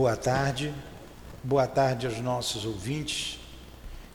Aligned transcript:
Boa 0.00 0.16
tarde, 0.16 0.72
boa 1.44 1.66
tarde 1.66 2.06
aos 2.06 2.18
nossos 2.20 2.64
ouvintes. 2.64 3.38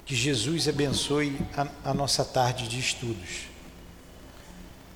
Que 0.04 0.16
Jesus 0.16 0.68
abençoe 0.68 1.40
a, 1.56 1.92
a, 1.92 1.94
nossa 1.94 2.26
tarde 2.26 2.68
de 2.68 2.80
estudos. 2.80 3.44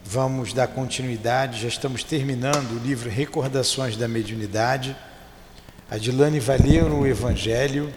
Vamos 0.04 0.52
dar 0.52 0.68
continuidade, 0.70 1.62
já 1.62 1.68
estamos 1.68 2.04
terminando 2.04 2.72
o 2.72 2.80
livro 2.80 3.08
Recordações 3.08 3.96
da 3.96 4.08
Mediunidade. 4.08 4.98
A 5.92 6.00
Dilane 6.00 6.40
vai 6.40 6.58
o 6.58 7.06
Evangelho, 7.06 7.94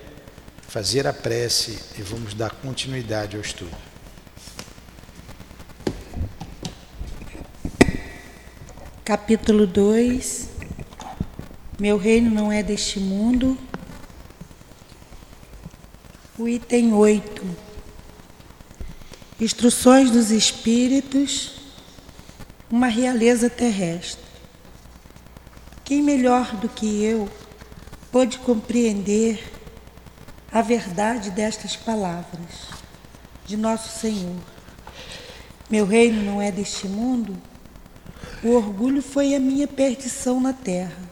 fazer 0.68 1.06
a 1.06 1.14
prece 1.14 1.78
e 1.98 2.02
vamos 2.02 2.34
dar 2.34 2.50
continuidade 2.50 3.36
ao 3.36 3.42
estudo. 3.42 3.74
Capítulo 9.02 9.66
2 9.66 10.51
Meu 11.82 11.96
reino 11.96 12.30
não 12.30 12.52
é 12.52 12.62
deste 12.62 13.00
mundo. 13.00 13.58
O 16.38 16.46
item 16.46 16.92
8 16.92 17.44
Instruções 19.40 20.08
dos 20.08 20.30
Espíritos, 20.30 21.56
uma 22.70 22.86
realeza 22.86 23.50
terrestre. 23.50 24.22
Quem 25.84 26.00
melhor 26.00 26.54
do 26.54 26.68
que 26.68 27.02
eu 27.02 27.28
pôde 28.12 28.38
compreender 28.38 29.42
a 30.52 30.62
verdade 30.62 31.32
destas 31.32 31.74
palavras 31.74 32.68
de 33.44 33.56
Nosso 33.56 33.98
Senhor? 33.98 34.38
Meu 35.68 35.84
reino 35.84 36.22
não 36.22 36.40
é 36.40 36.52
deste 36.52 36.86
mundo? 36.86 37.36
O 38.40 38.50
orgulho 38.50 39.02
foi 39.02 39.34
a 39.34 39.40
minha 39.40 39.66
perdição 39.66 40.40
na 40.40 40.52
terra. 40.52 41.11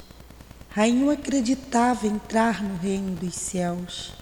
Rainha 0.73 1.11
acreditava 1.11 2.07
entrar 2.07 2.63
no 2.63 2.77
reino 2.77 3.13
dos 3.13 3.35
céus. 3.35 4.13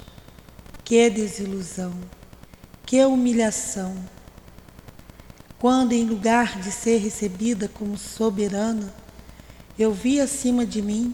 Que 0.84 1.08
desilusão, 1.08 1.94
que 2.88 3.06
humilhação. 3.06 3.96
Quando, 5.60 5.94
em 5.94 6.04
lugar 6.06 6.60
de 6.60 6.72
ser 6.72 6.98
recebida 6.98 7.68
como 7.68 7.96
soberana, 7.96 8.92
eu 9.78 9.94
vi 9.94 10.20
acima 10.20 10.66
de 10.66 10.82
mim, 10.82 11.14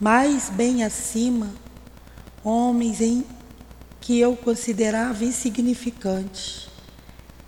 mais 0.00 0.48
bem 0.48 0.82
acima, 0.82 1.52
homens 2.42 3.02
em 3.02 3.26
que 4.00 4.18
eu 4.18 4.34
considerava 4.34 5.22
insignificantes 5.22 6.70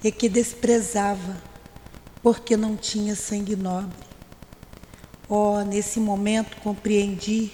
e 0.04 0.12
que 0.12 0.28
desprezava, 0.28 1.42
porque 2.22 2.54
não 2.54 2.76
tinha 2.76 3.16
sangue 3.16 3.56
nobre. 3.56 4.07
Oh, 5.30 5.60
nesse 5.60 6.00
momento 6.00 6.56
compreendi 6.62 7.52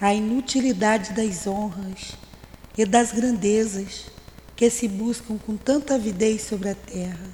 a 0.00 0.12
inutilidade 0.12 1.12
das 1.12 1.46
honras 1.46 2.16
e 2.76 2.84
das 2.84 3.12
grandezas 3.12 4.06
que 4.56 4.68
se 4.68 4.88
buscam 4.88 5.38
com 5.38 5.56
tanta 5.56 5.94
avidez 5.94 6.42
sobre 6.42 6.70
a 6.70 6.74
terra. 6.74 7.30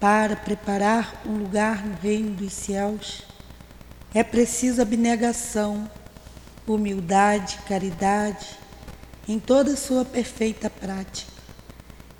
Para 0.00 0.34
preparar 0.34 1.22
um 1.24 1.38
lugar 1.38 1.86
no 1.86 1.94
reino 1.94 2.34
dos 2.34 2.52
céus, 2.52 3.22
é 4.12 4.24
preciso 4.24 4.82
abnegação, 4.82 5.88
humildade, 6.66 7.60
caridade, 7.68 8.48
em 9.28 9.38
toda 9.38 9.76
sua 9.76 10.04
perfeita 10.04 10.68
prática, 10.68 11.30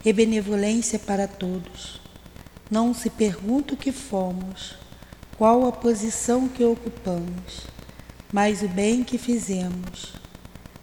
e 0.05 0.13
benevolência 0.13 0.97
para 0.97 1.27
todos. 1.27 2.01
Não 2.71 2.95
se 2.95 3.11
pergunta 3.11 3.75
o 3.75 3.77
que 3.77 3.91
fomos, 3.91 4.77
qual 5.39 5.69
a 5.69 5.71
posição 5.71 6.49
que 6.49 6.65
ocupamos, 6.65 7.69
mas 8.33 8.61
o 8.61 8.69
bem 8.69 9.05
que 9.05 9.17
fizemos, 9.17 10.15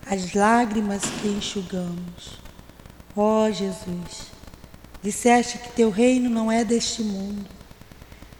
as 0.10 0.34
lágrimas 0.34 1.04
que 1.22 1.28
enxugamos. 1.28 2.40
Ó 3.14 3.44
oh, 3.44 3.52
Jesus, 3.52 4.32
disseste 5.04 5.58
que 5.58 5.74
teu 5.74 5.90
reino 5.90 6.30
não 6.30 6.50
é 6.50 6.64
deste 6.64 7.04
mundo, 7.04 7.46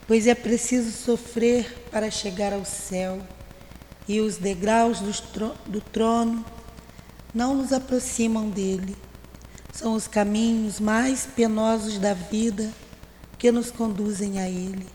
pois 0.08 0.26
é 0.26 0.34
preciso 0.34 0.90
sofrer 0.90 1.86
para 1.92 2.10
chegar 2.10 2.54
ao 2.54 2.64
céu, 2.64 3.22
e 4.08 4.22
os 4.22 4.38
degraus 4.38 5.02
do 5.66 5.82
trono 5.82 6.46
não 7.34 7.56
nos 7.56 7.74
aproximam 7.74 8.50
dele. 8.50 8.96
São 9.74 9.94
os 9.94 10.08
caminhos 10.08 10.80
mais 10.80 11.26
penosos 11.26 11.98
da 11.98 12.14
vida 12.14 12.72
que 13.38 13.52
nos 13.52 13.70
conduzem 13.70 14.40
a 14.40 14.48
ele. 14.48 14.95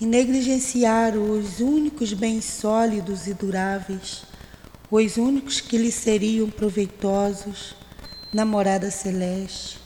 e 0.00 0.06
negligenciaram 0.06 1.30
os 1.30 1.60
únicos 1.60 2.12
bens 2.12 2.44
sólidos 2.44 3.26
e 3.26 3.34
duráveis, 3.34 4.22
os 4.90 5.16
únicos 5.16 5.60
que 5.60 5.78
lhe 5.78 5.92
seriam 5.92 6.50
proveitosos 6.50 7.74
na 8.32 8.44
morada 8.44 8.90
celeste, 8.90 9.78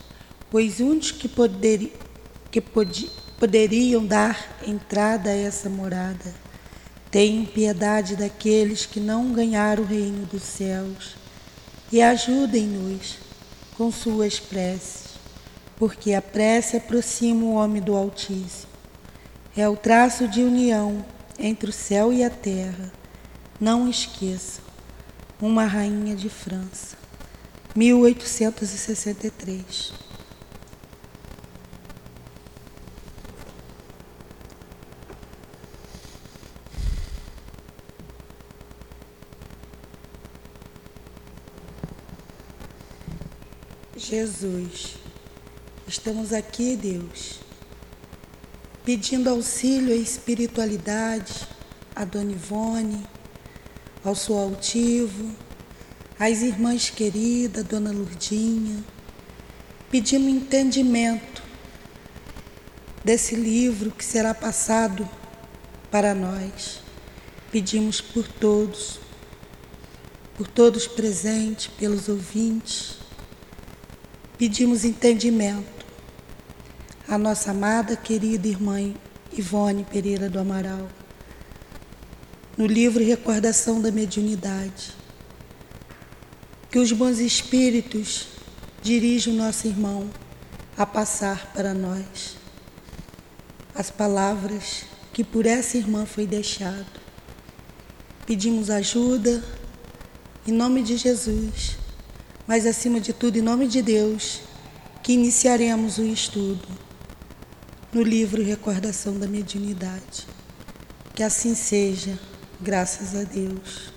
os 0.51 0.81
únicos 0.81 1.13
que, 1.13 1.31
que 2.51 2.61
pod, 2.61 3.11
poderiam 3.39 4.05
dar 4.05 4.59
entrada 4.67 5.31
a 5.31 5.37
essa 5.37 5.69
morada. 5.69 6.35
Tenham 7.11 7.47
piedade 7.47 8.17
daqueles 8.17 8.85
que 8.85 9.01
não 9.01 9.33
ganharam 9.33 9.83
o 9.83 9.87
reino 9.87 10.27
dos 10.27 10.43
céus 10.43 11.17
e 11.91 12.03
ajudem-nos 12.03 13.17
com 13.77 13.91
suas 13.91 14.39
preces, 14.39 15.05
porque 15.77 16.13
a 16.13 16.21
prece 16.21 16.77
aproxima 16.77 17.45
o 17.45 17.55
homem 17.55 17.81
do 17.81 17.97
Altíssimo 17.97 18.78
é 19.61 19.69
o 19.69 19.77
traço 19.77 20.29
de 20.29 20.43
união 20.43 21.05
entre 21.37 21.71
o 21.71 21.73
céu 21.73 22.13
e 22.13 22.23
a 22.23 22.31
terra. 22.31 22.93
Não 23.61 23.89
esqueça, 23.89 24.61
uma 25.41 25.65
rainha 25.65 26.15
de 26.15 26.29
França, 26.29 26.97
1863. 27.75 30.07
Jesus, 43.97 44.99
estamos 45.87 46.33
aqui, 46.33 46.77
Deus 46.77 47.48
pedindo 48.89 49.29
auxílio 49.29 49.93
à 49.93 49.97
espiritualidade, 49.97 51.47
a 51.95 52.07
Dona 52.07 52.33
Ivone, 52.33 53.05
ao 54.03 54.15
seu 54.15 54.39
altivo, 54.39 55.31
às 56.19 56.41
irmãs 56.41 56.89
queridas, 56.89 57.65
Dona 57.65 57.93
Lurdinha, 57.93 58.83
pedindo 59.91 60.27
entendimento 60.27 61.43
desse 63.05 63.35
livro 63.37 63.91
que 63.91 64.03
será 64.03 64.33
passado 64.33 65.07
para 65.91 66.15
nós. 66.15 66.81
Pedimos 67.53 68.01
por 68.01 68.27
todos, 68.27 69.01
por 70.35 70.49
todos 70.49 70.87
presentes, 70.87 71.67
pelos 71.67 72.09
ouvintes. 72.09 72.95
Pedimos 74.39 74.83
entendimento 74.83 75.78
a 77.11 77.17
nossa 77.17 77.53
amada, 77.53 77.97
querida 77.97 78.47
irmã 78.47 78.93
Ivone 79.33 79.83
Pereira 79.83 80.29
do 80.29 80.39
Amaral, 80.39 80.87
no 82.55 82.67
livro 82.67 83.03
Recordação 83.03 83.81
da 83.81 83.91
Mediunidade. 83.91 84.95
que 86.71 86.79
os 86.79 86.93
bons 86.93 87.19
espíritos 87.19 88.29
dirijam 88.83 89.33
nosso 89.33 89.67
irmão 89.67 90.11
a 90.77 90.85
passar 90.85 91.51
para 91.55 91.73
nós 91.73 92.37
as 93.75 93.91
palavras 93.91 94.85
que 95.11 95.25
por 95.25 95.47
essa 95.47 95.79
irmã 95.79 96.05
foi 96.05 96.27
deixado. 96.27 97.01
Pedimos 98.27 98.69
ajuda 98.69 99.43
em 100.47 100.53
nome 100.53 100.83
de 100.83 100.99
Jesus, 100.99 101.79
mas 102.47 102.67
acima 102.67 103.01
de 103.01 103.15
tudo 103.15 103.39
em 103.39 103.43
nome 103.43 103.67
de 103.67 103.81
Deus, 103.81 104.41
que 105.03 105.15
iniciaremos 105.15 105.97
o 105.97 106.05
estudo 106.05 106.88
no 107.93 108.03
livro 108.03 108.43
Recordação 108.43 109.19
da 109.19 109.27
Mediunidade. 109.27 110.27
Que 111.15 111.23
assim 111.23 111.55
seja, 111.55 112.19
graças 112.61 113.15
a 113.15 113.25
Deus. 113.25 113.93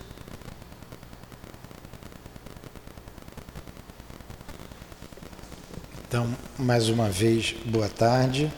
Então, 6.07 6.35
mais 6.57 6.89
uma 6.89 7.09
vez, 7.09 7.55
boa 7.65 7.87
tarde. 7.87 8.51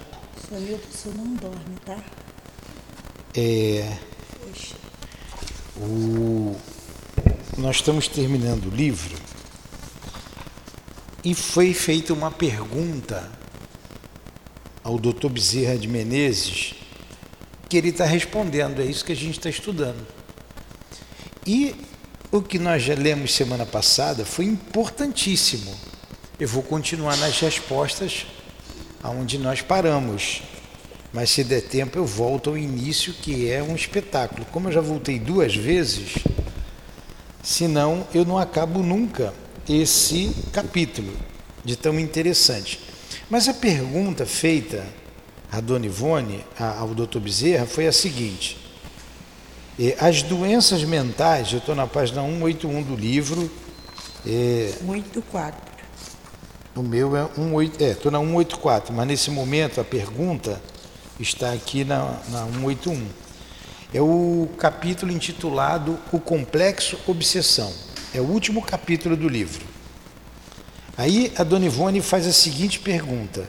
Seu 0.47 0.59
Milton, 0.59 0.88
o 0.88 0.97
senhor 0.97 1.18
não 1.18 1.36
dorme, 1.36 1.75
tá? 1.86 1.97
É, 3.36 3.97
o, 5.77 6.56
nós 7.57 7.77
estamos 7.77 8.07
terminando 8.07 8.68
o 8.68 8.75
livro 8.75 9.18
e 11.24 11.33
foi 11.33 11.74
feita 11.74 12.13
uma 12.13 12.29
pergunta 12.29 13.29
ao 14.83 15.00
doutor 15.00 15.30
Bezerra 15.30 15.77
de 15.77 15.88
Menezes 15.88 16.75
que 17.74 17.77
ele 17.77 17.89
está 17.89 18.06
respondendo, 18.06 18.81
é 18.81 18.85
isso 18.85 19.03
que 19.03 19.12
a 19.12 19.15
gente 19.15 19.39
está 19.39 19.50
estudando. 19.50 20.06
E 21.44 21.75
o 22.31 22.39
que 22.39 22.59
nós 22.59 22.83
já 22.83 22.94
lemos 22.94 23.33
semana 23.33 23.65
passada 23.65 24.24
foi 24.24 24.45
importantíssimo. 24.45 25.74
Eu 26.39 26.47
vou 26.47 26.62
continuar 26.62 27.18
nas 27.18 27.39
respostas 27.39 28.27
aonde 29.01 29.39
nós 29.39 29.62
paramos. 29.62 30.44
Mas 31.12 31.31
se 31.31 31.44
der 31.44 31.62
tempo 31.62 31.97
eu 31.97 32.06
volto 32.06 32.51
ao 32.51 32.57
início, 32.57 33.12
que 33.12 33.50
é 33.50 33.63
um 33.63 33.75
espetáculo. 33.75 34.45
Como 34.51 34.68
eu 34.68 34.71
já 34.71 34.81
voltei 34.81 35.18
duas 35.18 35.56
vezes, 35.56 36.13
senão 37.41 38.07
eu 38.13 38.24
não 38.24 38.38
acabo 38.38 38.83
nunca 38.83 39.33
esse 39.68 40.31
capítulo 40.51 41.12
de 41.65 41.75
tão 41.75 42.00
interessante. 42.00 42.79
Mas 43.30 43.48
a 43.48 43.54
pergunta 43.54 44.25
feita 44.25 44.86
à 45.51 45.60
Dona 45.60 45.86
Ivone, 45.86 46.44
ao 46.60 46.89
Dr. 46.89 47.19
Bezerra, 47.19 47.65
foi 47.65 47.88
a 47.88 47.92
seguinte: 47.92 48.57
as 50.00 50.21
doenças 50.21 50.83
mentais, 50.83 51.51
eu 51.51 51.60
estou 51.60 51.75
na 51.75 51.88
página 51.88 52.21
181 52.21 52.83
do 52.83 52.95
livro. 52.95 53.51
É, 54.25 54.71
184. 54.80 55.74
O 56.75 56.81
meu 56.81 57.15
é 57.15 57.27
18, 57.36 57.83
é, 57.83 57.92
estou 57.92 58.12
na 58.12 58.19
184, 58.19 58.94
mas 58.94 59.07
nesse 59.07 59.30
momento 59.30 59.80
a 59.80 59.83
pergunta 59.83 60.62
está 61.19 61.51
aqui 61.51 61.83
na, 61.83 62.19
na 62.30 62.45
181. 62.45 63.07
É 63.94 64.01
o 64.01 64.50
capítulo 64.57 65.12
intitulado 65.12 66.00
O 66.12 66.19
Complexo 66.19 66.98
Obsessão. 67.06 67.71
É 68.13 68.19
o 68.19 68.24
último 68.24 68.62
capítulo 68.62 69.15
do 69.15 69.30
livro. 69.30 69.73
Aí 70.98 71.31
a 71.38 71.44
Dona 71.44 71.66
Ivone 71.66 72.01
faz 72.01 72.28
a 72.28 72.34
seguinte 72.34 72.80
pergunta: 72.80 73.48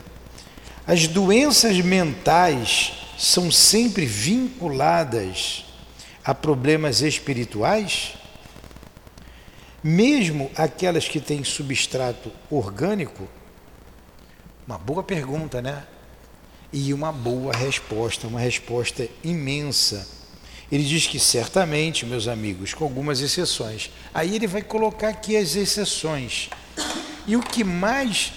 As 0.86 1.06
doenças 1.06 1.78
mentais 1.80 2.92
são 3.18 3.50
sempre 3.50 4.06
vinculadas 4.06 5.64
a 6.24 6.34
problemas 6.34 7.00
espirituais? 7.00 8.14
Mesmo 9.82 10.50
aquelas 10.56 11.06
que 11.06 11.20
têm 11.20 11.44
substrato 11.44 12.32
orgânico? 12.50 13.28
Uma 14.66 14.78
boa 14.78 15.02
pergunta, 15.02 15.60
né? 15.60 15.84
e 16.74 16.92
uma 16.92 17.12
boa 17.12 17.54
resposta, 17.54 18.26
uma 18.26 18.40
resposta 18.40 19.08
imensa. 19.22 20.08
Ele 20.72 20.82
diz 20.82 21.06
que 21.06 21.20
certamente, 21.20 22.04
meus 22.04 22.26
amigos, 22.26 22.74
com 22.74 22.82
algumas 22.82 23.20
exceções. 23.20 23.92
Aí 24.12 24.34
ele 24.34 24.48
vai 24.48 24.60
colocar 24.60 25.10
aqui 25.10 25.36
as 25.36 25.54
exceções. 25.54 26.50
E 27.26 27.36
o 27.36 27.42
que 27.42 27.64
mais 27.64 28.32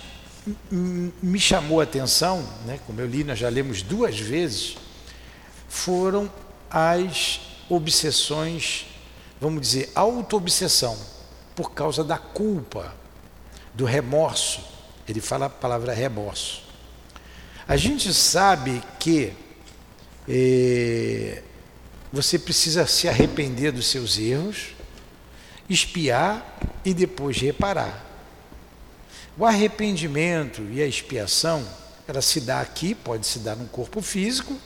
me 1.22 1.40
chamou 1.40 1.82
a 1.82 1.84
atenção, 1.84 2.48
né, 2.66 2.80
como 2.86 3.02
eu 3.02 3.08
li, 3.08 3.24
nós 3.24 3.38
já 3.38 3.50
lemos 3.50 3.82
duas 3.82 4.18
vezes, 4.18 4.78
foram 5.68 6.32
as 6.70 7.42
obsessões, 7.70 8.86
vamos 9.42 9.62
dizer, 9.62 9.92
auto-obsessão, 9.94 10.98
por 11.56 11.72
causa 11.72 12.04
da 12.04 12.18
culpa, 12.18 12.96
do 13.74 13.84
remorso. 13.84 14.62
Ele 15.08 15.20
fala 15.20 15.48
a 15.48 15.50
palavra 15.50 15.94
remorso. 15.94 16.64
A 17.68 17.76
gente 17.76 18.14
sabe 18.14 18.82
que 19.00 19.34
eh, 20.28 21.44
você 22.12 22.40
precisa 22.40 22.86
se 22.88 23.10
arrepender 23.10 23.72
dos 23.72 23.88
seus 23.88 24.18
erros, 24.18 24.70
espiar 25.70 26.58
e 26.86 26.94
depois 26.94 27.38
reparar. 27.38 28.07
O 29.38 29.46
arrependimento 29.46 30.62
e 30.72 30.82
a 30.82 30.88
expiação, 30.88 31.64
ela 32.08 32.22
se 32.22 32.42
dá 32.42 32.60
aqui, 32.62 32.96
pode 32.96 33.28
se 33.28 33.40
dar 33.40 33.56
no 33.56 33.68
corpo 33.68 34.02
físico, 34.02 34.58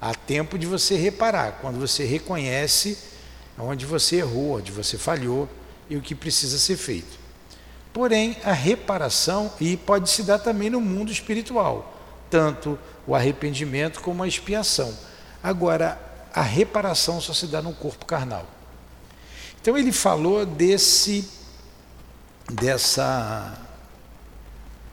há 0.00 0.14
tempo 0.14 0.58
de 0.58 0.66
você 0.66 0.96
reparar, 0.96 1.58
quando 1.60 1.78
você 1.78 2.04
reconhece 2.04 2.98
onde 3.58 3.86
você 3.86 4.16
errou, 4.16 4.58
onde 4.58 4.70
você 4.70 4.98
falhou 4.98 5.48
e 5.88 5.96
o 5.96 6.02
que 6.02 6.14
precisa 6.14 6.58
ser 6.58 6.76
feito. 6.76 7.18
Porém, 7.92 8.36
a 8.44 8.52
reparação 8.52 9.50
e 9.60 9.76
pode 9.76 10.10
se 10.10 10.22
dar 10.22 10.38
também 10.38 10.70
no 10.70 10.80
mundo 10.80 11.10
espiritual 11.10 11.98
tanto 12.30 12.78
o 13.06 13.14
arrependimento 13.14 14.00
como 14.00 14.22
a 14.22 14.28
expiação. 14.28 14.94
Agora, 15.42 15.98
a 16.32 16.42
reparação 16.42 17.20
só 17.20 17.32
se 17.32 17.46
dá 17.46 17.62
no 17.62 17.72
corpo 17.72 18.04
carnal. 18.04 18.46
Então 19.60 19.76
ele 19.76 19.92
falou 19.92 20.46
desse 20.46 21.28
dessa 22.50 23.67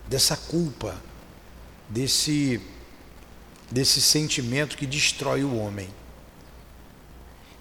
dessa 0.07 0.35
culpa, 0.35 0.95
desse 1.89 2.61
desse 3.71 3.99
sentimento 3.99 4.77
que 4.77 4.85
destrói 4.85 5.43
o 5.43 5.55
homem. 5.57 5.89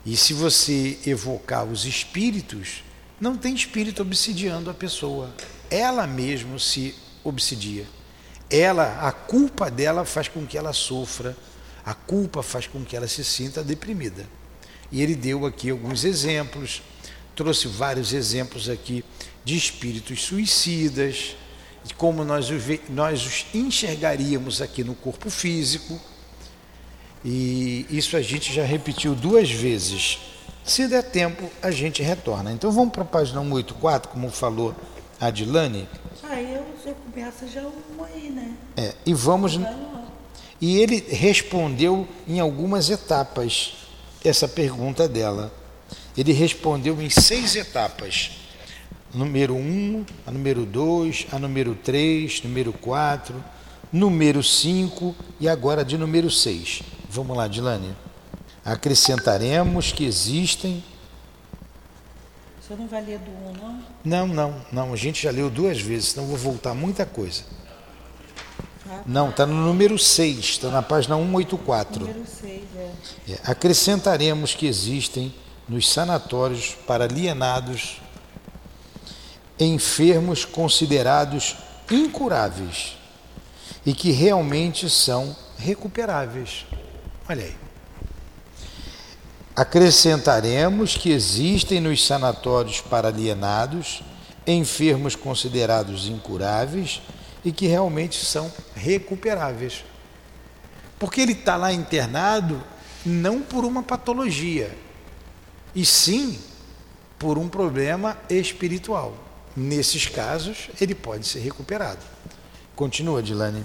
E 0.04 0.18
se 0.18 0.34
você 0.34 0.98
evocar 1.06 1.64
os 1.64 1.86
espíritos, 1.86 2.84
não 3.18 3.38
tem 3.38 3.54
espírito 3.54 4.02
obsidiando 4.02 4.68
a 4.68 4.74
pessoa. 4.74 5.34
Ela 5.70 6.06
mesmo 6.06 6.60
se 6.60 6.94
obsidia 7.24 7.86
ela, 8.50 9.00
a 9.00 9.10
culpa 9.10 9.70
dela 9.70 10.04
faz 10.04 10.28
com 10.28 10.46
que 10.46 10.56
ela 10.56 10.72
sofra, 10.72 11.36
a 11.84 11.94
culpa 11.94 12.42
faz 12.42 12.66
com 12.66 12.84
que 12.84 12.96
ela 12.96 13.08
se 13.08 13.24
sinta 13.24 13.62
deprimida. 13.62 14.26
E 14.92 15.02
ele 15.02 15.14
deu 15.14 15.44
aqui 15.44 15.70
alguns 15.70 16.04
exemplos, 16.04 16.82
trouxe 17.34 17.66
vários 17.66 18.12
exemplos 18.12 18.68
aqui 18.68 19.04
de 19.44 19.56
espíritos 19.56 20.22
suicidas, 20.22 21.36
de 21.84 21.94
como 21.94 22.24
nós, 22.24 22.48
nós 22.88 23.26
os 23.26 23.46
enxergaríamos 23.54 24.62
aqui 24.62 24.82
no 24.82 24.94
corpo 24.94 25.28
físico. 25.28 26.00
E 27.24 27.86
isso 27.90 28.16
a 28.16 28.22
gente 28.22 28.52
já 28.52 28.64
repetiu 28.64 29.14
duas 29.14 29.50
vezes. 29.50 30.18
Se 30.64 30.88
der 30.88 31.02
tempo, 31.02 31.50
a 31.62 31.70
gente 31.70 32.02
retorna. 32.02 32.50
Então 32.52 32.72
vamos 32.72 32.92
para 32.92 33.02
a 33.02 33.06
página 33.06 33.40
184, 33.40 34.10
como 34.10 34.30
falou 34.30 34.74
a 35.20 35.26
Adilane. 35.26 35.86
Aí 36.22 36.54
eu, 36.54 36.64
eu 36.86 36.94
começo 36.94 37.46
já 37.46 37.62
uma 37.62 38.06
aí, 38.06 38.30
né? 38.30 38.54
É, 38.76 38.94
e 39.04 39.12
vamos. 39.12 39.58
E 40.60 40.78
ele 40.78 41.04
respondeu 41.10 42.08
em 42.26 42.40
algumas 42.40 42.88
etapas 42.88 43.74
essa 44.24 44.48
pergunta 44.48 45.06
dela. 45.06 45.52
Ele 46.16 46.32
respondeu 46.32 47.00
em 47.02 47.10
seis 47.10 47.56
etapas. 47.56 48.43
Número 49.14 49.54
1, 49.54 49.58
um, 49.58 50.04
a 50.26 50.30
número 50.30 50.66
2, 50.66 51.26
a 51.30 51.38
número 51.38 51.74
3, 51.76 52.42
número 52.42 52.72
4, 52.72 53.44
número 53.92 54.42
5 54.42 55.14
e 55.38 55.48
agora 55.48 55.84
de 55.84 55.96
número 55.96 56.30
6. 56.30 56.82
Vamos 57.08 57.36
lá, 57.36 57.46
Dilane. 57.46 57.94
Acrescentaremos 58.64 59.92
que 59.92 60.04
existem 60.04 60.82
você 62.66 62.76
não 62.76 62.86
vai 62.86 63.04
ler 63.04 63.18
do 63.18 63.30
1, 63.30 63.52
não? 63.52 63.82
Não, 64.02 64.26
não, 64.26 64.54
não. 64.72 64.92
A 64.94 64.96
gente 64.96 65.22
já 65.22 65.30
leu 65.30 65.50
duas 65.50 65.78
vezes, 65.78 66.08
senão 66.08 66.26
vou 66.26 66.38
voltar 66.38 66.72
muita 66.72 67.04
coisa. 67.04 67.42
Ah, 68.88 69.02
não, 69.04 69.28
está 69.28 69.44
no 69.44 69.54
número 69.54 69.98
6, 69.98 70.38
está 70.38 70.70
na 70.70 70.82
página 70.82 71.14
184. 71.14 72.06
Número 72.06 72.24
6, 72.26 72.62
é. 72.74 73.32
é. 73.32 73.38
Acrescentaremos 73.44 74.54
que 74.54 74.66
existem 74.66 75.34
nos 75.68 75.92
sanatórios 75.92 76.74
para 76.86 77.04
alienados 77.04 78.00
enfermos 79.58 80.44
considerados 80.44 81.56
incuráveis 81.90 82.96
e 83.84 83.92
que 83.94 84.10
realmente 84.10 84.88
são 84.88 85.36
recuperáveis. 85.58 86.66
Olha 87.28 87.44
aí. 87.44 87.56
Acrescentaremos 89.54 90.96
que 90.96 91.12
existem 91.12 91.80
nos 91.80 92.04
sanatórios 92.04 92.80
para 92.80 93.08
alienados 93.08 94.02
enfermos 94.46 95.16
considerados 95.16 96.06
incuráveis 96.06 97.00
e 97.44 97.52
que 97.52 97.66
realmente 97.66 98.24
são 98.24 98.52
recuperáveis. 98.74 99.84
Porque 100.98 101.20
ele 101.20 101.32
está 101.32 101.56
lá 101.56 101.72
internado 101.72 102.62
não 103.04 103.42
por 103.42 103.64
uma 103.64 103.82
patologia, 103.82 104.76
e 105.74 105.84
sim 105.84 106.38
por 107.18 107.36
um 107.36 107.48
problema 107.48 108.16
espiritual. 108.30 109.23
Nesses 109.56 110.06
casos, 110.06 110.68
ele 110.80 110.94
pode 110.94 111.26
ser 111.26 111.38
recuperado. 111.40 112.00
Continua, 112.74 113.22
Dilane. 113.22 113.64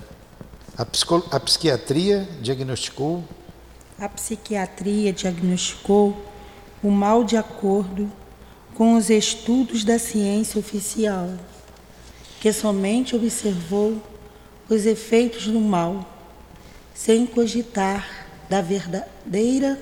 A, 0.77 0.83
a 0.83 1.39
psiquiatria 1.39 2.29
diagnosticou. 2.41 3.23
A 3.97 4.07
psiquiatria 4.07 5.11
diagnosticou 5.11 6.25
o 6.83 6.91
mal 6.91 7.23
de 7.23 7.35
acordo 7.35 8.11
com 8.75 8.95
os 8.95 9.09
estudos 9.09 9.83
da 9.83 9.99
ciência 9.99 10.59
oficial, 10.59 11.29
que 12.39 12.53
somente 12.53 13.15
observou 13.15 14.01
os 14.69 14.85
efeitos 14.85 15.47
do 15.47 15.59
mal, 15.59 16.07
sem 16.93 17.25
cogitar 17.25 18.27
da 18.47 18.61
verdadeira 18.61 19.77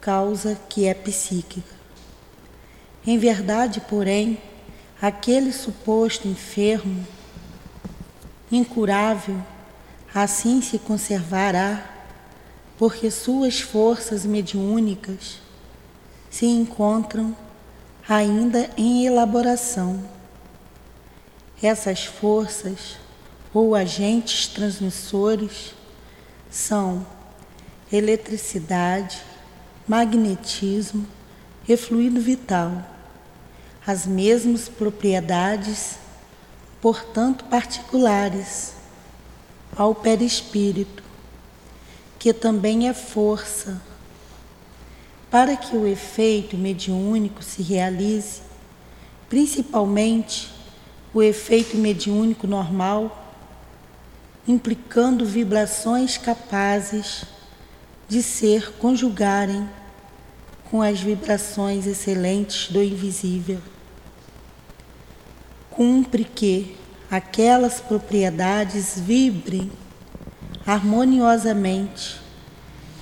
causa 0.00 0.56
que 0.68 0.86
é 0.86 0.94
psíquica. 0.94 1.74
Em 3.04 3.18
verdade, 3.18 3.80
porém, 3.88 4.38
aquele 5.00 5.52
suposto 5.52 6.26
enfermo, 6.26 7.06
incurável, 8.50 9.42
assim 10.14 10.62
se 10.62 10.78
conservará, 10.78 11.92
porque 12.78 13.10
suas 13.10 13.60
forças 13.60 14.24
mediúnicas 14.24 15.38
se 16.30 16.46
encontram 16.46 17.36
ainda 18.08 18.70
em 18.76 19.06
elaboração. 19.06 20.02
Essas 21.62 22.04
forças 22.04 22.98
ou 23.52 23.74
agentes 23.74 24.46
transmissores 24.48 25.74
são 26.50 27.06
eletricidade, 27.90 29.22
magnetismo 29.88 31.06
e 31.68 31.76
fluido 31.76 32.20
vital, 32.20 32.84
as 33.86 34.04
mesmas 34.04 34.68
propriedades, 34.68 35.96
portanto 36.80 37.44
particulares, 37.44 38.72
ao 39.76 39.94
perispírito, 39.94 41.04
que 42.18 42.32
também 42.32 42.88
é 42.88 42.94
força. 42.94 43.80
Para 45.30 45.56
que 45.56 45.76
o 45.76 45.86
efeito 45.86 46.56
mediúnico 46.56 47.42
se 47.44 47.62
realize, 47.62 48.40
principalmente 49.28 50.50
o 51.14 51.22
efeito 51.22 51.76
mediúnico 51.76 52.46
normal, 52.46 53.32
implicando 54.48 55.24
vibrações 55.24 56.18
capazes 56.18 57.24
de 58.08 58.22
ser 58.22 58.72
conjugarem 58.72 59.68
com 60.70 60.82
as 60.82 61.00
vibrações 61.00 61.86
excelentes 61.86 62.70
do 62.70 62.82
invisível. 62.82 63.60
Cumpre 65.76 66.24
que 66.24 66.74
aquelas 67.10 67.80
propriedades 67.80 68.98
vibrem 68.98 69.70
harmoniosamente 70.66 72.18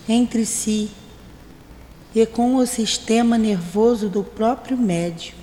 entre 0.08 0.44
si 0.44 0.90
e 2.12 2.26
com 2.26 2.56
o 2.56 2.66
sistema 2.66 3.38
nervoso 3.38 4.08
do 4.08 4.24
próprio 4.24 4.76
médium, 4.76 5.36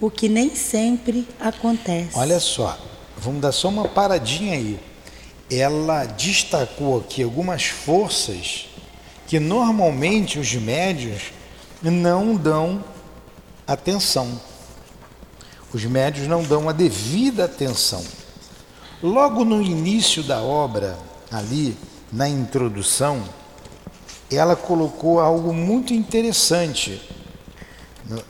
o 0.00 0.08
que 0.10 0.28
nem 0.28 0.54
sempre 0.54 1.26
acontece. 1.40 2.16
Olha 2.16 2.38
só, 2.38 2.78
vamos 3.18 3.40
dar 3.40 3.50
só 3.50 3.68
uma 3.68 3.88
paradinha 3.88 4.54
aí. 4.54 4.78
Ela 5.50 6.04
destacou 6.04 7.00
aqui 7.00 7.24
algumas 7.24 7.64
forças 7.64 8.68
que 9.26 9.40
normalmente 9.40 10.38
os 10.38 10.54
médios 10.54 11.32
não 11.82 12.36
dão 12.36 12.84
atenção. 13.66 14.40
Os 15.72 15.84
médios 15.84 16.26
não 16.28 16.42
dão 16.42 16.68
a 16.68 16.72
devida 16.72 17.44
atenção. 17.44 18.04
Logo 19.02 19.44
no 19.44 19.60
início 19.60 20.22
da 20.22 20.40
obra, 20.40 20.98
ali 21.30 21.76
na 22.12 22.28
introdução, 22.28 23.22
ela 24.30 24.56
colocou 24.56 25.20
algo 25.20 25.52
muito 25.52 25.92
interessante. 25.92 27.00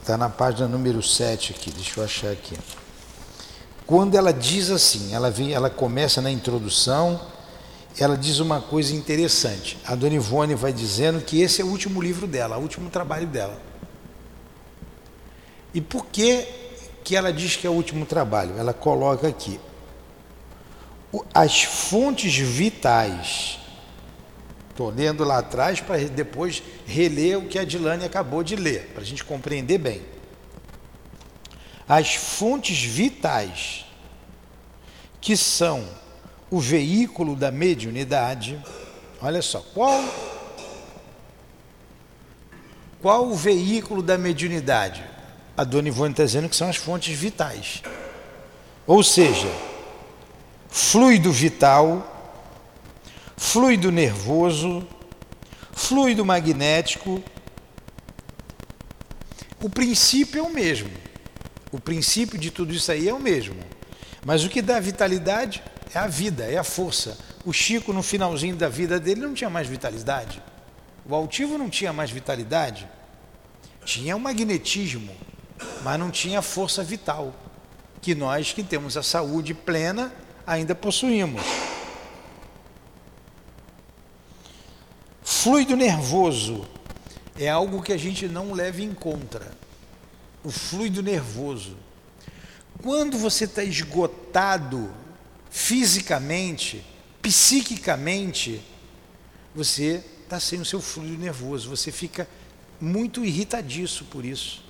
Está 0.00 0.16
na 0.16 0.28
página 0.28 0.66
número 0.66 1.02
7 1.02 1.52
aqui, 1.52 1.70
deixa 1.70 2.00
eu 2.00 2.04
achar 2.04 2.30
aqui. 2.30 2.56
Quando 3.86 4.16
ela 4.16 4.32
diz 4.32 4.70
assim, 4.70 5.14
ela, 5.14 5.30
vem, 5.30 5.52
ela 5.52 5.70
começa 5.70 6.20
na 6.20 6.30
introdução, 6.30 7.20
ela 7.98 8.16
diz 8.16 8.40
uma 8.40 8.60
coisa 8.60 8.94
interessante. 8.94 9.78
A 9.86 9.94
Dona 9.94 10.14
Ivone 10.14 10.54
vai 10.54 10.72
dizendo 10.72 11.20
que 11.20 11.40
esse 11.40 11.62
é 11.62 11.64
o 11.64 11.68
último 11.68 12.02
livro 12.02 12.26
dela, 12.26 12.58
o 12.58 12.62
último 12.62 12.90
trabalho 12.90 13.26
dela. 13.26 13.58
E 15.72 15.80
por 15.80 16.06
que, 16.06 16.46
que 17.06 17.14
ela 17.14 17.32
diz 17.32 17.54
que 17.54 17.64
é 17.64 17.70
o 17.70 17.72
último 17.72 18.04
trabalho? 18.04 18.58
Ela 18.58 18.74
coloca 18.74 19.28
aqui. 19.28 19.60
As 21.32 21.62
fontes 21.62 22.36
vitais. 22.36 23.60
Estou 24.70 24.90
lendo 24.90 25.22
lá 25.22 25.38
atrás 25.38 25.80
para 25.80 25.98
depois 25.98 26.60
reler 26.84 27.38
o 27.38 27.46
que 27.46 27.60
a 27.60 27.64
Dilane 27.64 28.04
acabou 28.04 28.42
de 28.42 28.56
ler, 28.56 28.88
para 28.92 29.02
a 29.02 29.06
gente 29.06 29.22
compreender 29.22 29.78
bem. 29.78 30.02
As 31.88 32.16
fontes 32.16 32.82
vitais, 32.82 33.86
que 35.20 35.36
são 35.36 35.88
o 36.50 36.58
veículo 36.58 37.36
da 37.36 37.52
mediunidade. 37.52 38.60
Olha 39.22 39.42
só, 39.42 39.60
qual 39.72 40.02
qual 43.00 43.28
o 43.28 43.34
veículo 43.36 44.02
da 44.02 44.18
mediunidade? 44.18 45.15
A 45.56 45.64
Dona 45.64 45.88
Ivone 45.88 46.10
está 46.10 46.22
dizendo 46.22 46.48
que 46.48 46.56
são 46.56 46.68
as 46.68 46.76
fontes 46.76 47.18
vitais. 47.18 47.82
Ou 48.86 49.02
seja, 49.02 49.50
fluido 50.68 51.32
vital, 51.32 52.34
fluido 53.36 53.90
nervoso, 53.90 54.86
fluido 55.72 56.24
magnético. 56.26 57.24
O 59.62 59.70
princípio 59.70 60.40
é 60.40 60.42
o 60.42 60.52
mesmo. 60.52 60.90
O 61.72 61.80
princípio 61.80 62.38
de 62.38 62.50
tudo 62.50 62.74
isso 62.74 62.92
aí 62.92 63.08
é 63.08 63.14
o 63.14 63.18
mesmo. 63.18 63.56
Mas 64.26 64.44
o 64.44 64.50
que 64.50 64.60
dá 64.60 64.78
vitalidade 64.78 65.62
é 65.94 65.98
a 65.98 66.06
vida, 66.06 66.44
é 66.44 66.58
a 66.58 66.64
força. 66.64 67.16
O 67.46 67.52
Chico, 67.52 67.92
no 67.92 68.02
finalzinho 68.02 68.56
da 68.56 68.68
vida 68.68 69.00
dele, 69.00 69.22
não 69.22 69.32
tinha 69.32 69.48
mais 69.48 69.66
vitalidade. 69.66 70.42
O 71.08 71.14
altivo 71.14 71.56
não 71.56 71.70
tinha 71.70 71.92
mais 71.92 72.10
vitalidade. 72.10 72.86
Tinha 73.84 74.16
o 74.16 74.20
magnetismo, 74.20 75.14
mas 75.82 75.98
não 75.98 76.10
tinha 76.10 76.42
força 76.42 76.82
vital, 76.82 77.34
que 78.02 78.14
nós 78.14 78.52
que 78.52 78.62
temos 78.62 78.96
a 78.96 79.02
saúde 79.02 79.54
plena 79.54 80.12
ainda 80.46 80.74
possuímos. 80.74 81.42
Fluido 85.22 85.76
nervoso 85.76 86.66
é 87.38 87.48
algo 87.48 87.82
que 87.82 87.92
a 87.92 87.96
gente 87.96 88.26
não 88.28 88.52
leva 88.52 88.82
em 88.82 88.94
conta. 88.94 89.52
O 90.42 90.50
fluido 90.50 91.02
nervoso. 91.02 91.76
Quando 92.82 93.18
você 93.18 93.44
está 93.44 93.62
esgotado 93.62 94.90
fisicamente, 95.50 96.84
psiquicamente, 97.22 98.60
você 99.54 100.04
está 100.22 100.38
sem 100.38 100.60
o 100.60 100.64
seu 100.64 100.80
fluido 100.80 101.16
nervoso, 101.16 101.70
você 101.70 101.90
fica 101.90 102.28
muito 102.80 103.24
irritadiço 103.24 104.04
por 104.06 104.24
isso. 104.24 104.65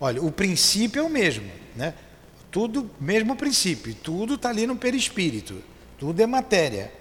Olha, 0.00 0.22
o 0.22 0.30
princípio 0.30 1.00
é 1.00 1.02
o 1.02 1.08
mesmo, 1.08 1.50
né? 1.76 1.94
Tudo, 2.50 2.90
mesmo 3.00 3.34
princípio, 3.36 3.94
tudo 3.94 4.34
está 4.34 4.48
ali 4.48 4.66
no 4.66 4.76
perispírito, 4.76 5.62
tudo 5.98 6.20
é 6.20 6.26
matéria. 6.26 6.92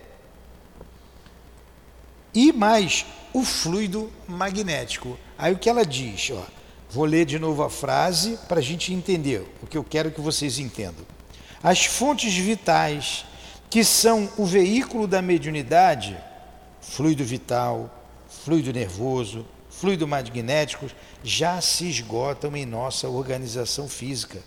E 2.34 2.52
mais 2.52 3.06
o 3.32 3.44
fluido 3.44 4.12
magnético. 4.28 5.18
Aí 5.38 5.54
o 5.54 5.58
que 5.58 5.70
ela 5.70 5.86
diz, 5.86 6.32
ó, 6.32 6.44
vou 6.90 7.06
ler 7.06 7.26
de 7.26 7.38
novo 7.38 7.64
a 7.64 7.70
frase 7.70 8.38
para 8.48 8.60
a 8.60 8.64
gente 8.64 8.94
entender 8.94 9.48
o 9.62 9.68
que 9.68 9.78
eu 9.78 9.84
quero 9.84 10.12
que 10.12 10.22
vocês 10.22 10.60
entendam. 10.60 11.06
As 11.62 11.86
fontes 11.86 12.34
vitais, 12.34 13.26
que 13.70 13.84
são 13.84 14.30
o 14.38 14.46
veículo 14.46 15.08
da 15.08 15.22
mediunidade, 15.22 16.18
fluido 16.82 17.24
vital, 17.24 17.90
fluido 18.28 18.72
nervoso, 18.74 19.46
fluido 19.84 20.08
magnético, 20.08 20.90
já 21.22 21.60
se 21.60 21.90
esgotam 21.90 22.56
em 22.56 22.66
nossa 22.66 23.10
organização 23.10 23.90
física. 23.90 24.40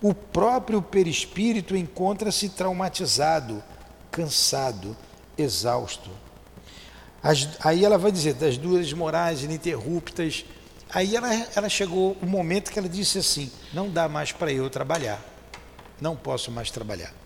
O 0.00 0.14
próprio 0.14 0.80
perispírito 0.80 1.76
encontra-se 1.76 2.48
traumatizado, 2.48 3.62
cansado, 4.10 4.96
exausto. 5.36 6.08
As, 7.22 7.50
aí 7.62 7.84
ela 7.84 7.98
vai 7.98 8.10
dizer 8.10 8.32
das 8.32 8.56
duas 8.56 8.90
morais 8.94 9.44
ininterruptas, 9.44 10.46
Aí 10.94 11.16
ela, 11.16 11.28
ela 11.56 11.70
chegou 11.70 12.18
o 12.20 12.26
momento 12.26 12.70
que 12.70 12.78
ela 12.78 12.88
disse 12.88 13.16
assim: 13.16 13.50
não 13.72 13.88
dá 13.88 14.10
mais 14.10 14.30
para 14.30 14.52
eu 14.52 14.68
trabalhar, 14.68 15.18
não 15.98 16.14
posso 16.14 16.50
mais 16.50 16.70
trabalhar. 16.70 17.21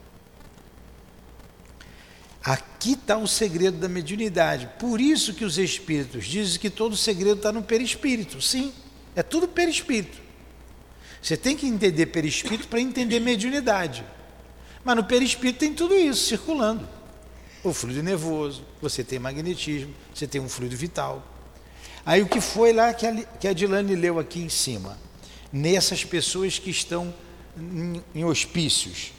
Aqui 2.47 2.93
está 2.93 3.17
o 3.17 3.27
segredo 3.27 3.77
da 3.77 3.89
mediunidade. 3.89 4.71
Por 4.79 5.01
isso 5.01 5.35
que 5.35 5.45
os 5.45 5.59
espíritos 5.59 6.27
dizem 6.27 6.61
que 6.61 6.71
todo 6.71 6.97
segredo 6.97 7.39
está 7.39 7.51
no 7.51 7.61
perispírito. 7.61 8.41
Sim, 8.41 8.73
é 9.17 9.23
tudo 9.23 9.49
perispírito. 9.49 10.17
Você 11.21 11.37
tem 11.37 11.57
que 11.57 11.67
entender 11.67 12.07
perispírito 12.07 12.69
para 12.69 12.81
entender 12.81 13.19
mediunidade. 13.19 14.05
Mas 14.85 14.95
no 14.95 15.03
perispírito 15.03 15.59
tem 15.59 15.75
tudo 15.75 15.93
isso 15.97 16.25
circulando. 16.25 16.89
O 17.65 17.73
fluido 17.73 18.01
nervoso, 18.01 18.65
você 18.81 19.03
tem 19.03 19.19
magnetismo, 19.19 19.93
você 20.15 20.29
tem 20.29 20.41
um 20.41 20.49
fluido 20.49 20.77
vital. 20.77 21.27
Aí 22.05 22.23
o 22.23 22.29
que 22.29 22.41
foi 22.41 22.73
lá 22.73 22.95
que 22.95 23.49
a, 23.49 23.53
Dilane 23.53 23.97
leu 23.97 24.21
aqui 24.21 24.39
em 24.39 24.49
cima? 24.49 24.97
Nessas 25.53 26.05
pessoas 26.05 26.61
que 26.61 26.71
estão 26.71 27.13
em 28.15 28.25
hospícios. 28.25 29.16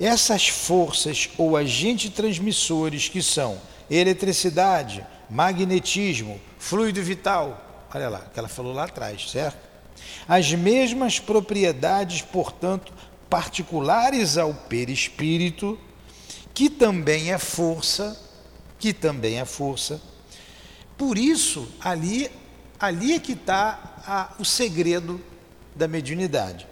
Essas 0.00 0.48
forças 0.48 1.28
ou 1.38 1.56
agentes 1.56 2.10
transmissores 2.10 3.08
que 3.08 3.22
são 3.22 3.60
eletricidade, 3.90 5.06
magnetismo, 5.28 6.40
fluido 6.58 7.02
vital, 7.02 7.86
olha 7.94 8.08
lá, 8.08 8.20
que 8.32 8.38
ela 8.38 8.48
falou 8.48 8.72
lá 8.72 8.84
atrás, 8.84 9.30
certo? 9.30 9.58
As 10.26 10.52
mesmas 10.52 11.18
propriedades, 11.18 12.22
portanto, 12.22 12.92
particulares 13.28 14.36
ao 14.36 14.52
perispírito, 14.54 15.78
que 16.54 16.68
também 16.68 17.32
é 17.32 17.38
força, 17.38 18.20
que 18.78 18.92
também 18.92 19.40
é 19.40 19.44
força. 19.44 20.00
Por 20.98 21.16
isso, 21.16 21.68
ali, 21.80 22.30
ali 22.78 23.14
é 23.14 23.18
que 23.18 23.32
está 23.32 24.34
o 24.38 24.44
segredo 24.44 25.20
da 25.74 25.88
mediunidade. 25.88 26.66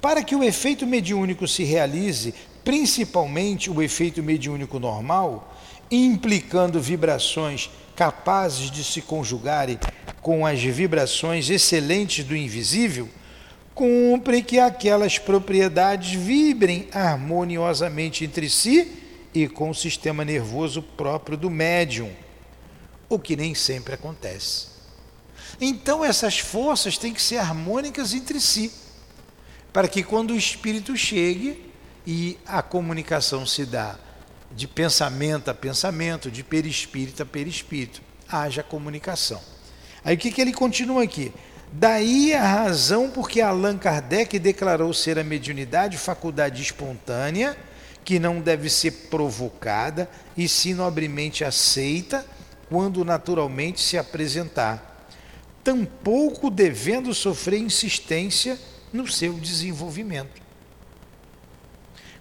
Para 0.00 0.22
que 0.22 0.34
o 0.34 0.42
efeito 0.42 0.86
mediúnico 0.86 1.46
se 1.46 1.64
realize, 1.64 2.34
principalmente 2.66 3.70
o 3.70 3.80
efeito 3.80 4.20
mediúnico 4.24 4.80
normal, 4.80 5.56
implicando 5.88 6.80
vibrações 6.80 7.70
capazes 7.94 8.72
de 8.72 8.82
se 8.82 9.00
conjugarem 9.00 9.78
com 10.20 10.44
as 10.44 10.60
vibrações 10.60 11.48
excelentes 11.48 12.24
do 12.24 12.34
invisível, 12.34 13.08
cumpre 13.72 14.42
que 14.42 14.58
aquelas 14.58 15.16
propriedades 15.16 16.20
vibrem 16.20 16.88
harmoniosamente 16.92 18.24
entre 18.24 18.50
si 18.50 19.00
e 19.32 19.46
com 19.46 19.70
o 19.70 19.74
sistema 19.74 20.24
nervoso 20.24 20.82
próprio 20.82 21.38
do 21.38 21.48
médium, 21.48 22.10
o 23.08 23.16
que 23.16 23.36
nem 23.36 23.54
sempre 23.54 23.94
acontece. 23.94 24.66
Então, 25.60 26.04
essas 26.04 26.40
forças 26.40 26.98
têm 26.98 27.14
que 27.14 27.22
ser 27.22 27.36
harmônicas 27.36 28.12
entre 28.12 28.40
si, 28.40 28.72
para 29.72 29.86
que 29.86 30.02
quando 30.02 30.32
o 30.32 30.36
espírito 30.36 30.96
chegue 30.96 31.64
e 32.06 32.38
a 32.46 32.62
comunicação 32.62 33.44
se 33.44 33.66
dá 33.66 33.96
de 34.52 34.68
pensamento 34.68 35.50
a 35.50 35.54
pensamento, 35.54 36.30
de 36.30 36.42
perispírito 36.44 37.22
a 37.22 37.26
perispírito, 37.26 38.00
haja 38.28 38.62
comunicação. 38.62 39.40
Aí 40.04 40.14
o 40.14 40.18
que, 40.18 40.30
que 40.30 40.40
ele 40.40 40.52
continua 40.52 41.02
aqui? 41.02 41.32
Daí 41.72 42.32
a 42.32 42.46
razão 42.46 43.10
porque 43.10 43.40
Allan 43.40 43.76
Kardec 43.76 44.38
declarou 44.38 44.94
ser 44.94 45.18
a 45.18 45.24
mediunidade 45.24 45.98
faculdade 45.98 46.62
espontânea, 46.62 47.56
que 48.04 48.20
não 48.20 48.40
deve 48.40 48.70
ser 48.70 48.92
provocada 49.10 50.08
e 50.36 50.48
sim 50.48 50.74
nobremente 50.74 51.44
aceita 51.44 52.24
quando 52.68 53.04
naturalmente 53.04 53.80
se 53.80 53.98
apresentar, 53.98 55.08
tampouco 55.62 56.50
devendo 56.50 57.12
sofrer 57.12 57.58
insistência 57.58 58.58
no 58.92 59.08
seu 59.08 59.34
desenvolvimento. 59.34 60.45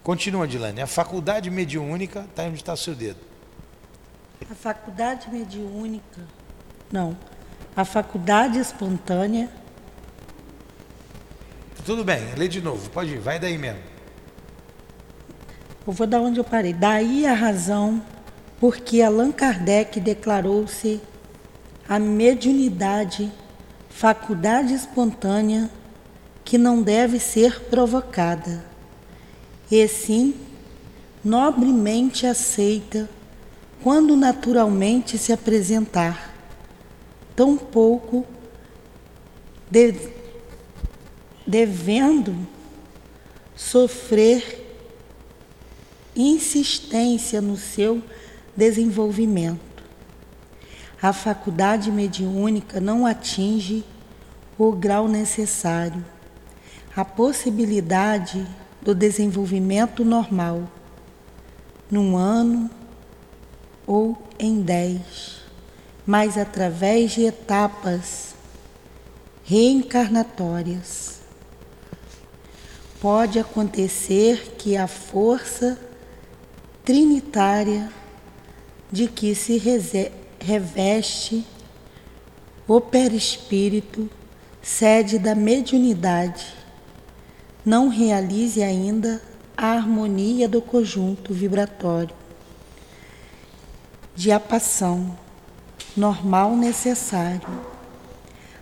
Continua, 0.05 0.47
Dilane. 0.47 0.81
A 0.81 0.88
faculdade 0.88 1.51
mediúnica 1.51 2.22
está 2.29 2.44
onde 2.44 2.55
está 2.55 2.72
o 2.72 2.77
seu 2.77 2.96
dedo. 2.96 3.20
A 4.50 4.55
faculdade 4.55 5.29
mediúnica. 5.29 6.22
Não 6.89 7.18
a 7.75 7.83
faculdade 7.83 8.57
espontânea. 8.57 9.50
Tudo 11.85 12.03
bem, 12.03 12.33
lê 12.35 12.48
de 12.48 12.61
novo, 12.61 12.89
pode 12.89 13.13
ir, 13.13 13.20
vai 13.20 13.37
daí 13.37 13.57
mesmo. 13.57 13.81
Eu 15.85 15.94
vou 15.94 16.07
dar 16.07 16.22
onde 16.22 16.39
eu 16.39 16.44
parei. 16.44 16.74
Daí 16.74 17.27
a 17.27 17.33
razão 17.33 18.01
porque 18.59 19.01
Allan 19.01 19.31
Kardec 19.31 20.00
declarou-se 20.00 21.01
a 21.87 22.00
mediunidade, 22.00 23.31
faculdade 23.89 24.74
espontânea 24.74 25.70
que 26.44 26.57
não 26.57 26.81
deve 26.81 27.20
ser 27.20 27.59
provocada, 27.65 28.63
e 29.75 29.88
sim 29.90 30.33
nobremente 31.22 32.25
aceita 32.25 33.09
quando 33.83 34.16
naturalmente 34.16 35.18
se 35.18 35.33
apresentar 35.33 36.33
tão 37.35 37.57
pouco 37.57 38.25
de, 39.70 39.94
devendo 41.46 42.48
sofrer 43.53 44.64
insistência 46.16 47.42
no 47.42 47.57
seu 47.57 48.01
desenvolvimento. 48.55 49.83
A 51.01 51.11
faculdade 51.11 51.92
mediúnica 51.92 52.79
não 52.79 53.05
atinge 53.05 53.83
o 54.57 54.72
grau 54.72 55.09
necessário, 55.09 56.03
a 56.96 57.03
possibilidade 57.03 58.48
do 58.85 58.95
desenvolvimento 58.95 60.05
normal, 60.05 60.63
num 61.91 62.15
ano 62.15 62.69
ou 63.85 64.17
em 64.39 64.61
dez 64.61 65.43
mas 66.05 66.37
através 66.37 67.11
de 67.13 67.24
etapas 67.24 68.35
reencarnatórias. 69.43 71.19
Pode 73.01 73.39
acontecer 73.39 74.55
que 74.57 74.77
a 74.77 74.87
força 74.87 75.79
trinitária 76.83 77.91
de 78.91 79.07
que 79.07 79.33
se 79.33 79.57
reveste 80.39 81.45
o 82.67 82.79
perispírito, 82.79 84.09
sede 84.61 85.19
da 85.19 85.35
mediunidade, 85.35 86.53
não 87.65 87.89
realize 87.89 88.61
ainda 88.61 89.21
a 89.57 89.67
harmonia 89.67 90.47
do 90.47 90.61
conjunto 90.61 91.33
vibratório 91.33 92.15
de 94.15 94.31
apação 94.31 95.17
normal 95.97 96.55
necessário 96.55 97.41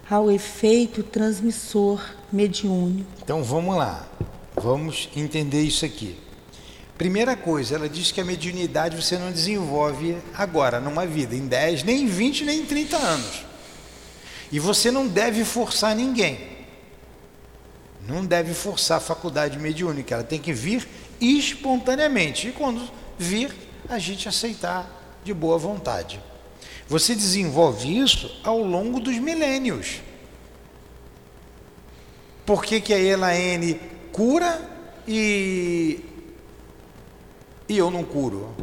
ao 0.09 0.31
efeito 0.31 1.03
transmissor 1.03 2.01
mediúnico. 2.31 3.09
Então 3.21 3.43
vamos 3.43 3.75
lá, 3.75 4.07
vamos 4.55 5.09
entender 5.15 5.61
isso 5.61 5.85
aqui. 5.85 6.17
Primeira 6.97 7.35
coisa, 7.35 7.75
ela 7.75 7.89
diz 7.89 8.11
que 8.11 8.21
a 8.21 8.25
mediunidade 8.25 8.95
você 8.95 9.17
não 9.17 9.31
desenvolve 9.31 10.17
agora, 10.35 10.79
numa 10.79 11.05
vida, 11.05 11.35
em 11.35 11.47
10, 11.47 11.83
nem 11.83 12.03
em 12.03 12.07
20, 12.07 12.45
nem 12.45 12.59
em 12.61 12.65
30 12.65 12.97
anos. 12.97 13.45
E 14.51 14.59
você 14.59 14.91
não 14.91 15.07
deve 15.07 15.43
forçar 15.43 15.95
ninguém. 15.95 16.52
Não 18.07 18.25
deve 18.25 18.53
forçar 18.53 18.97
a 18.97 19.01
faculdade 19.01 19.57
mediúnica, 19.57 20.15
ela 20.15 20.23
tem 20.23 20.39
que 20.39 20.51
vir 20.51 20.87
espontaneamente. 21.21 22.49
E 22.49 22.51
quando 22.51 22.89
vir, 23.17 23.53
a 23.87 23.97
gente 23.99 24.27
aceitar 24.27 24.89
de 25.23 25.33
boa 25.33 25.57
vontade. 25.57 26.19
Você 26.87 27.15
desenvolve 27.15 27.97
isso 27.97 28.39
ao 28.43 28.61
longo 28.61 28.99
dos 28.99 29.17
milênios. 29.17 30.01
Por 32.45 32.63
que, 32.63 32.81
que 32.81 32.93
a 32.93 32.99
Elaine 32.99 33.79
cura 34.11 34.59
e, 35.07 36.01
e 37.69 37.77
eu 37.77 37.89
não 37.89 38.03
curo? 38.03 38.53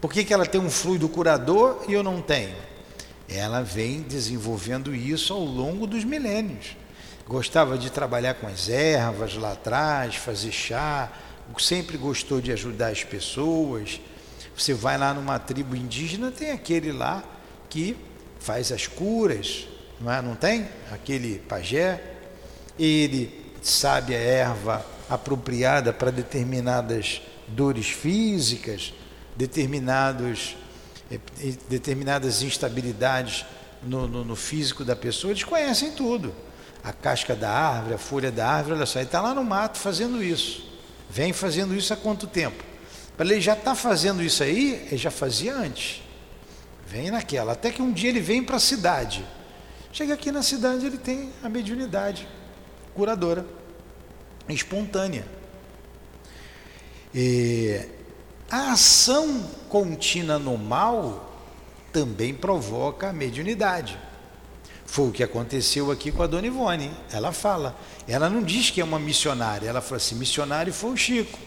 Por 0.00 0.12
que, 0.12 0.24
que 0.24 0.32
ela 0.32 0.46
tem 0.46 0.60
um 0.60 0.70
fluido 0.70 1.08
curador 1.08 1.84
e 1.88 1.92
eu 1.92 2.02
não 2.02 2.22
tenho? 2.22 2.56
Ela 3.28 3.62
vem 3.62 4.02
desenvolvendo 4.02 4.94
isso 4.94 5.32
ao 5.32 5.44
longo 5.44 5.86
dos 5.86 6.04
milênios. 6.04 6.76
Gostava 7.30 7.78
de 7.78 7.90
trabalhar 7.90 8.34
com 8.34 8.46
as 8.46 8.68
ervas 8.68 9.36
lá 9.36 9.52
atrás, 9.52 10.16
fazer 10.16 10.52
chá, 10.52 11.10
sempre 11.58 11.96
gostou 11.96 12.40
de 12.40 12.52
ajudar 12.52 12.88
as 12.88 13.04
pessoas 13.04 14.00
você 14.60 14.74
vai 14.74 14.98
lá 14.98 15.14
numa 15.14 15.38
tribo 15.38 15.74
indígena, 15.74 16.30
tem 16.30 16.50
aquele 16.50 16.92
lá 16.92 17.24
que 17.70 17.96
faz 18.38 18.70
as 18.70 18.86
curas, 18.86 19.66
não, 19.98 20.12
é? 20.12 20.20
não 20.20 20.34
tem? 20.34 20.68
Aquele 20.90 21.38
pajé, 21.38 22.02
ele 22.78 23.54
sabe 23.62 24.14
a 24.14 24.18
erva 24.18 24.84
apropriada 25.08 25.94
para 25.94 26.10
determinadas 26.10 27.22
dores 27.48 27.88
físicas, 27.88 28.92
determinados, 29.34 30.56
eh, 31.10 31.18
determinadas 31.70 32.42
instabilidades 32.42 33.46
no, 33.82 34.06
no, 34.06 34.24
no 34.24 34.36
físico 34.36 34.84
da 34.84 34.94
pessoa, 34.94 35.32
eles 35.32 35.44
conhecem 35.44 35.92
tudo. 35.92 36.34
A 36.82 36.92
casca 36.92 37.34
da 37.34 37.50
árvore, 37.50 37.94
a 37.94 37.98
folha 37.98 38.32
da 38.32 38.48
árvore, 38.48 38.76
olha 38.76 38.86
só, 38.86 38.98
ele 38.98 39.06
está 39.06 39.20
lá 39.20 39.34
no 39.34 39.44
mato 39.44 39.78
fazendo 39.78 40.22
isso. 40.22 40.68
Vem 41.08 41.32
fazendo 41.32 41.74
isso 41.74 41.92
há 41.92 41.96
quanto 41.96 42.26
tempo? 42.26 42.64
Para 43.16 43.26
ele 43.26 43.40
já 43.40 43.52
estar 43.52 43.72
tá 43.72 43.74
fazendo 43.74 44.22
isso 44.22 44.42
aí, 44.42 44.86
ele 44.86 44.96
já 44.96 45.10
fazia 45.10 45.54
antes. 45.54 46.02
Vem 46.86 47.10
naquela. 47.10 47.52
Até 47.52 47.70
que 47.70 47.82
um 47.82 47.92
dia 47.92 48.08
ele 48.08 48.20
vem 48.20 48.42
para 48.42 48.56
a 48.56 48.60
cidade. 48.60 49.24
Chega 49.92 50.14
aqui 50.14 50.32
na 50.32 50.42
cidade, 50.42 50.86
ele 50.86 50.98
tem 50.98 51.30
a 51.42 51.48
mediunidade 51.48 52.26
curadora, 52.94 53.46
espontânea. 54.48 55.24
E 57.14 57.80
a 58.50 58.72
ação 58.72 59.48
contínua 59.68 60.38
no 60.38 60.56
mal 60.56 61.32
também 61.92 62.34
provoca 62.34 63.08
a 63.08 63.12
mediunidade. 63.12 63.98
Foi 64.90 65.08
o 65.08 65.12
que 65.12 65.22
aconteceu 65.22 65.92
aqui 65.92 66.10
com 66.10 66.20
a 66.20 66.26
Dona 66.26 66.48
Ivone. 66.48 66.90
Ela 67.12 67.30
fala, 67.30 67.78
ela 68.08 68.28
não 68.28 68.42
diz 68.42 68.70
que 68.70 68.80
é 68.80 68.84
uma 68.84 68.98
missionária, 68.98 69.68
ela 69.68 69.80
fala 69.80 69.98
assim: 69.98 70.16
missionário 70.16 70.72
foi 70.72 70.90
o 70.90 70.96
Chico. 70.96 71.38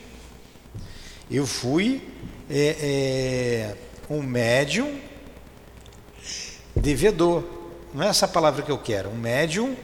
Eu 1.29 1.45
fui 1.45 2.01
é, 2.49 2.77
é, 2.79 3.75
um 4.09 4.21
médium 4.21 4.97
devedor. 6.73 7.43
Não 7.93 8.05
é 8.05 8.07
essa 8.07 8.29
palavra 8.29 8.61
que 8.61 8.71
eu 8.71 8.77
quero. 8.77 9.09
Um 9.09 9.17
médium 9.17 9.75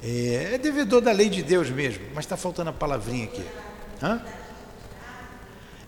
é, 0.00 0.52
é 0.54 0.58
devedor 0.58 1.00
da 1.00 1.10
lei 1.10 1.28
de 1.28 1.42
Deus 1.42 1.70
mesmo, 1.70 2.04
mas 2.14 2.24
está 2.24 2.36
faltando 2.36 2.70
a 2.70 2.72
palavrinha 2.72 3.24
aqui. 3.24 3.44
Hã? 4.00 4.22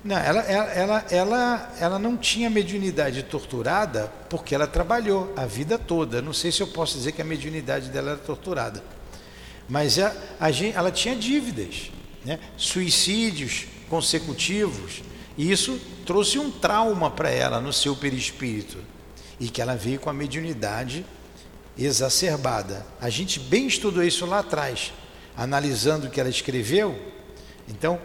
Não, 0.06 0.16
ela, 0.16 0.40
ela, 0.42 0.70
ela, 0.70 1.04
ela, 1.10 1.74
ela 1.80 1.98
não 1.98 2.16
tinha 2.16 2.48
mediunidade 2.48 3.24
torturada 3.24 4.06
porque 4.30 4.54
ela 4.54 4.68
trabalhou 4.68 5.34
a 5.36 5.46
vida 5.46 5.76
toda. 5.76 6.22
Não 6.22 6.32
sei 6.32 6.52
se 6.52 6.60
eu 6.60 6.68
posso 6.68 6.96
dizer 6.96 7.10
que 7.10 7.20
a 7.20 7.24
mediunidade 7.24 7.88
dela 7.88 8.12
era 8.12 8.18
torturada. 8.20 8.84
Mas 9.68 9.98
a, 9.98 10.14
a 10.38 10.52
gente, 10.52 10.76
ela 10.76 10.92
tinha 10.92 11.16
dívidas, 11.16 11.90
né? 12.24 12.38
suicídios 12.56 13.66
consecutivos. 13.90 15.02
E 15.36 15.50
isso 15.50 15.76
trouxe 16.06 16.38
um 16.38 16.52
trauma 16.52 17.10
para 17.10 17.28
ela 17.28 17.60
no 17.60 17.72
seu 17.72 17.96
perispírito. 17.96 18.78
E 19.40 19.48
que 19.48 19.60
ela 19.60 19.74
veio 19.74 19.98
com 19.98 20.08
a 20.08 20.12
mediunidade 20.12 21.04
exacerbada. 21.76 22.86
A 23.00 23.10
gente 23.10 23.40
bem 23.40 23.66
estudou 23.66 24.04
isso 24.04 24.24
lá 24.24 24.38
atrás, 24.38 24.92
analisando 25.36 26.06
o 26.06 26.10
que 26.10 26.20
ela 26.20 26.30
escreveu. 26.30 26.96
Então, 27.68 27.98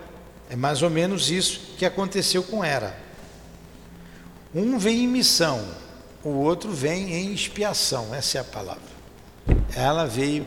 é 0.51 0.55
mais 0.57 0.81
ou 0.81 0.89
menos 0.89 1.31
isso 1.31 1.75
que 1.77 1.85
aconteceu 1.85 2.43
com 2.43 2.61
ela. 2.61 2.93
Um 4.53 4.77
vem 4.77 5.05
em 5.05 5.07
missão, 5.07 5.65
o 6.21 6.31
outro 6.31 6.73
vem 6.73 7.13
em 7.13 7.33
expiação, 7.33 8.13
essa 8.13 8.37
é 8.37 8.41
a 8.41 8.43
palavra. 8.43 8.91
Ela 9.73 10.05
veio 10.05 10.45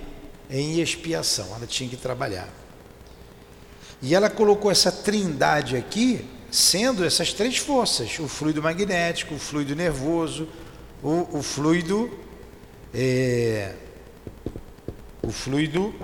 em 0.50 0.78
expiação, 0.78 1.46
ela 1.56 1.66
tinha 1.66 1.88
que 1.88 1.96
trabalhar. 1.96 2.50
E 4.02 4.14
ela 4.14 4.28
colocou 4.28 4.70
essa 4.70 4.92
trindade 4.92 5.74
aqui, 5.74 6.28
sendo 6.50 7.02
essas 7.02 7.32
três 7.32 7.56
forças: 7.56 8.18
o 8.18 8.28
fluido 8.28 8.62
magnético, 8.62 9.36
o 9.36 9.38
fluido 9.38 9.74
nervoso, 9.74 10.46
o, 11.02 11.38
o 11.38 11.42
fluido. 11.42 12.12
É, 12.92 13.72
o 15.22 15.32
fluido 15.32 15.94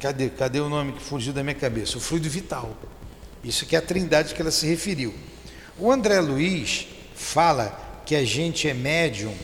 Cadê? 0.00 0.28
Cadê 0.28 0.60
o 0.60 0.68
nome 0.68 0.92
que 0.92 1.02
fugiu 1.02 1.32
da 1.32 1.42
minha 1.42 1.54
cabeça? 1.54 1.98
O 1.98 2.00
fluido 2.00 2.28
vital. 2.28 2.76
Isso 3.42 3.66
que 3.66 3.76
é 3.76 3.78
a 3.78 3.82
trindade 3.82 4.34
que 4.34 4.40
ela 4.40 4.50
se 4.50 4.66
referiu. 4.66 5.14
O 5.78 5.90
André 5.90 6.20
Luiz 6.20 6.86
fala 7.14 8.02
que 8.04 8.14
a 8.14 8.24
gente 8.24 8.68
é 8.68 8.74
médium 8.74 9.34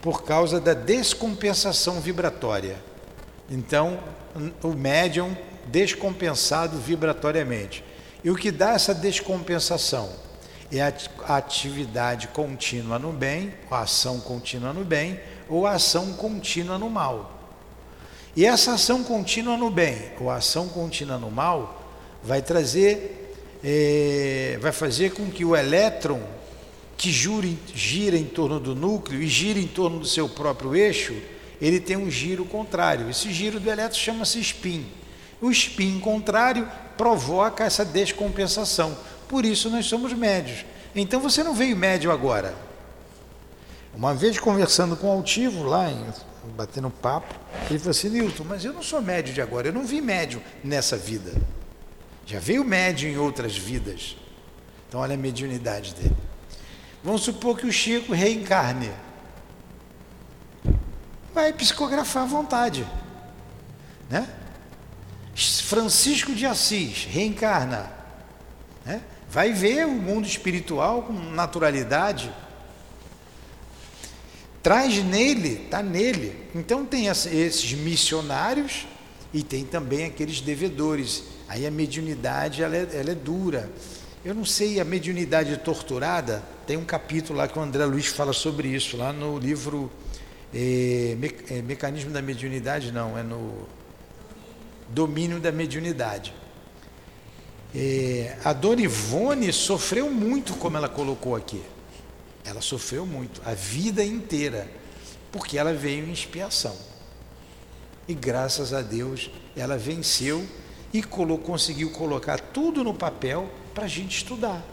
por 0.00 0.24
causa 0.24 0.60
da 0.60 0.74
descompensação 0.74 2.00
vibratória. 2.00 2.76
Então, 3.50 3.98
o 4.62 4.68
médium 4.68 5.36
descompensado 5.66 6.78
vibratoriamente. 6.78 7.84
E 8.22 8.30
o 8.30 8.36
que 8.36 8.50
dá 8.50 8.72
essa 8.72 8.94
descompensação? 8.94 10.10
É 10.72 10.80
a 10.80 11.36
atividade 11.36 12.28
contínua 12.28 12.98
no 12.98 13.12
bem, 13.12 13.54
a 13.70 13.80
ação 13.80 14.18
contínua 14.20 14.72
no 14.72 14.84
bem, 14.84 15.20
ou 15.48 15.66
a 15.66 15.72
ação 15.72 16.12
contínua 16.14 16.76
no 16.78 16.90
mal. 16.90 17.35
E 18.36 18.44
essa 18.44 18.74
ação 18.74 19.02
contínua 19.02 19.56
no 19.56 19.70
bem 19.70 19.96
ou 20.20 20.30
ação 20.30 20.68
contínua 20.68 21.16
no 21.16 21.30
mal 21.30 21.90
vai 22.22 22.42
trazer, 22.42 23.34
é, 23.64 24.58
vai 24.60 24.72
fazer 24.72 25.12
com 25.12 25.30
que 25.30 25.42
o 25.42 25.56
elétron 25.56 26.20
que 26.98 27.10
gira, 27.10 27.48
gira 27.74 28.16
em 28.16 28.24
torno 28.24 28.60
do 28.60 28.74
núcleo 28.74 29.22
e 29.22 29.26
gira 29.26 29.58
em 29.58 29.66
torno 29.66 29.98
do 29.98 30.06
seu 30.06 30.28
próprio 30.28 30.76
eixo, 30.76 31.14
ele 31.62 31.80
tem 31.80 31.96
um 31.96 32.10
giro 32.10 32.44
contrário. 32.44 33.08
Esse 33.08 33.32
giro 33.32 33.58
do 33.58 33.70
elétron 33.70 33.98
chama-se 33.98 34.38
spin. 34.40 34.86
O 35.40 35.50
spin 35.50 35.98
contrário 35.98 36.68
provoca 36.98 37.64
essa 37.64 37.86
descompensação. 37.86 38.96
Por 39.28 39.46
isso 39.46 39.70
nós 39.70 39.86
somos 39.86 40.12
médios. 40.12 40.66
Então 40.94 41.20
você 41.20 41.42
não 41.42 41.54
veio 41.54 41.74
médio 41.74 42.10
agora. 42.10 42.54
Uma 43.94 44.14
vez 44.14 44.38
conversando 44.38 44.94
com 44.94 45.08
o 45.08 45.12
altivo 45.12 45.62
lá 45.62 45.90
em 45.90 46.04
batendo 46.54 46.90
papo. 46.90 47.34
Ele 47.68 47.78
falou 47.78 47.90
assim, 47.90 48.08
Nilton, 48.08 48.44
mas 48.44 48.64
eu 48.64 48.72
não 48.72 48.82
sou 48.82 49.00
médio 49.00 49.32
de 49.34 49.40
agora, 49.40 49.68
eu 49.68 49.72
não 49.72 49.84
vi 49.84 50.00
médio 50.00 50.42
nessa 50.62 50.96
vida. 50.96 51.32
Já 52.24 52.38
veio 52.38 52.64
médio 52.64 53.08
em 53.08 53.16
outras 53.16 53.56
vidas. 53.56 54.16
Então 54.88 55.00
olha 55.00 55.14
a 55.14 55.18
mediunidade 55.18 55.94
dele. 55.94 56.16
Vamos 57.02 57.22
supor 57.22 57.56
que 57.56 57.66
o 57.66 57.72
Chico 57.72 58.12
reencarne. 58.12 58.90
Vai 61.32 61.52
psicografar 61.52 62.24
à 62.24 62.26
vontade. 62.26 62.86
Né? 64.10 64.28
Francisco 65.34 66.34
de 66.34 66.46
Assis 66.46 67.04
reencarna. 67.04 67.92
Né? 68.84 69.02
Vai 69.28 69.52
ver 69.52 69.86
o 69.86 69.90
mundo 69.90 70.26
espiritual 70.26 71.02
com 71.02 71.12
naturalidade 71.12 72.32
traz 74.66 75.00
nele, 75.04 75.62
está 75.64 75.80
nele. 75.80 76.36
Então 76.52 76.84
tem 76.84 77.06
esses 77.06 77.72
missionários 77.72 78.84
e 79.32 79.40
tem 79.40 79.64
também 79.64 80.06
aqueles 80.06 80.40
devedores. 80.40 81.22
Aí 81.46 81.64
a 81.64 81.70
mediunidade 81.70 82.64
ela 82.64 82.76
é, 82.76 82.88
ela 82.92 83.12
é 83.12 83.14
dura. 83.14 83.70
Eu 84.24 84.34
não 84.34 84.44
sei, 84.44 84.80
a 84.80 84.84
mediunidade 84.84 85.56
torturada, 85.58 86.42
tem 86.66 86.76
um 86.76 86.84
capítulo 86.84 87.38
lá 87.38 87.46
que 87.46 87.56
o 87.56 87.62
André 87.62 87.84
Luiz 87.84 88.06
fala 88.06 88.32
sobre 88.32 88.66
isso, 88.66 88.96
lá 88.96 89.12
no 89.12 89.38
livro 89.38 89.88
é, 90.52 91.14
Me, 91.16 91.32
é, 91.48 91.62
Mecanismo 91.62 92.10
da 92.10 92.20
Mediunidade, 92.20 92.90
não, 92.90 93.16
é 93.16 93.22
no 93.22 93.68
Domínio 94.88 95.38
da 95.38 95.52
Mediunidade. 95.52 96.34
É, 97.72 98.36
a 98.42 98.52
Dona 98.52 98.82
Ivone 98.82 99.52
sofreu 99.52 100.10
muito, 100.10 100.54
como 100.54 100.76
ela 100.76 100.88
colocou 100.88 101.36
aqui. 101.36 101.62
Ela 102.46 102.60
sofreu 102.60 103.04
muito, 103.04 103.42
a 103.44 103.54
vida 103.54 104.04
inteira, 104.04 104.70
porque 105.32 105.58
ela 105.58 105.74
veio 105.74 106.06
em 106.06 106.12
expiação. 106.12 106.76
E 108.08 108.14
graças 108.14 108.72
a 108.72 108.82
Deus 108.82 109.30
ela 109.56 109.76
venceu 109.76 110.46
e 110.92 111.02
colocou, 111.02 111.46
conseguiu 111.46 111.90
colocar 111.90 112.38
tudo 112.38 112.84
no 112.84 112.94
papel 112.94 113.50
para 113.74 113.84
a 113.84 113.88
gente 113.88 114.16
estudar. 114.16 114.64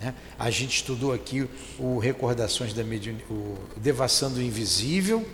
Né? 0.00 0.14
A 0.38 0.48
gente 0.48 0.76
estudou 0.76 1.12
aqui 1.12 1.48
o 1.78 1.98
Recordações 1.98 2.72
da 2.72 2.84
Mediun... 2.84 3.16
o 3.28 3.58
Devassando 3.76 4.38
o 4.38 4.42
Invisível, 4.42 5.28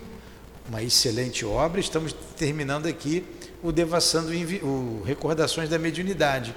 uma 0.69 0.83
excelente 0.83 1.45
obra. 1.45 1.81
Estamos 1.81 2.15
terminando 2.37 2.87
aqui 2.87 3.25
o 3.63 3.71
Devassando 3.71 4.31
o 4.63 5.03
Recordações 5.05 5.69
da 5.69 5.79
Mediunidade. 5.79 6.55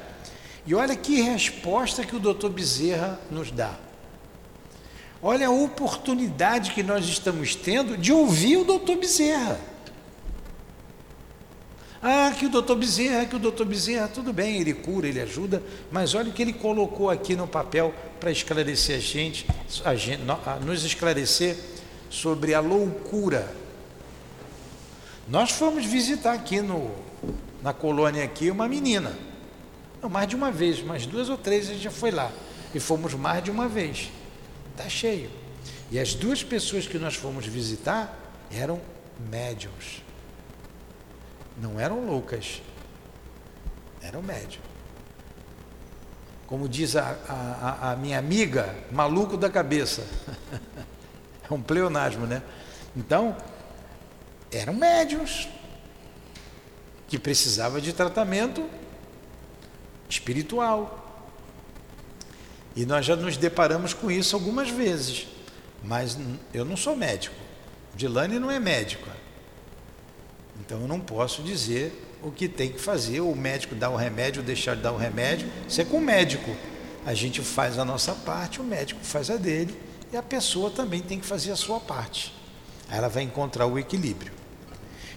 E 0.66 0.74
olha 0.74 0.96
que 0.96 1.22
resposta 1.22 2.06
que 2.06 2.16
o 2.16 2.20
doutor 2.20 2.50
Bezerra 2.50 3.20
nos 3.30 3.52
dá. 3.52 3.78
Olha 5.22 5.48
a 5.48 5.52
oportunidade 5.52 6.72
que 6.72 6.82
nós 6.82 7.06
estamos 7.06 7.56
tendo 7.56 7.98
de 7.98 8.12
ouvir 8.12 8.58
o 8.58 8.64
doutor 8.64 8.98
Bezerra. 8.98 9.60
Ah, 12.02 12.32
que 12.38 12.46
o 12.46 12.50
doutor 12.50 12.78
Bezerra, 12.78 13.26
que 13.26 13.36
o 13.36 13.40
doutor 13.40 13.66
Bezerra, 13.66 14.08
tudo 14.08 14.32
bem, 14.32 14.62
ele 14.62 14.74
cura, 14.74 15.06
ele 15.06 15.20
ajuda, 15.20 15.62
mas 15.92 16.16
olha 16.16 16.30
o 16.30 16.34
que 16.34 16.42
ele 16.42 16.54
colocou 16.54 17.10
aqui 17.10 17.36
no 17.36 17.46
papel 17.46 17.94
para 18.22 18.32
esclarecer 18.32 18.96
a 18.96 19.00
gente, 19.00 19.46
a 19.84 19.96
gente, 19.96 20.22
nos 20.66 20.86
esclarecer 20.86 21.58
sobre 22.10 22.54
a 22.54 22.62
loucura. 22.62 23.54
Nós 25.28 25.52
fomos 25.52 25.86
visitar 25.86 26.34
aqui 26.34 26.62
no, 26.62 26.90
na 27.62 27.74
colônia 27.74 28.24
aqui 28.24 28.50
uma 28.50 28.68
menina. 28.68 29.14
Não, 30.02 30.10
mais 30.10 30.30
de 30.30 30.38
uma 30.38 30.52
vez, 30.52 30.82
mais 30.82 31.06
duas 31.06 31.28
ou 31.28 31.38
três 31.38 31.70
a 31.70 31.74
gente 31.74 31.84
já 31.84 31.92
foi 31.92 32.12
lá. 32.12 32.32
E 32.74 32.80
fomos 32.80 33.14
mais 33.14 33.44
de 33.44 33.52
uma 33.52 33.68
vez. 33.68 34.10
Está 34.80 34.90
cheio. 34.90 35.30
E 35.92 36.00
as 36.00 36.16
duas 36.16 36.42
pessoas 36.42 36.88
que 36.88 36.98
nós 36.98 37.14
fomos 37.14 37.46
visitar 37.46 38.18
eram 38.50 38.80
médiums. 39.30 40.02
Não 41.58 41.78
eram 41.78 42.06
loucas. 42.06 42.62
Eram 44.02 44.22
médiums. 44.22 44.64
Como 46.48 46.70
diz 46.70 46.96
a, 46.96 47.10
a, 47.28 47.92
a 47.92 47.96
minha 47.98 48.18
amiga, 48.18 48.74
maluco 48.90 49.36
da 49.36 49.50
cabeça. 49.50 50.08
É 51.50 51.54
um 51.56 51.64
pleonasmo, 51.64 52.28
né? 52.28 52.44
Então, 52.96 53.36
eram 54.52 54.72
médiums 54.72 55.50
que 57.08 57.18
precisavam 57.18 57.82
de 57.82 57.92
tratamento 57.92 58.70
espiritual. 60.08 60.99
E 62.76 62.86
nós 62.86 63.06
já 63.06 63.16
nos 63.16 63.38
deparamos 63.38 63.94
com 63.94 64.10
isso 64.10 64.36
algumas 64.36 64.70
vezes. 64.70 65.28
Mas 65.84 66.18
eu 66.54 66.64
não 66.64 66.78
sou 66.78 66.96
médico. 66.96 67.36
Dilane 67.96 68.40
não 68.40 68.52
é 68.52 68.60
médica. 68.60 69.12
Então 70.60 70.82
eu 70.82 70.88
não 70.88 71.00
posso 71.00 71.42
dizer 71.42 72.06
o 72.22 72.32
que 72.32 72.48
tem 72.48 72.72
que 72.72 72.80
fazer, 72.80 73.22
o 73.22 73.34
médico 73.36 73.74
dá 73.76 73.90
o 73.90 73.96
remédio, 73.96 74.44
deixar 74.44 74.76
de 74.76 74.82
dar 74.82 74.92
o 74.92 74.98
remédio. 74.98 75.50
Isso 75.68 75.82
é 75.82 75.86
com 75.86 75.98
o 75.98 76.02
médico. 76.02 76.56
A 77.06 77.14
gente 77.14 77.42
faz 77.42 77.80
a 77.80 77.86
nossa 77.86 78.14
parte, 78.14 78.60
o 78.60 78.64
médico 78.64 79.00
faz 79.04 79.30
a 79.30 79.38
dele 79.38 79.76
e 80.12 80.18
a 80.18 80.24
pessoa 80.24 80.70
também 80.70 81.02
tem 81.02 81.20
que 81.20 81.26
fazer 81.26 81.52
a 81.52 81.56
sua 81.56 81.80
parte. 81.80 82.34
Aí 82.90 82.98
ela 82.98 83.08
vai 83.08 83.24
encontrar 83.24 83.66
o 83.66 83.80
equilíbrio. 83.80 84.34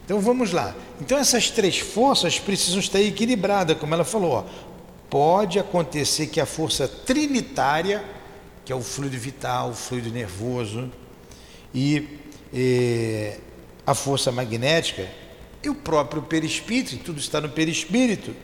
Então 0.04 0.20
vamos 0.20 0.52
lá. 0.52 0.74
Então 1.00 1.18
essas 1.18 1.50
três 1.50 1.78
forças 1.78 2.38
precisam 2.38 2.80
estar 2.80 3.00
equilibradas, 3.00 3.76
como 3.78 3.94
ela 3.94 4.04
falou. 4.04 4.32
Ó. 4.32 4.71
Pode 5.12 5.58
acontecer 5.58 6.28
que 6.28 6.40
a 6.40 6.46
força 6.46 6.88
trinitária, 6.88 8.02
que 8.64 8.72
é 8.72 8.74
o 8.74 8.80
fluido 8.80 9.18
vital, 9.18 9.68
o 9.68 9.74
fluido 9.74 10.08
nervoso, 10.08 10.90
e, 11.74 12.18
a 13.86 13.92
força 13.92 14.32
magnética, 14.32 15.06
e 15.62 15.68
o 15.68 15.74
próprio 15.74 16.22
perispírito, 16.22 16.96
tudo 17.04 17.20
está 17.20 17.42
no 17.42 17.50
perispírito. 17.50 18.34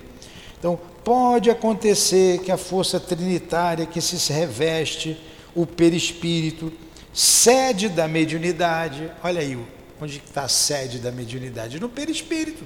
Então, 0.58 0.78
pode 1.02 1.48
acontecer 1.48 2.42
que 2.42 2.52
a 2.52 2.58
força 2.58 3.00
trinitária 3.00 3.86
que 3.86 4.02
se 4.02 4.30
reveste, 4.30 5.18
o 5.54 5.64
perispírito, 5.64 6.70
sede 7.14 7.88
da 7.88 8.06
mediunidade, 8.06 9.10
olha 9.24 9.40
aí, 9.40 9.58
onde 9.98 10.18
está 10.18 10.42
a 10.42 10.48
sede 10.48 10.98
da 10.98 11.10
mediunidade? 11.10 11.80
No 11.80 11.88
perispírito. 11.88 12.62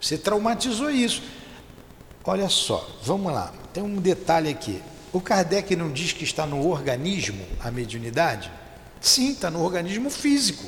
Você 0.00 0.18
traumatizou 0.18 0.90
isso. 0.90 1.22
Olha 2.24 2.48
só, 2.48 2.88
vamos 3.02 3.32
lá, 3.32 3.52
tem 3.72 3.82
um 3.82 3.96
detalhe 3.96 4.48
aqui. 4.48 4.82
O 5.12 5.20
Kardec 5.20 5.76
não 5.76 5.92
diz 5.92 6.12
que 6.12 6.24
está 6.24 6.46
no 6.46 6.66
organismo 6.68 7.44
a 7.60 7.70
mediunidade? 7.70 8.50
Sim, 9.00 9.32
está 9.32 9.50
no 9.50 9.62
organismo 9.62 10.10
físico 10.10 10.64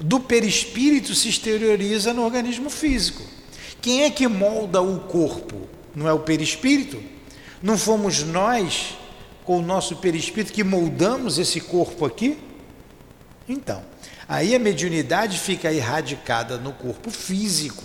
do 0.00 0.18
perispírito 0.18 1.14
se 1.14 1.28
exterioriza 1.28 2.14
no 2.14 2.24
organismo 2.24 2.70
físico. 2.70 3.22
Quem 3.82 4.04
é 4.04 4.10
que 4.10 4.26
molda 4.26 4.80
o 4.80 5.00
corpo? 5.00 5.68
Não 5.94 6.08
é 6.08 6.12
o 6.12 6.20
perispírito? 6.20 7.02
Não 7.62 7.76
fomos 7.76 8.22
nós, 8.22 8.96
com 9.44 9.58
o 9.58 9.62
nosso 9.62 9.96
perispírito, 9.96 10.52
que 10.52 10.64
moldamos 10.64 11.38
esse 11.38 11.60
corpo 11.60 12.06
aqui? 12.06 12.38
Então, 13.46 13.82
aí 14.26 14.54
a 14.54 14.58
mediunidade 14.58 15.38
fica 15.38 15.72
erradicada 15.72 16.56
no 16.56 16.72
corpo 16.72 17.10
físico, 17.10 17.84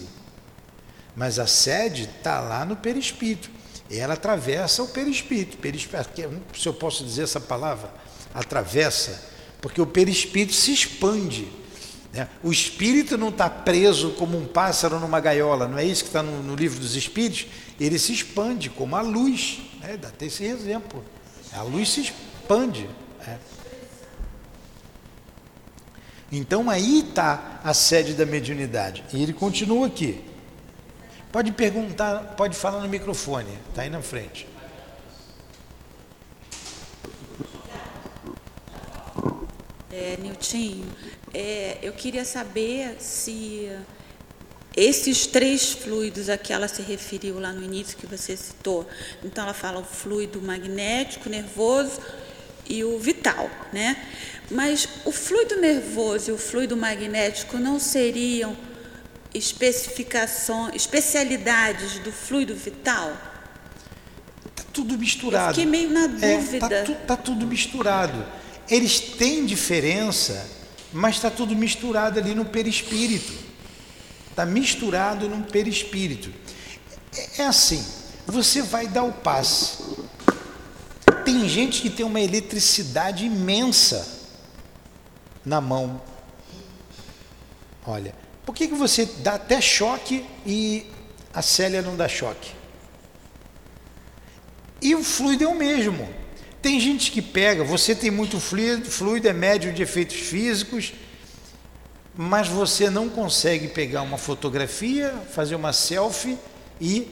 mas 1.16 1.40
a 1.40 1.48
sede 1.48 2.10
está 2.18 2.40
lá 2.40 2.66
no 2.66 2.76
perispírito. 2.76 3.50
Ela 3.90 4.16
atravessa 4.16 4.84
o 4.84 4.88
perispírito. 4.88 5.58
perispírito. 5.58 6.10
Se 6.58 6.68
eu 6.68 6.74
posso 6.74 7.04
dizer 7.04 7.24
essa 7.24 7.40
palavra, 7.40 7.90
atravessa, 8.34 9.24
porque 9.62 9.80
o 9.80 9.86
perispírito 9.86 10.54
se 10.54 10.74
expande 10.74 11.48
né? 12.16 12.30
O 12.42 12.50
espírito 12.50 13.18
não 13.18 13.28
está 13.28 13.50
preso 13.50 14.12
como 14.12 14.38
um 14.38 14.48
pássaro 14.48 15.02
numa 15.02 15.20
gaiola, 15.20 15.68
não 15.68 15.78
é 15.78 15.84
isso 15.84 16.04
que 16.04 16.10
está 16.10 16.24
no, 16.24 16.42
no, 16.42 16.56
livro 16.56 16.80
dos 16.80 16.96
espíritos? 16.96 17.46
Ele 17.78 18.00
se 18.00 18.14
expande 18.14 18.70
como 18.70 18.96
a 18.96 19.02
luz, 19.02 19.60
né? 19.82 19.98
dá 19.98 20.08
até 20.08 20.28
esse 20.28 20.46
exemplo. 20.46 21.04
A 21.52 21.62
luz 21.62 21.90
se 21.90 22.02
expande. 22.02 22.90
Né? 23.20 23.38
Então 26.32 26.70
aí 26.70 27.00
está 27.00 27.60
a 27.62 27.74
sede 27.74 28.14
da 28.14 28.26
mediunidade. 28.26 29.04
E 29.12 29.22
ele 29.22 29.34
continua 29.34 29.88
aqui. 29.88 30.24
Pode 31.36 31.52
perguntar, 31.52 32.34
pode 32.38 32.56
falar 32.56 32.80
no 32.80 32.88
microfone, 32.88 33.50
está 33.68 33.82
aí 33.82 33.90
na 33.90 34.02
frente. 34.02 34.48
É, 39.92 40.18
é, 41.34 41.78
eu 41.82 41.92
queria 41.92 42.24
saber 42.24 42.96
se 43.02 43.70
esses 44.78 45.28
três 45.28 45.74
fluidos 45.74 46.30
a 46.30 46.38
que 46.38 46.54
ela 46.54 46.70
se 46.70 46.82
referiu 46.82 47.38
lá 47.38 47.52
no 47.52 47.62
início 47.62 47.98
que 47.98 48.08
você 48.08 48.38
citou, 48.38 48.88
então 49.22 49.44
ela 49.44 49.54
fala 49.54 49.82
o 49.82 49.84
fluido 49.84 50.42
magnético, 50.42 51.28
nervoso 51.28 52.00
e 52.66 52.82
o 52.86 52.98
vital, 52.98 53.50
né? 53.74 54.08
Mas 54.50 54.88
o 55.04 55.12
fluido 55.12 55.60
nervoso 55.60 56.30
e 56.30 56.34
o 56.34 56.38
fluido 56.38 56.78
magnético 56.78 57.58
não 57.58 57.78
seriam 57.78 58.56
especificações, 59.38 60.76
especialidades 60.76 62.00
do 62.00 62.12
fluido 62.12 62.56
vital? 62.56 63.16
Está 64.46 64.64
tudo 64.72 64.98
misturado. 64.98 65.50
Eu 65.50 65.56
fiquei 65.56 65.66
meio 65.66 65.90
na 65.90 66.08
dúvida. 66.08 66.56
Está 66.56 66.76
é, 66.76 66.84
tá, 66.84 66.94
tá 66.94 67.18
tudo 67.18 67.46
misturado. 67.46 68.26
Eles 68.70 69.00
têm 69.00 69.46
diferença 69.46 70.56
mas 70.96 71.16
está 71.16 71.30
tudo 71.30 71.54
misturado 71.54 72.18
ali 72.18 72.34
no 72.34 72.46
perispírito. 72.46 73.34
Está 74.30 74.46
misturado 74.46 75.28
no 75.28 75.44
perispírito. 75.44 76.32
É, 77.14 77.42
é 77.42 77.46
assim, 77.48 77.86
você 78.26 78.62
vai 78.62 78.88
dar 78.88 79.04
o 79.04 79.12
passe. 79.12 79.84
Tem 81.26 81.50
gente 81.50 81.82
que 81.82 81.90
tem 81.90 82.06
uma 82.06 82.22
eletricidade 82.22 83.26
imensa 83.26 84.08
na 85.46 85.60
mão. 85.60 86.02
Olha, 87.86 88.16
por 88.46 88.54
que, 88.54 88.68
que 88.68 88.76
você 88.76 89.06
dá 89.06 89.36
até 89.36 89.60
choque 89.60 90.24
e 90.46 90.86
a 91.34 91.42
Célia 91.42 91.82
não 91.82 91.96
dá 91.96 92.08
choque? 92.08 92.52
E 94.82 94.94
o 94.94 95.04
fluido 95.04 95.44
é 95.44 95.48
o 95.48 95.56
mesmo. 95.56 96.08
Tem 96.62 96.80
gente 96.80 97.12
que 97.12 97.22
pega, 97.22 97.64
você 97.64 97.96
tem 97.96 98.12
muito 98.12 98.40
fluido, 98.40 98.90
fluido 98.90 99.28
é 99.28 99.34
médio 99.34 99.74
de 99.74 99.82
efeitos 99.82 100.16
físicos, 100.16 100.94
mas 102.16 102.48
você 102.48 102.90
não 102.90 103.10
consegue 103.10 103.68
pegar 103.68 104.02
uma 104.02 104.18
fotografia, 104.18 105.14
fazer 105.32 105.56
uma 105.56 105.74
selfie 105.74 106.38
e 106.80 107.08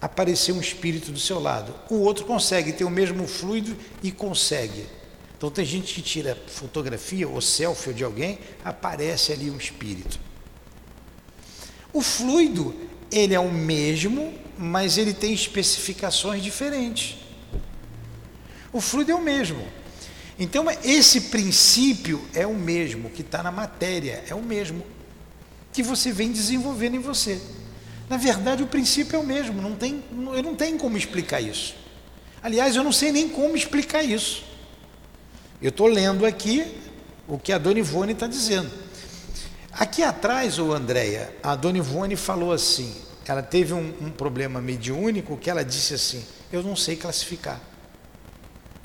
aparecer 0.00 0.52
um 0.52 0.60
espírito 0.60 1.10
do 1.10 1.18
seu 1.18 1.40
lado. 1.40 1.74
O 1.90 1.96
outro 1.96 2.24
consegue 2.24 2.72
ter 2.72 2.84
o 2.84 2.90
mesmo 2.90 3.26
fluido 3.26 3.76
e 4.02 4.12
consegue. 4.12 4.86
Então 5.46 5.54
tem 5.54 5.64
gente 5.64 5.94
que 5.94 6.02
tira 6.02 6.36
fotografia 6.48 7.28
ou 7.28 7.40
selfie 7.40 7.94
de 7.94 8.02
alguém, 8.02 8.40
aparece 8.64 9.32
ali 9.32 9.48
um 9.48 9.56
espírito. 9.56 10.18
O 11.92 12.02
fluido, 12.02 12.74
ele 13.12 13.32
é 13.32 13.38
o 13.38 13.52
mesmo, 13.52 14.34
mas 14.58 14.98
ele 14.98 15.14
tem 15.14 15.32
especificações 15.32 16.42
diferentes. 16.42 17.18
O 18.72 18.80
fluido 18.80 19.12
é 19.12 19.14
o 19.14 19.22
mesmo. 19.22 19.64
Então, 20.36 20.66
esse 20.82 21.20
princípio 21.20 22.20
é 22.34 22.44
o 22.44 22.54
mesmo 22.54 23.08
que 23.10 23.22
está 23.22 23.40
na 23.40 23.52
matéria, 23.52 24.24
é 24.26 24.34
o 24.34 24.42
mesmo 24.42 24.84
que 25.72 25.80
você 25.80 26.10
vem 26.10 26.32
desenvolvendo 26.32 26.96
em 26.96 27.00
você. 27.00 27.40
Na 28.10 28.16
verdade, 28.16 28.64
o 28.64 28.66
princípio 28.66 29.14
é 29.14 29.20
o 29.20 29.24
mesmo, 29.24 29.62
não 29.62 29.76
tem, 29.76 30.02
eu 30.34 30.42
não 30.42 30.56
tenho 30.56 30.76
como 30.76 30.96
explicar 30.96 31.40
isso. 31.40 31.76
Aliás, 32.42 32.74
eu 32.74 32.82
não 32.82 32.90
sei 32.90 33.12
nem 33.12 33.28
como 33.28 33.56
explicar 33.56 34.02
isso. 34.02 34.55
Eu 35.60 35.70
estou 35.70 35.86
lendo 35.86 36.26
aqui 36.26 36.66
o 37.26 37.38
que 37.38 37.52
a 37.52 37.58
Dona 37.58 37.78
Ivone 37.78 38.12
está 38.12 38.26
dizendo. 38.26 38.70
Aqui 39.72 40.02
atrás, 40.02 40.58
o 40.58 40.72
Andréia, 40.72 41.34
a 41.42 41.54
Dona 41.54 41.78
Ivone 41.78 42.16
falou 42.16 42.52
assim: 42.52 42.94
ela 43.26 43.42
teve 43.42 43.72
um, 43.72 43.92
um 44.00 44.10
problema 44.10 44.60
mediúnico 44.60 45.36
que 45.36 45.50
ela 45.50 45.64
disse 45.64 45.94
assim: 45.94 46.24
eu 46.52 46.62
não 46.62 46.76
sei 46.76 46.96
classificar. 46.96 47.60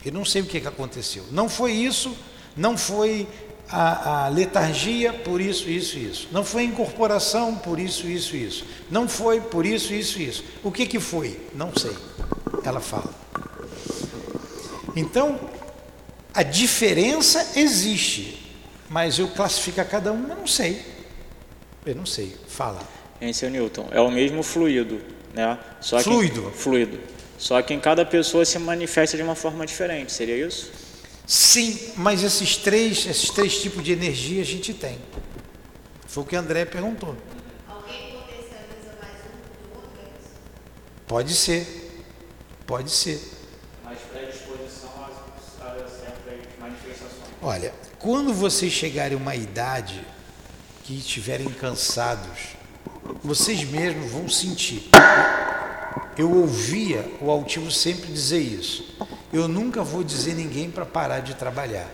Eu 0.03 0.11
não 0.11 0.25
sei 0.25 0.41
o 0.41 0.45
que, 0.45 0.59
que 0.59 0.67
aconteceu. 0.67 1.23
Não 1.31 1.47
foi 1.47 1.73
isso, 1.73 2.17
não 2.57 2.75
foi 2.75 3.27
a, 3.69 4.25
a, 4.25 4.27
letargia 4.29 5.13
por 5.13 5.39
isso, 5.39 5.69
isso, 5.69 5.97
isso. 5.97 6.27
Não 6.31 6.43
foi 6.43 6.63
incorporação 6.63 7.55
por 7.55 7.79
isso, 7.79 8.07
isso, 8.07 8.35
isso. 8.35 8.65
Não 8.89 9.07
foi 9.07 9.39
por 9.39 9.65
isso, 9.65 9.93
isso, 9.93 10.19
isso. 10.19 10.43
O 10.63 10.71
que, 10.71 10.87
que 10.87 10.99
foi? 10.99 11.39
Não 11.53 11.71
sei. 11.75 11.95
Ela 12.63 12.79
fala. 12.79 13.13
Então, 14.95 15.39
a 16.33 16.43
diferença 16.43 17.59
existe, 17.59 18.51
mas 18.89 19.19
eu 19.19 19.27
classificar 19.27 19.87
cada 19.87 20.13
um, 20.13 20.29
eu 20.29 20.35
não 20.35 20.47
sei. 20.47 20.81
Eu 21.85 21.95
não 21.95 22.05
sei. 22.05 22.35
Fala. 22.47 22.79
Em 23.19 23.33
seu 23.33 23.49
Newton, 23.49 23.87
é 23.91 24.01
o 24.01 24.09
mesmo 24.09 24.41
fluido, 24.41 24.99
né? 25.33 25.59
Só 25.79 25.99
fluido. 25.99 26.49
Que, 26.49 26.57
fluido. 26.57 26.99
Só 27.37 27.61
que 27.61 27.73
em 27.73 27.79
cada 27.79 28.05
pessoa 28.05 28.45
se 28.45 28.57
manifesta 28.57 29.15
de 29.15 29.23
uma 29.23 29.35
forma 29.35 29.65
diferente, 29.65 30.11
seria 30.11 30.35
isso? 30.47 30.71
Sim, 31.27 31.93
mas 31.97 32.23
esses 32.23 32.57
três, 32.57 33.05
esses 33.05 33.29
três 33.29 33.61
tipos 33.61 33.83
de 33.83 33.91
energia 33.91 34.41
a 34.41 34.45
gente 34.45 34.73
tem. 34.73 34.97
Foi 36.07 36.23
o 36.23 36.25
que 36.25 36.35
André 36.35 36.65
perguntou. 36.65 37.15
Alguém 37.67 38.11
potencializa 38.11 38.97
mais 38.99 39.13
um 39.25 39.69
do 39.69 39.75
outro? 39.75 40.01
Pode 41.07 41.33
ser. 41.33 41.67
Pode 42.65 42.91
ser. 42.91 43.21
Mas 43.83 43.99
predisposição 44.11 44.89
sempre 45.89 47.30
Olha, 47.41 47.73
quando 47.97 48.31
vocês 48.33 48.71
chegarem 48.71 49.17
a 49.17 49.19
uma 49.19 49.35
idade 49.35 50.05
que 50.83 50.93
estiverem 50.93 51.49
cansados, 51.49 52.55
vocês 53.23 53.63
mesmos 53.63 54.11
vão 54.11 54.29
sentir. 54.29 54.89
Eu 56.15 56.31
ouvia 56.31 57.03
o 57.19 57.31
altivo 57.31 57.71
sempre 57.71 58.11
dizer 58.11 58.39
isso. 58.39 58.95
Eu 59.33 59.47
nunca 59.47 59.83
vou 59.83 60.03
dizer 60.03 60.35
ninguém 60.35 60.69
para 60.69 60.85
parar 60.85 61.21
de 61.21 61.33
trabalhar. 61.33 61.89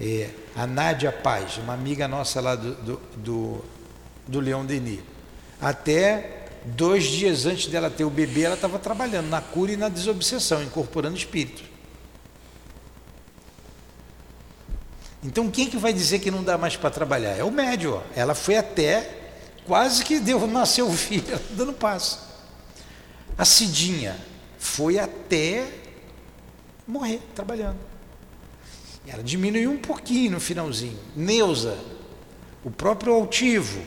É, 0.00 0.30
a 0.56 0.66
Nádia 0.66 1.12
Paz, 1.12 1.58
uma 1.58 1.74
amiga 1.74 2.08
nossa 2.08 2.40
lá 2.40 2.56
do, 2.56 2.74
do, 2.74 3.00
do, 3.16 3.64
do 4.26 4.40
Leão 4.40 4.66
Denis, 4.66 5.00
até 5.60 6.46
dois 6.64 7.04
dias 7.04 7.46
antes 7.46 7.68
dela 7.68 7.88
ter 7.88 8.04
o 8.04 8.10
bebê, 8.10 8.42
ela 8.42 8.54
estava 8.56 8.80
trabalhando 8.80 9.28
na 9.28 9.40
cura 9.40 9.72
e 9.72 9.76
na 9.76 9.88
desobsessão, 9.88 10.62
incorporando 10.62 11.16
espírito. 11.16 11.67
Então 15.22 15.50
quem 15.50 15.68
que 15.68 15.76
vai 15.76 15.92
dizer 15.92 16.20
que 16.20 16.30
não 16.30 16.42
dá 16.42 16.56
mais 16.56 16.76
para 16.76 16.90
trabalhar? 16.90 17.36
É 17.36 17.42
o 17.42 17.50
médio. 17.50 17.96
Ó. 17.96 18.02
Ela 18.14 18.34
foi 18.34 18.56
até 18.56 19.18
quase 19.66 20.04
que 20.04 20.20
deu, 20.20 20.44
nasceu 20.48 20.88
o 20.88 20.92
filho, 20.92 21.38
dando 21.50 21.72
passo. 21.72 22.26
A 23.36 23.44
Cidinha 23.44 24.16
foi 24.58 24.98
até 24.98 25.68
morrer 26.86 27.20
trabalhando. 27.34 27.78
Ela 29.06 29.22
diminuiu 29.22 29.70
um 29.70 29.78
pouquinho 29.78 30.32
no 30.32 30.40
finalzinho. 30.40 30.98
Neuza, 31.16 31.78
o 32.62 32.70
próprio 32.70 33.14
altivo, 33.14 33.80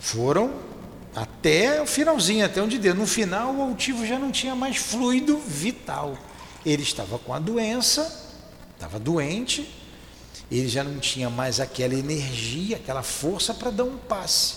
foram 0.00 0.52
até 1.14 1.80
o 1.80 1.86
finalzinho, 1.86 2.44
até 2.44 2.62
onde 2.62 2.78
deu. 2.78 2.94
No 2.94 3.06
final, 3.06 3.54
o 3.54 3.62
altivo 3.62 4.04
já 4.06 4.18
não 4.18 4.30
tinha 4.30 4.54
mais 4.54 4.76
fluido 4.76 5.38
vital. 5.38 6.16
Ele 6.64 6.82
estava 6.82 7.18
com 7.18 7.32
a 7.32 7.38
doença, 7.38 8.25
estava 8.76 8.98
doente, 8.98 9.68
ele 10.50 10.68
já 10.68 10.84
não 10.84 10.98
tinha 10.98 11.28
mais 11.28 11.58
aquela 11.58 11.94
energia, 11.94 12.76
aquela 12.76 13.02
força 13.02 13.52
para 13.52 13.70
dar 13.70 13.84
um 13.84 13.96
passe. 13.96 14.54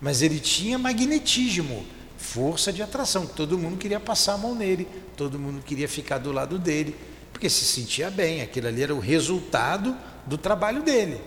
Mas 0.00 0.20
ele 0.20 0.40
tinha 0.40 0.78
magnetismo, 0.78 1.86
força 2.16 2.72
de 2.72 2.82
atração, 2.82 3.26
todo 3.26 3.58
mundo 3.58 3.76
queria 3.76 4.00
passar 4.00 4.34
a 4.34 4.38
mão 4.38 4.54
nele, 4.54 4.88
todo 5.16 5.38
mundo 5.38 5.62
queria 5.62 5.88
ficar 5.88 6.18
do 6.18 6.32
lado 6.32 6.58
dele, 6.58 6.96
porque 7.32 7.48
se 7.48 7.64
sentia 7.64 8.10
bem, 8.10 8.40
aquilo 8.40 8.66
ali 8.66 8.82
era 8.82 8.94
o 8.94 8.98
resultado 8.98 9.96
do 10.26 10.36
trabalho 10.36 10.82
dele. 10.82 11.20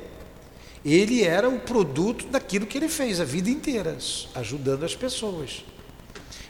Ele 0.84 1.24
era 1.24 1.50
o 1.50 1.60
produto 1.60 2.26
daquilo 2.28 2.66
que 2.66 2.78
ele 2.78 2.90
fez 2.90 3.20
a 3.20 3.26
vida 3.26 3.50
inteira, 3.50 3.98
ajudando 4.36 4.84
as 4.84 4.96
pessoas. 4.96 5.64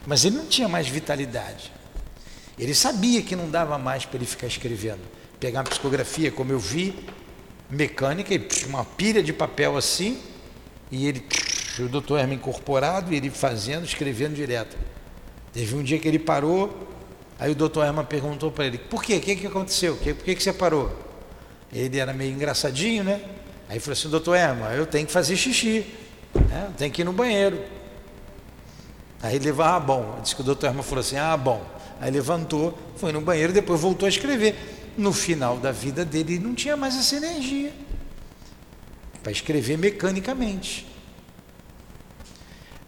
Mas 0.06 0.24
ele 0.24 0.36
não 0.36 0.46
tinha 0.46 0.68
mais 0.68 0.88
vitalidade. 0.88 1.72
Ele 2.58 2.74
sabia 2.74 3.22
que 3.22 3.34
não 3.34 3.50
dava 3.50 3.76
mais 3.76 4.04
para 4.04 4.16
ele 4.16 4.26
ficar 4.26 4.46
escrevendo 4.46 5.19
pegar 5.40 5.60
uma 5.60 5.64
psicografia, 5.64 6.30
como 6.30 6.52
eu 6.52 6.58
vi, 6.58 6.94
mecânica, 7.70 8.34
e 8.34 8.46
uma 8.66 8.84
pilha 8.84 9.22
de 9.22 9.32
papel 9.32 9.76
assim, 9.76 10.18
e 10.90 11.06
ele, 11.06 11.24
o 11.78 11.88
doutor 11.88 12.20
Hermes 12.20 12.36
incorporado, 12.36 13.12
e 13.12 13.16
ele 13.16 13.30
fazendo, 13.30 13.84
escrevendo 13.84 14.34
direto. 14.34 14.76
Teve 15.52 15.74
um 15.74 15.82
dia 15.82 15.98
que 15.98 16.06
ele 16.06 16.18
parou, 16.18 16.88
aí 17.38 17.50
o 17.50 17.54
doutor 17.54 17.86
Herman 17.86 18.04
perguntou 18.04 18.52
para 18.52 18.66
ele, 18.66 18.76
por 18.76 19.02
quê? 19.02 19.16
O 19.16 19.20
que, 19.20 19.34
que 19.34 19.46
aconteceu? 19.46 19.96
Por 19.96 20.24
que, 20.24 20.34
que 20.34 20.42
você 20.42 20.52
parou? 20.52 20.94
Ele 21.72 21.98
era 21.98 22.12
meio 22.12 22.32
engraçadinho, 22.32 23.02
né? 23.02 23.22
Aí 23.68 23.80
falou 23.80 23.94
assim, 23.94 24.10
doutor 24.10 24.36
Herman, 24.36 24.72
eu 24.72 24.84
tenho 24.84 25.06
que 25.06 25.12
fazer 25.12 25.36
xixi, 25.36 25.86
né? 26.34 26.70
tenho 26.76 26.92
que 26.92 27.00
ir 27.00 27.04
no 27.04 27.12
banheiro. 27.12 27.62
Aí 29.22 29.36
ele 29.36 29.46
levou, 29.46 29.64
ah, 29.64 29.80
bom. 29.80 30.18
Disse 30.22 30.34
que 30.34 30.40
o 30.42 30.44
doutor 30.44 30.66
Herman 30.66 30.82
falou 30.82 31.00
assim, 31.00 31.16
ah, 31.16 31.36
bom. 31.36 31.64
Aí 32.00 32.10
levantou, 32.10 32.76
foi 32.96 33.12
no 33.12 33.20
banheiro, 33.20 33.52
depois 33.52 33.80
voltou 33.80 34.06
a 34.06 34.08
escrever 34.08 34.79
no 35.00 35.12
final 35.12 35.56
da 35.56 35.72
vida 35.72 36.04
dele 36.04 36.38
não 36.38 36.54
tinha 36.54 36.76
mais 36.76 36.94
essa 36.94 37.16
energia 37.16 37.72
para 39.22 39.32
escrever 39.32 39.76
mecanicamente. 39.76 40.86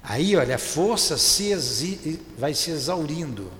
Aí, 0.02 0.36
olha, 0.36 0.56
a 0.56 0.58
força 0.58 1.16
se 1.16 2.20
vai 2.36 2.54
se 2.54 2.70
exaurindo 2.70 3.50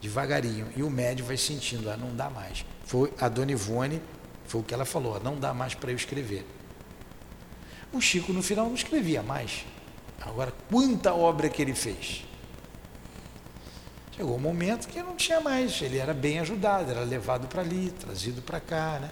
devagarinho 0.00 0.66
e 0.76 0.82
o 0.82 0.90
médio 0.90 1.24
vai 1.24 1.36
sentindo, 1.36 1.88
ah, 1.88 1.96
não 1.96 2.14
dá 2.14 2.28
mais. 2.28 2.64
Foi 2.84 3.12
a 3.18 3.28
Dona 3.28 3.52
Ivone, 3.52 4.02
foi 4.44 4.60
o 4.60 4.64
que 4.64 4.74
ela 4.74 4.84
falou, 4.84 5.18
não 5.22 5.38
dá 5.38 5.54
mais 5.54 5.74
para 5.74 5.92
eu 5.92 5.96
escrever. 5.96 6.44
O 7.92 8.00
Chico 8.00 8.32
no 8.32 8.42
final 8.42 8.66
não 8.66 8.74
escrevia 8.74 9.22
mais. 9.22 9.64
Agora, 10.20 10.52
quanta 10.70 11.14
obra 11.14 11.48
que 11.48 11.62
ele 11.62 11.74
fez? 11.74 12.24
Chegou 14.14 14.36
um 14.36 14.40
momento 14.40 14.88
que 14.88 15.02
não 15.02 15.16
tinha 15.16 15.40
mais, 15.40 15.80
ele 15.80 15.96
era 15.96 16.12
bem 16.12 16.38
ajudado, 16.38 16.90
era 16.90 17.00
levado 17.00 17.48
para 17.48 17.62
ali, 17.62 17.90
trazido 17.90 18.42
para 18.42 18.60
cá, 18.60 18.98
né? 19.00 19.10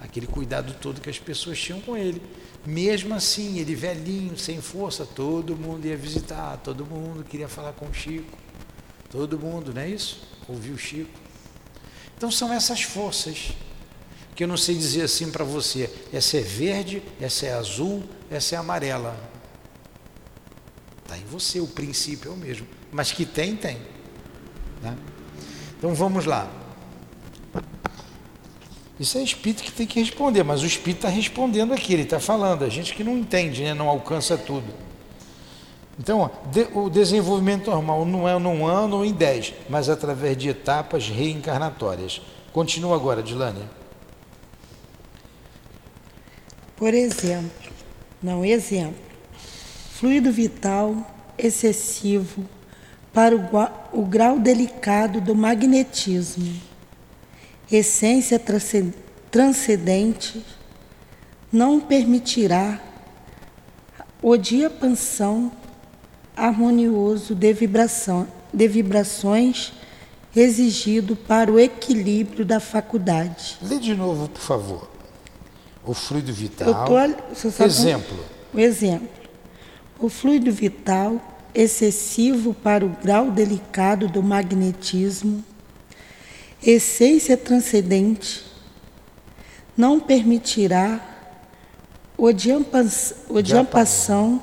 Aquele 0.00 0.26
cuidado 0.26 0.72
todo 0.80 1.00
que 1.00 1.10
as 1.10 1.18
pessoas 1.18 1.58
tinham 1.58 1.80
com 1.80 1.96
ele. 1.96 2.22
Mesmo 2.64 3.12
assim, 3.12 3.58
ele 3.58 3.74
velhinho, 3.74 4.38
sem 4.38 4.60
força, 4.60 5.04
todo 5.04 5.56
mundo 5.56 5.84
ia 5.86 5.96
visitar, 5.96 6.58
todo 6.58 6.86
mundo 6.86 7.24
queria 7.24 7.48
falar 7.48 7.72
com 7.72 7.86
o 7.86 7.92
Chico. 7.92 8.38
Todo 9.10 9.38
mundo, 9.38 9.74
não 9.74 9.82
é 9.82 9.88
isso? 9.88 10.22
Ouviu 10.48 10.74
o 10.74 10.78
Chico. 10.78 11.10
Então 12.16 12.30
são 12.30 12.52
essas 12.52 12.82
forças 12.82 13.52
que 14.36 14.44
eu 14.44 14.48
não 14.48 14.56
sei 14.56 14.76
dizer 14.76 15.02
assim 15.02 15.30
para 15.30 15.44
você, 15.44 15.90
essa 16.12 16.38
é 16.38 16.40
verde, 16.40 17.02
essa 17.20 17.46
é 17.46 17.52
azul, 17.52 18.04
essa 18.30 18.54
é 18.54 18.58
amarela. 18.58 19.18
Está 21.02 21.18
em 21.18 21.24
você, 21.24 21.60
o 21.60 21.66
princípio 21.66 22.30
é 22.30 22.34
o 22.34 22.36
mesmo. 22.36 22.66
Mas 22.92 23.10
que 23.10 23.26
tem, 23.26 23.56
tem. 23.56 23.78
Né? 24.82 24.96
Então 25.78 25.94
vamos 25.94 26.26
lá. 26.26 26.50
Isso 28.98 29.16
é 29.16 29.22
espírito 29.22 29.62
que 29.62 29.72
tem 29.72 29.86
que 29.86 29.98
responder, 29.98 30.42
mas 30.42 30.62
o 30.62 30.66
espírito 30.66 30.98
está 30.98 31.08
respondendo 31.08 31.72
aqui, 31.72 31.94
ele 31.94 32.02
está 32.02 32.20
falando, 32.20 32.64
a 32.64 32.68
gente 32.68 32.94
que 32.94 33.02
não 33.02 33.16
entende, 33.16 33.62
né, 33.62 33.72
não 33.72 33.88
alcança 33.88 34.36
tudo. 34.36 34.66
Então, 35.98 36.30
o 36.74 36.90
desenvolvimento 36.90 37.70
normal 37.70 38.04
não 38.04 38.28
é 38.28 38.38
num 38.38 38.66
ano 38.66 38.98
ou 38.98 39.04
em 39.04 39.12
dez, 39.12 39.54
mas 39.68 39.88
através 39.88 40.36
de 40.36 40.50
etapas 40.50 41.08
reencarnatórias. 41.08 42.20
Continua 42.52 42.94
agora, 42.96 43.22
Dilane. 43.22 43.64
Por 46.76 46.94
exemplo, 46.94 47.50
não 48.22 48.44
exemplo, 48.44 49.00
fluido 49.92 50.32
vital 50.32 50.96
excessivo 51.36 52.46
para 53.12 53.36
o, 53.36 54.00
o 54.00 54.04
grau 54.04 54.38
delicado 54.38 55.20
do 55.20 55.34
magnetismo, 55.34 56.60
essência 57.70 58.40
transcendente, 59.30 60.44
não 61.52 61.80
permitirá 61.80 62.80
o 64.22 64.36
diapasão 64.36 65.50
harmonioso 66.36 67.34
de, 67.34 67.52
vibração, 67.52 68.26
de 68.52 68.68
vibrações 68.68 69.72
exigido 70.34 71.16
para 71.16 71.50
o 71.50 71.58
equilíbrio 71.58 72.44
da 72.44 72.60
faculdade. 72.60 73.58
Lê 73.62 73.78
de 73.78 73.94
novo, 73.94 74.28
por 74.28 74.40
favor. 74.40 74.90
O 75.84 75.94
fluido 75.94 76.32
vital. 76.32 76.84
Tô, 76.84 77.64
exemplo. 77.64 78.16
Um, 78.54 78.58
exemplo. 78.58 79.08
O 79.98 80.08
fluido 80.08 80.52
vital 80.52 81.20
excessivo 81.54 82.54
para 82.54 82.84
o 82.84 82.88
grau 82.88 83.30
delicado 83.30 84.08
do 84.08 84.22
magnetismo, 84.22 85.44
essência 86.62 87.36
transcendente, 87.36 88.44
não 89.76 89.98
permitirá 89.98 91.00
o 92.16 92.30
diapação 93.42 94.42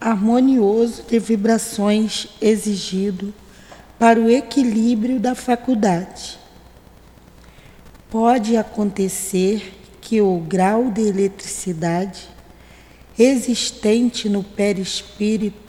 harmonioso 0.00 1.02
de 1.02 1.18
vibrações 1.18 2.28
exigido 2.40 3.32
para 3.98 4.20
o 4.20 4.30
equilíbrio 4.30 5.18
da 5.18 5.34
faculdade. 5.34 6.38
Pode 8.10 8.56
acontecer 8.56 9.74
que 10.00 10.20
o 10.20 10.38
grau 10.38 10.90
de 10.90 11.02
eletricidade 11.02 12.28
existente 13.18 14.28
no 14.28 14.44
perispírito 14.44 15.67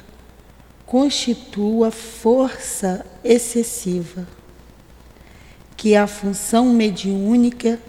constitua 0.89 1.91
força 1.91 3.05
excessiva, 3.23 4.27
que 5.77 5.95
a 5.95 6.07
função 6.07 6.65
mediúnica 6.73 7.79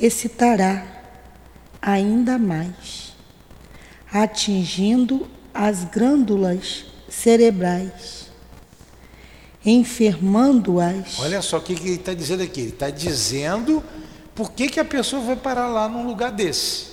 excitará 0.00 0.84
ainda 1.80 2.38
mais, 2.38 3.12
atingindo 4.12 5.28
as 5.54 5.84
glândulas 5.84 6.86
cerebrais, 7.08 8.32
enfermando-as. 9.64 11.20
Olha 11.20 11.40
só 11.40 11.58
o 11.58 11.62
que 11.62 11.74
ele 11.74 11.94
está 11.94 12.12
dizendo 12.12 12.42
aqui. 12.42 12.62
Ele 12.62 12.70
está 12.70 12.90
dizendo 12.90 13.80
por 14.34 14.50
que, 14.50 14.68
que 14.68 14.80
a 14.80 14.84
pessoa 14.84 15.22
vai 15.22 15.36
parar 15.36 15.68
lá 15.68 15.88
num 15.88 16.04
lugar 16.04 16.32
desse. 16.32 16.91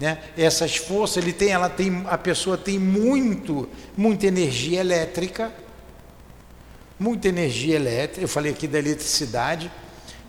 Né? 0.00 0.18
Essas 0.36 0.76
forças, 0.76 1.22
ele 1.22 1.32
tem, 1.32 1.50
ela 1.50 1.68
tem, 1.68 2.04
a 2.06 2.18
pessoa 2.18 2.58
tem 2.58 2.78
muito, 2.78 3.68
muita 3.96 4.26
energia 4.26 4.80
elétrica, 4.80 5.52
muita 6.98 7.28
energia 7.28 7.76
elétrica. 7.76 8.20
Eu 8.20 8.28
falei 8.28 8.52
aqui 8.52 8.66
da 8.66 8.78
eletricidade. 8.78 9.70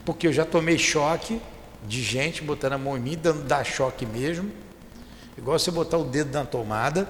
porque 0.05 0.28
eu 0.28 0.34
já 0.34 0.45
tomei 0.45 0.78
choque 0.78 1.41
de 1.88 2.03
gente 2.03 2.43
botando 2.43 2.74
a 2.74 2.78
mão 2.78 2.95
em 2.95 3.01
mim, 3.01 3.20
dando 3.22 3.43
dar 3.43 3.63
choque 3.63 4.05
mesmo, 4.05 4.51
igual 5.38 5.57
você 5.57 5.72
botar 5.72 5.97
o 5.97 6.03
dedo 6.03 6.32
na 6.32 6.45
tomada. 6.45 7.09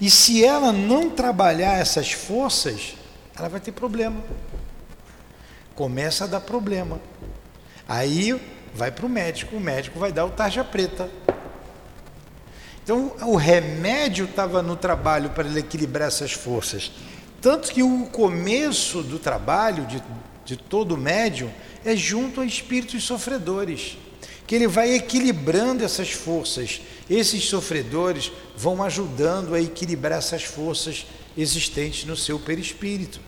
E 0.00 0.10
se 0.10 0.44
ela 0.44 0.72
não 0.72 1.10
trabalhar 1.10 1.78
essas 1.78 2.12
forças, 2.12 2.94
ela 3.36 3.48
vai 3.48 3.60
ter 3.60 3.72
problema. 3.72 4.22
Começa 5.74 6.24
a 6.24 6.26
dar 6.26 6.40
problema. 6.40 7.00
Aí 7.88 8.40
vai 8.74 8.90
para 8.90 9.06
o 9.06 9.08
médico, 9.08 9.56
o 9.56 9.60
médico 9.60 9.98
vai 9.98 10.12
dar 10.12 10.24
o 10.24 10.30
tarja 10.30 10.64
preta. 10.64 11.10
Então 12.82 13.14
o 13.22 13.36
remédio 13.36 14.24
estava 14.24 14.62
no 14.62 14.76
trabalho 14.76 15.30
para 15.30 15.48
ele 15.48 15.60
equilibrar 15.60 16.08
essas 16.08 16.32
forças. 16.32 16.90
Tanto 17.40 17.72
que 17.72 17.82
o 17.82 18.06
começo 18.06 19.02
do 19.02 19.18
trabalho 19.18 19.86
de, 19.86 20.02
de 20.44 20.56
todo 20.56 20.96
médium 20.96 21.50
é 21.84 21.96
junto 21.96 22.40
a 22.40 22.44
espíritos 22.44 23.04
sofredores, 23.04 23.98
que 24.46 24.54
ele 24.54 24.66
vai 24.66 24.94
equilibrando 24.94 25.84
essas 25.84 26.10
forças. 26.10 26.80
Esses 27.08 27.48
sofredores 27.48 28.32
vão 28.56 28.82
ajudando 28.82 29.54
a 29.54 29.60
equilibrar 29.60 30.18
essas 30.18 30.44
forças 30.44 31.06
existentes 31.36 32.04
no 32.04 32.16
seu 32.16 32.38
perispírito. 32.38 33.20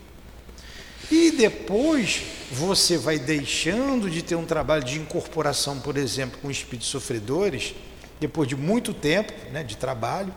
E 1.11 1.31
depois 1.31 2.23
você 2.51 2.97
vai 2.97 3.19
deixando 3.19 4.09
de 4.11 4.23
ter 4.23 4.35
um 4.35 4.45
trabalho 4.45 4.85
de 4.85 4.99
incorporação, 4.99 5.81
por 5.81 5.97
exemplo, 5.97 6.39
com 6.41 6.51
espíritos 6.51 6.89
sofredores, 6.89 7.75
depois 8.21 8.49
de 8.49 8.57
muito 8.57 8.95
tempo 8.95 9.33
né, 9.53 9.63
de 9.63 9.77
trabalho, 9.77 10.35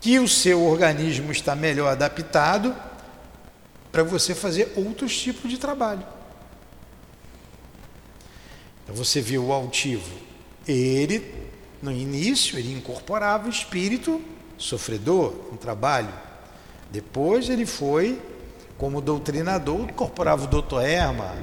que 0.00 0.18
o 0.18 0.28
seu 0.28 0.64
organismo 0.64 1.32
está 1.32 1.54
melhor 1.56 1.88
adaptado 1.88 2.76
para 3.90 4.02
você 4.02 4.34
fazer 4.34 4.72
outros 4.76 5.18
tipos 5.18 5.50
de 5.50 5.58
trabalho. 5.58 6.06
Então 8.84 8.94
você 8.94 9.20
viu 9.20 9.46
o 9.46 9.52
altivo, 9.52 10.14
ele, 10.68 11.34
no 11.82 11.90
início, 11.90 12.58
ele 12.58 12.72
incorporava 12.72 13.46
o 13.46 13.50
espírito 13.50 14.22
sofredor 14.58 15.32
no 15.50 15.58
trabalho. 15.58 16.12
Depois 16.90 17.48
ele 17.48 17.66
foi 17.66 18.20
como 18.78 19.00
doutrinador, 19.00 19.82
incorporava 19.82 20.44
o 20.44 20.46
doutor 20.46 20.84
Erma. 20.84 21.34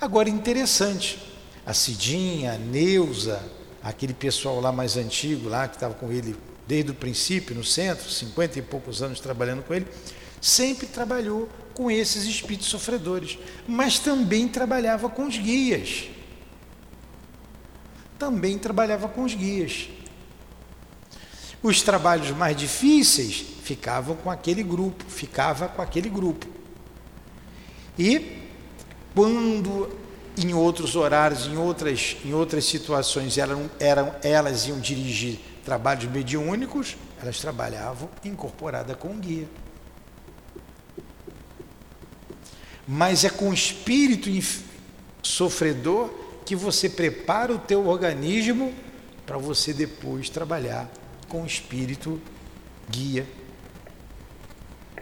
Agora, 0.00 0.28
interessante, 0.28 1.18
a 1.64 1.72
Cidinha, 1.72 2.52
a 2.52 2.58
Neuza, 2.58 3.42
aquele 3.82 4.14
pessoal 4.14 4.60
lá 4.60 4.72
mais 4.72 4.96
antigo, 4.96 5.48
lá 5.48 5.68
que 5.68 5.76
estava 5.76 5.94
com 5.94 6.12
ele 6.12 6.36
desde 6.66 6.90
o 6.90 6.94
princípio, 6.94 7.54
no 7.54 7.64
centro, 7.64 8.08
cinquenta 8.10 8.58
e 8.58 8.62
poucos 8.62 9.02
anos 9.02 9.20
trabalhando 9.20 9.62
com 9.62 9.74
ele, 9.74 9.86
sempre 10.40 10.86
trabalhou 10.86 11.48
com 11.74 11.90
esses 11.90 12.24
espíritos 12.24 12.68
sofredores, 12.68 13.38
mas 13.66 13.98
também 13.98 14.46
trabalhava 14.48 15.08
com 15.08 15.26
os 15.26 15.36
guias. 15.36 16.08
Também 18.18 18.58
trabalhava 18.58 19.08
com 19.08 19.24
os 19.24 19.34
guias. 19.34 19.88
Os 21.62 21.82
trabalhos 21.82 22.30
mais 22.30 22.56
difíceis 22.56 23.44
ficavam 23.70 24.16
com 24.16 24.28
aquele 24.28 24.64
grupo, 24.64 25.04
ficava 25.08 25.68
com 25.68 25.80
aquele 25.80 26.08
grupo. 26.08 26.44
E 27.96 28.42
quando 29.14 29.88
em 30.36 30.52
outros 30.52 30.96
horários, 30.96 31.46
em 31.46 31.56
outras, 31.56 32.16
em 32.24 32.34
outras 32.34 32.64
situações, 32.64 33.38
eram, 33.38 33.70
eram, 33.78 34.12
elas 34.24 34.66
iam 34.66 34.80
dirigir 34.80 35.38
trabalhos 35.64 36.10
mediúnicos, 36.10 36.96
elas 37.22 37.38
trabalhavam 37.38 38.08
incorporada 38.24 38.96
com 38.96 39.16
guia. 39.20 39.48
Mas 42.88 43.22
é 43.22 43.30
com 43.30 43.50
o 43.50 43.54
espírito 43.54 44.28
sofredor 45.22 46.10
que 46.44 46.56
você 46.56 46.88
prepara 46.88 47.54
o 47.54 47.58
teu 47.58 47.86
organismo 47.86 48.74
para 49.24 49.38
você 49.38 49.72
depois 49.72 50.28
trabalhar 50.28 50.90
com 51.28 51.42
o 51.42 51.46
espírito 51.46 52.20
guia, 52.90 53.26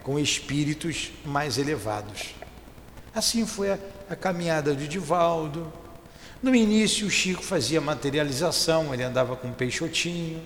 com 0.09 0.17
espíritos 0.17 1.11
mais 1.23 1.59
elevados. 1.59 2.33
Assim 3.13 3.45
foi 3.45 3.69
a, 3.69 3.77
a 4.09 4.15
caminhada 4.15 4.75
de 4.75 4.87
Divaldo. 4.87 5.71
No 6.41 6.55
início, 6.55 7.05
o 7.05 7.11
Chico 7.11 7.43
fazia 7.43 7.79
materialização, 7.79 8.91
ele 8.91 9.03
andava 9.03 9.35
com 9.35 9.49
um 9.49 9.53
peixotinho. 9.53 10.41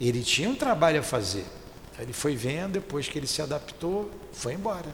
Ele 0.00 0.24
tinha 0.24 0.50
um 0.50 0.56
trabalho 0.56 0.98
a 0.98 1.02
fazer. 1.04 1.44
Ele 2.00 2.12
foi 2.12 2.34
vendo, 2.34 2.72
depois 2.72 3.06
que 3.06 3.16
ele 3.16 3.28
se 3.28 3.40
adaptou, 3.40 4.10
foi 4.32 4.54
embora. 4.54 4.92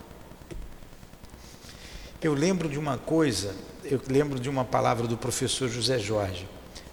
Eu 2.20 2.34
lembro 2.34 2.68
de 2.68 2.78
uma 2.78 2.98
coisa, 2.98 3.56
eu 3.82 3.98
lembro 4.08 4.38
de 4.38 4.50
uma 4.50 4.62
palavra 4.62 5.06
do 5.06 5.16
professor 5.16 5.70
José 5.70 5.98
Jorge. 5.98 6.46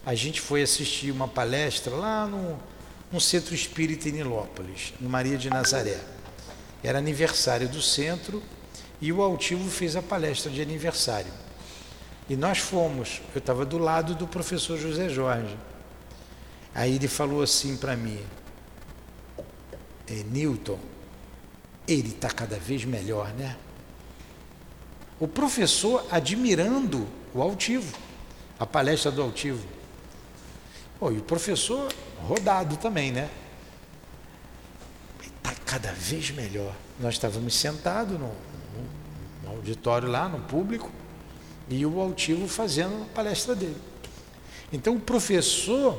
A 0.06 0.16
gente 0.16 0.40
foi 0.40 0.62
assistir 0.62 1.12
uma 1.12 1.28
palestra 1.28 1.94
lá 1.94 2.26
no, 2.26 2.58
no 3.12 3.20
Centro 3.20 3.54
Espírita 3.54 4.08
em 4.08 4.14
Nilópolis, 4.14 4.94
no 5.02 5.10
Maria 5.10 5.38
de 5.38 5.50
Nazaré. 5.50 6.16
Era 6.84 7.00
aniversário 7.00 7.68
do 7.68 7.82
centro 7.82 8.42
e 9.02 9.12
o 9.12 9.22
Altivo 9.22 9.70
fez 9.70 9.96
a 9.96 10.02
palestra 10.02 10.52
de 10.52 10.62
aniversário. 10.62 11.32
E 12.30 12.36
nós 12.36 12.58
fomos, 12.58 13.22
eu 13.34 13.40
estava 13.40 13.66
do 13.66 13.78
lado 13.78 14.14
do 14.16 14.28
professor 14.28 14.78
José 14.78 15.10
Jorge. 15.10 15.58
Aí 16.76 16.96
ele 16.96 17.08
falou 17.08 17.42
assim 17.42 17.78
para 17.78 17.96
mim: 17.96 18.20
é, 20.08 20.24
Newton, 20.32 20.80
ele 21.88 22.10
está 22.10 22.30
cada 22.30 22.58
vez 22.58 22.84
melhor, 22.86 23.34
né? 23.34 23.56
O 25.20 25.28
professor 25.28 26.06
admirando 26.12 27.08
o 27.34 27.42
altivo, 27.42 27.98
a 28.60 28.66
palestra 28.66 29.10
do 29.10 29.22
altivo. 29.22 29.66
Oh, 31.00 31.12
e 31.12 31.18
o 31.18 31.22
professor 31.22 31.92
rodado 32.22 32.78
também, 32.78 33.12
né? 33.12 33.30
Cada 35.78 35.92
vez 35.92 36.32
melhor. 36.32 36.76
Nós 37.00 37.14
estávamos 37.14 37.54
sentados 37.54 38.20
no, 38.20 38.32
no, 39.44 39.52
auditório 39.52 40.10
lá, 40.10 40.28
no 40.28 40.40
público, 40.40 40.92
e 41.70 41.86
o 41.86 42.02
altivo 42.02 42.48
fazendo 42.48 43.04
a 43.04 43.06
palestra 43.14 43.54
dele. 43.54 43.78
Então 44.74 44.96
o 44.96 45.00
professor 45.00 45.96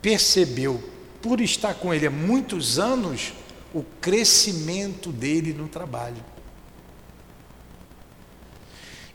percebeu, 0.00 0.80
por 1.20 1.40
estar 1.40 1.74
com 1.74 1.92
ele 1.92 2.06
há 2.06 2.10
muitos 2.12 2.78
anos, 2.78 3.32
o 3.74 3.82
crescimento 4.00 5.10
dele 5.10 5.52
no 5.52 5.66
trabalho. 5.66 6.24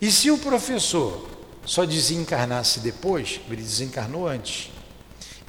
E 0.01 0.11
se 0.11 0.29
o 0.29 0.37
professor 0.37 1.29
só 1.65 1.85
desencarnasse 1.85 2.81
depois, 2.81 3.39
ele 3.47 3.61
desencarnou 3.61 4.27
antes, 4.27 4.69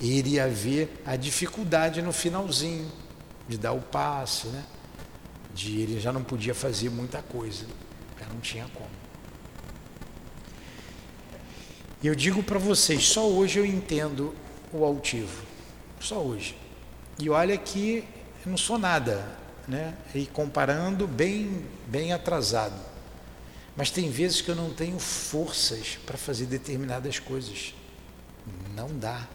iria 0.01 0.47
ver 0.47 1.03
a 1.05 1.17
dificuldade 1.17 2.01
no 2.01 2.13
finalzinho 2.13 3.02
de 3.49 3.59
dar 3.59 3.73
o 3.73 3.81
passe, 3.81 4.47
né? 4.49 4.65
De 5.55 5.81
ele 5.81 6.01
já 6.01 6.13
não 6.13 6.23
podia 6.23 6.55
fazer 6.55 6.91
muita 6.91 7.21
coisa, 7.23 7.67
já 8.19 8.27
não 8.27 8.41
tinha 8.41 8.67
como. 8.75 8.91
Eu 12.03 12.15
digo 12.15 12.43
para 12.43 12.59
vocês, 12.59 13.07
só 13.07 13.29
hoje 13.29 13.59
eu 13.59 13.67
entendo 13.67 14.35
o 14.73 14.85
altivo, 14.85 15.45
só 16.01 16.19
hoje. 16.19 16.57
E 17.19 17.31
olha 17.31 17.57
que 17.57 18.05
eu 18.45 18.51
não 18.51 18.57
sou 18.57 18.79
nada, 18.79 19.25
né? 19.69 19.95
E 20.15 20.27
comparando 20.27 21.07
bem, 21.07 21.65
bem 21.87 22.13
atrasado. 22.13 22.75
Mas 23.77 23.91
tem 23.91 24.11
vezes 24.11 24.41
que 24.41 24.51
eu 24.51 24.57
não 24.57 24.71
tenho 24.71 24.99
forças 24.99 25.99
para 26.05 26.19
fazer 26.19 26.47
determinadas 26.47 27.19
coisas. 27.19 27.75
Não 28.75 28.89
dá 28.89 29.29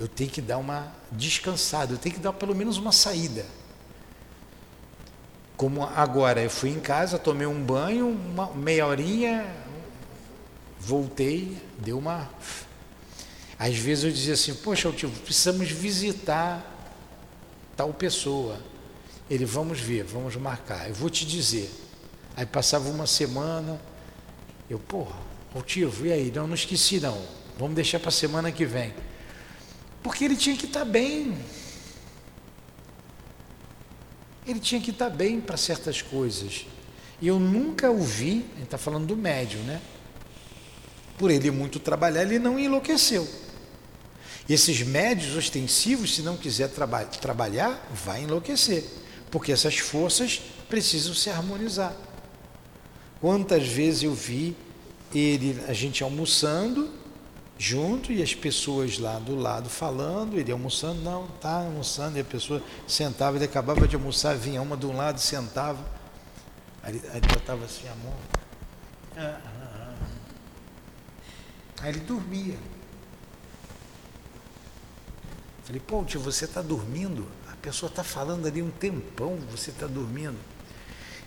eu 0.00 0.08
tenho 0.08 0.30
que 0.30 0.40
dar 0.40 0.56
uma 0.56 0.90
descansada, 1.12 1.92
eu 1.92 1.98
tenho 1.98 2.14
que 2.14 2.20
dar 2.22 2.32
pelo 2.32 2.54
menos 2.54 2.78
uma 2.78 2.90
saída. 2.90 3.44
Como 5.58 5.84
agora, 5.84 6.42
eu 6.42 6.48
fui 6.48 6.70
em 6.70 6.80
casa, 6.80 7.18
tomei 7.18 7.46
um 7.46 7.62
banho, 7.62 8.08
uma 8.08 8.50
meia 8.54 8.86
horinha, 8.86 9.46
voltei, 10.80 11.54
deu 11.78 11.98
uma. 11.98 12.30
Às 13.58 13.76
vezes 13.76 14.04
eu 14.04 14.10
dizia 14.10 14.32
assim, 14.32 14.54
poxa, 14.54 14.90
tio, 14.90 15.10
precisamos 15.10 15.70
visitar 15.70 16.64
tal 17.76 17.92
pessoa. 17.92 18.58
Ele, 19.28 19.44
vamos 19.44 19.80
ver, 19.80 20.04
vamos 20.04 20.34
marcar, 20.36 20.88
eu 20.88 20.94
vou 20.94 21.10
te 21.10 21.26
dizer. 21.26 21.70
Aí 22.34 22.46
passava 22.46 22.88
uma 22.88 23.06
semana, 23.06 23.78
eu, 24.70 24.78
porra, 24.78 25.16
altivo, 25.54 26.06
e 26.06 26.12
aí? 26.12 26.32
Não, 26.34 26.46
não 26.46 26.54
esqueci 26.54 26.98
não. 27.00 27.20
Vamos 27.58 27.74
deixar 27.74 28.00
para 28.00 28.08
a 28.08 28.12
semana 28.12 28.50
que 28.50 28.64
vem. 28.64 28.94
Porque 30.02 30.24
ele 30.24 30.36
tinha 30.36 30.56
que 30.56 30.66
estar 30.66 30.84
bem. 30.84 31.36
Ele 34.46 34.60
tinha 34.60 34.80
que 34.80 34.90
estar 34.90 35.10
bem 35.10 35.40
para 35.40 35.56
certas 35.56 36.00
coisas. 36.02 36.66
E 37.20 37.28
eu 37.28 37.38
nunca 37.38 37.90
ouvi, 37.90 38.46
a 38.54 38.56
gente 38.56 38.62
está 38.64 38.78
falando 38.78 39.06
do 39.06 39.16
médium, 39.16 39.62
né? 39.62 39.80
Por 41.18 41.30
ele 41.30 41.50
muito 41.50 41.78
trabalhar, 41.78 42.22
ele 42.22 42.38
não 42.38 42.58
enlouqueceu. 42.58 43.28
E 44.48 44.54
esses 44.54 44.80
médios 44.82 45.36
ostensivos, 45.36 46.14
se 46.14 46.22
não 46.22 46.36
quiser 46.36 46.70
traba 46.70 47.04
trabalhar, 47.04 47.88
vai 47.92 48.22
enlouquecer. 48.22 48.84
Porque 49.30 49.52
essas 49.52 49.78
forças 49.78 50.40
precisam 50.68 51.14
se 51.14 51.28
harmonizar. 51.30 51.94
Quantas 53.20 53.68
vezes 53.68 54.04
eu 54.04 54.14
vi 54.14 54.56
ele, 55.14 55.60
a 55.68 55.72
gente 55.72 56.02
almoçando 56.02 56.90
junto 57.60 58.10
e 58.10 58.22
as 58.22 58.34
pessoas 58.34 58.98
lá 58.98 59.18
do 59.18 59.36
lado 59.36 59.68
falando, 59.68 60.38
ele 60.38 60.50
almoçando, 60.50 61.02
não, 61.02 61.26
tá 61.42 61.56
almoçando, 61.56 62.16
e 62.16 62.22
a 62.22 62.24
pessoa 62.24 62.62
sentava, 62.88 63.36
ele 63.36 63.44
acabava 63.44 63.86
de 63.86 63.94
almoçar, 63.94 64.34
vinha 64.34 64.62
uma 64.62 64.78
de 64.78 64.86
um 64.86 64.96
lado, 64.96 65.20
sentava, 65.20 65.78
aí, 66.82 66.98
aí 67.10 67.18
ele 67.18 67.26
botava 67.26 67.66
assim 67.66 67.86
a 67.86 67.94
mão, 67.96 68.16
ah, 69.14 69.40
ah, 69.44 69.92
ah. 69.92 69.94
aí 71.82 71.90
ele 71.90 72.00
dormia. 72.00 72.56
Falei, 75.64 75.82
pô, 75.86 76.02
tio, 76.02 76.18
você 76.18 76.46
está 76.46 76.62
dormindo? 76.62 77.28
A 77.52 77.56
pessoa 77.56 77.90
está 77.90 78.02
falando 78.02 78.46
ali 78.46 78.62
um 78.62 78.70
tempão, 78.70 79.38
você 79.50 79.70
está 79.70 79.86
dormindo. 79.86 80.38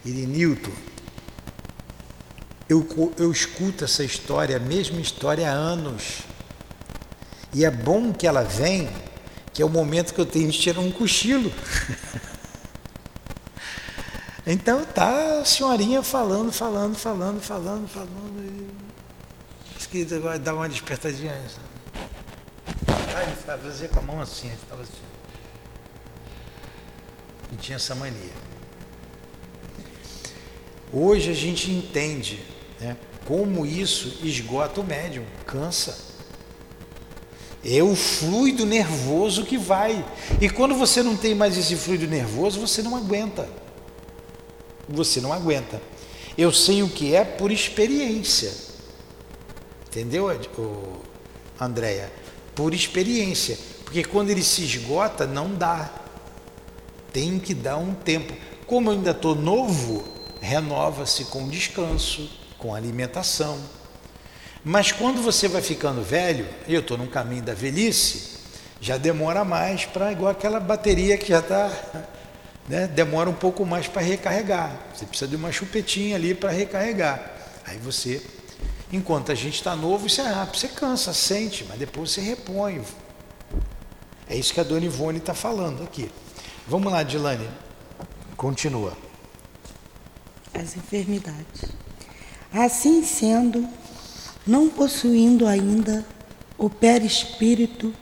Ele, 0.04 0.26
Newton, 0.26 0.74
eu, 2.68 3.14
eu 3.18 3.32
escuto 3.32 3.84
essa 3.84 4.04
história, 4.04 4.58
a 4.58 4.60
mesma 4.60 5.02
história 5.02 5.50
há 5.50 5.54
anos. 5.54 6.22
E 7.54 7.66
é 7.66 7.72
bom 7.72 8.14
que 8.14 8.26
ela 8.26 8.44
vem, 8.44 8.90
que 9.54 9.62
é 9.62 9.66
o 9.66 9.70
momento 9.70 10.14
que 10.14 10.22
eu 10.22 10.26
tenho 10.26 10.50
de 10.50 10.58
tirar 10.58 10.80
um 10.80 10.92
cochilo. 10.92 11.52
então 14.48 14.84
tá 14.86 15.42
a 15.42 15.46
senhorinha 15.46 16.02
falando, 16.02 16.52
falando, 16.52 16.96
falando, 16.96 17.42
falando, 17.42 17.88
falando. 17.88 18.40
E... 18.40 18.68
Esquerda 19.80 20.20
vai 20.20 20.40
dar 20.40 20.56
uma 20.56 20.68
despertadinha. 20.68 21.34
Ele 21.34 23.36
fazia 23.46 23.88
com 23.90 24.00
a 24.00 24.02
mão 24.02 24.22
assim, 24.22 24.52
estava 24.52 24.82
assim. 24.82 24.92
E 27.52 27.56
tinha 27.58 27.76
essa 27.76 27.94
mania. 27.94 28.53
Hoje 30.94 31.32
a 31.32 31.34
gente 31.34 31.72
entende 31.72 32.40
né? 32.84 32.98
Como 33.26 33.66
isso 33.66 34.20
esgota 34.24 34.82
o 34.82 34.84
médium, 34.84 35.24
cansa. 35.46 35.98
É 37.64 37.82
o 37.82 37.96
fluido 37.96 38.66
nervoso 38.66 39.46
que 39.46 39.58
vai. 39.58 40.06
E 40.42 40.50
quando 40.50 40.76
você 40.76 41.02
não 41.02 41.16
tem 41.16 41.34
mais 41.34 41.58
esse 41.58 41.78
fluido 41.78 42.06
nervoso, 42.06 42.60
você 42.60 42.82
não 42.82 42.96
aguenta. 42.96 43.48
Você 44.90 45.22
não 45.22 45.32
aguenta. 45.32 45.82
Eu 46.38 46.52
sei 46.52 46.84
o 46.84 46.90
que 46.90 47.16
é 47.16 47.24
por 47.24 47.52
experiência. 47.52 48.52
Entendeu, 49.88 50.28
Andréia? 51.60 52.12
Por 52.54 52.74
experiência. 52.74 53.58
Porque 53.86 54.04
quando 54.04 54.30
ele 54.30 54.44
se 54.44 54.64
esgota, 54.64 55.26
não 55.26 55.56
dá. 55.56 55.90
Tem 57.14 57.40
que 57.40 57.54
dar 57.54 57.78
um 57.78 57.94
tempo. 57.94 58.34
Como 58.68 58.90
eu 58.90 58.96
ainda 58.96 59.12
estou 59.12 59.36
novo, 59.36 60.04
renova-se 60.44 61.26
com 61.26 61.48
descanso 61.48 62.30
com 62.58 62.76
alimentação. 62.76 63.60
Mas 64.64 64.92
quando 64.92 65.22
você 65.22 65.48
vai 65.48 65.62
ficando 65.62 66.02
velho, 66.02 66.48
eu 66.68 66.82
estou 66.82 66.98
no 66.98 67.08
caminho 67.08 67.44
da 67.44 67.54
velhice, 67.54 68.38
já 68.80 68.98
demora 68.98 69.44
mais 69.44 69.86
para 69.86 70.12
igual 70.12 70.32
aquela 70.32 70.60
bateria 70.60 71.18
que 71.18 71.28
já 71.28 71.40
está, 71.40 71.70
né, 72.68 72.88
demora 72.88 73.30
um 73.30 73.34
pouco 73.34 73.66
mais 73.66 73.88
para 73.88 74.02
recarregar. 74.02 74.78
Você 74.94 75.06
precisa 75.06 75.30
de 75.30 75.36
uma 75.36 75.52
chupetinha 75.52 76.16
ali 76.16 76.34
para 76.34 76.52
recarregar. 76.52 77.32
Aí 77.66 77.78
você, 77.78 78.22
enquanto 78.92 79.32
a 79.32 79.36
gente 79.36 79.56
está 79.56 79.76
novo, 79.76 80.10
você, 80.10 80.22
ah, 80.22 80.48
você 80.54 80.68
cansa, 80.68 81.14
sente, 81.14 81.66
mas 81.68 81.78
depois 81.78 82.12
você 82.12 82.22
repõe. 82.22 82.82
É 84.30 84.36
isso 84.36 84.54
que 84.54 84.60
a 84.60 84.64
dona 84.64 84.86
Ivone 84.86 85.20
está 85.20 85.34
falando 85.34 85.84
aqui. 85.84 86.10
Vamos 86.66 86.92
lá, 86.92 87.04
Dilane. 87.04 87.50
Continua. 88.38 89.13
As 90.54 90.78
enfermidades. 90.78 91.72
Assim 92.54 93.04
sendo, 93.04 93.68
não 94.46 94.70
possuindo 94.70 95.48
ainda 95.48 96.06
o 96.58 96.70
perispírito 96.70 97.94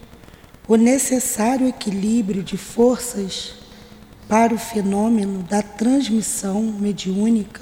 o 0.68 0.76
necessário 0.76 1.68
equilíbrio 1.68 2.42
de 2.42 2.56
forças 2.56 3.56
para 4.28 4.54
o 4.54 4.58
fenômeno 4.58 5.44
da 5.44 5.62
transmissão 5.62 6.62
mediúnica, 6.62 7.62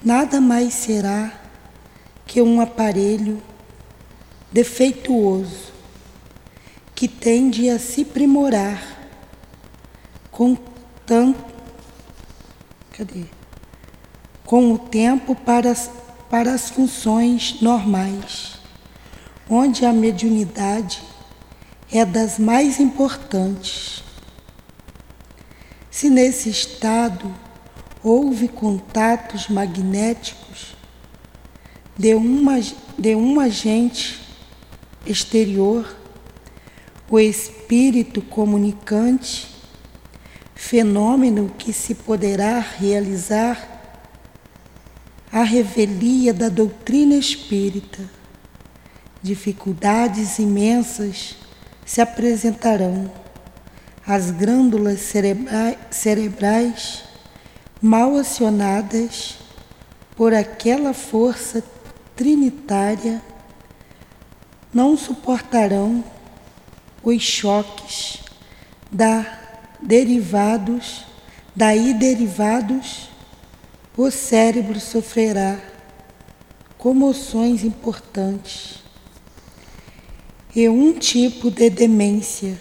nada 0.00 0.40
mais 0.40 0.74
será 0.74 1.32
que 2.24 2.40
um 2.40 2.60
aparelho 2.60 3.42
defeituoso 4.52 5.72
que 6.94 7.08
tende 7.08 7.68
a 7.68 7.78
se 7.78 8.04
primorar 8.04 8.80
com 10.30 10.56
tanto 11.04 11.57
cadê? 12.98 13.24
com 14.48 14.72
o 14.72 14.78
tempo 14.78 15.34
para 15.34 15.70
as, 15.70 15.90
para 16.30 16.54
as 16.54 16.70
funções 16.70 17.60
normais, 17.60 18.54
onde 19.46 19.84
a 19.84 19.92
mediunidade 19.92 21.02
é 21.92 22.02
das 22.02 22.38
mais 22.38 22.80
importantes. 22.80 24.02
Se 25.90 26.08
nesse 26.08 26.48
estado 26.48 27.30
houve 28.02 28.48
contatos 28.48 29.48
magnéticos 29.48 30.74
de, 31.94 32.14
uma, 32.14 32.58
de 32.98 33.14
um 33.14 33.38
agente 33.38 34.18
exterior, 35.04 35.94
o 37.10 37.20
espírito 37.20 38.22
comunicante, 38.22 39.57
fenômeno 40.58 41.54
que 41.56 41.72
se 41.72 41.94
poderá 41.94 42.58
realizar 42.58 43.80
a 45.32 45.44
revelia 45.44 46.34
da 46.34 46.48
doutrina 46.48 47.14
espírita. 47.14 48.02
Dificuldades 49.22 50.40
imensas 50.40 51.36
se 51.86 52.00
apresentarão. 52.00 53.08
As 54.04 54.32
glândulas 54.32 55.00
cerebrais 55.90 57.04
mal 57.80 58.16
acionadas 58.16 59.38
por 60.16 60.34
aquela 60.34 60.92
força 60.92 61.62
trinitária 62.16 63.22
não 64.74 64.96
suportarão 64.96 66.02
os 67.04 67.22
choques 67.22 68.18
da 68.90 69.47
derivados, 69.80 71.04
daí 71.54 71.94
derivados 71.94 73.08
o 73.96 74.10
cérebro 74.10 74.78
sofrerá 74.78 75.58
comoções 76.76 77.64
importantes 77.64 78.78
e 80.54 80.68
um 80.68 80.92
tipo 80.92 81.50
de 81.50 81.68
demência, 81.68 82.58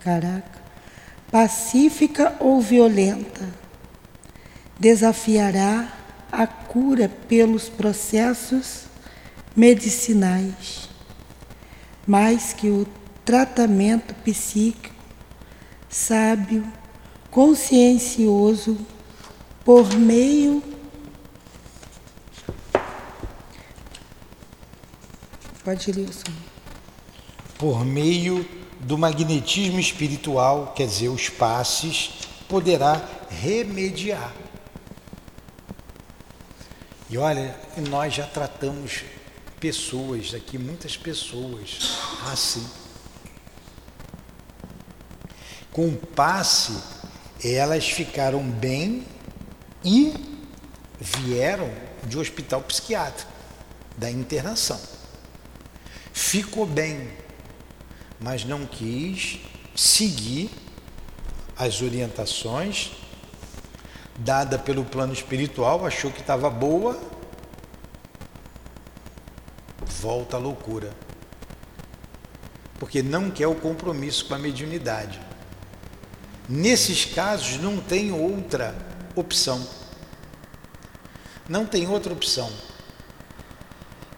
caraca, 0.00 0.62
pacífica 1.30 2.36
ou 2.38 2.60
violenta, 2.60 3.48
desafiará 4.78 5.92
a 6.30 6.46
cura 6.46 7.08
pelos 7.28 7.68
processos 7.68 8.84
medicinais, 9.54 10.88
mais 12.06 12.52
que 12.52 12.68
o 12.68 12.86
tratamento 13.24 14.14
psíquico 14.16 14.95
sábio, 15.96 16.62
consciencioso 17.30 18.76
por 19.64 19.94
meio 19.94 20.62
Pode 25.64 25.90
ler 25.90 26.08
isso. 26.08 26.22
Por 27.58 27.84
meio 27.84 28.48
do 28.78 28.96
magnetismo 28.96 29.80
espiritual, 29.80 30.72
quer 30.76 30.86
dizer, 30.86 31.08
os 31.08 31.28
passes, 31.28 32.10
poderá 32.48 33.04
remediar. 33.28 34.32
E 37.10 37.18
olha, 37.18 37.58
nós 37.88 38.14
já 38.14 38.24
tratamos 38.28 39.02
pessoas 39.58 40.32
aqui, 40.34 40.56
muitas 40.56 40.96
pessoas 40.96 41.98
assim. 42.30 42.85
Com 45.76 45.88
o 45.88 45.96
passe, 45.98 46.72
elas 47.44 47.86
ficaram 47.86 48.42
bem 48.42 49.06
e 49.84 50.14
vieram 50.98 51.70
de 52.04 52.16
hospital 52.18 52.62
psiquiátrico, 52.62 53.30
da 53.94 54.10
internação. 54.10 54.80
Ficou 56.14 56.64
bem, 56.64 57.10
mas 58.18 58.42
não 58.42 58.64
quis 58.64 59.40
seguir 59.74 60.50
as 61.54 61.82
orientações 61.82 62.92
dada 64.18 64.58
pelo 64.58 64.82
plano 64.82 65.12
espiritual, 65.12 65.84
achou 65.84 66.10
que 66.10 66.22
estava 66.22 66.48
boa, 66.48 66.98
volta 69.84 70.38
à 70.38 70.40
loucura. 70.40 70.90
Porque 72.78 73.02
não 73.02 73.30
quer 73.30 73.46
o 73.46 73.54
compromisso 73.54 74.24
com 74.24 74.32
a 74.32 74.38
mediunidade. 74.38 75.35
Nesses 76.48 77.04
casos 77.04 77.60
não 77.60 77.78
tem 77.78 78.12
outra 78.12 78.74
opção. 79.14 79.66
Não 81.48 81.66
tem 81.66 81.88
outra 81.88 82.12
opção. 82.12 82.50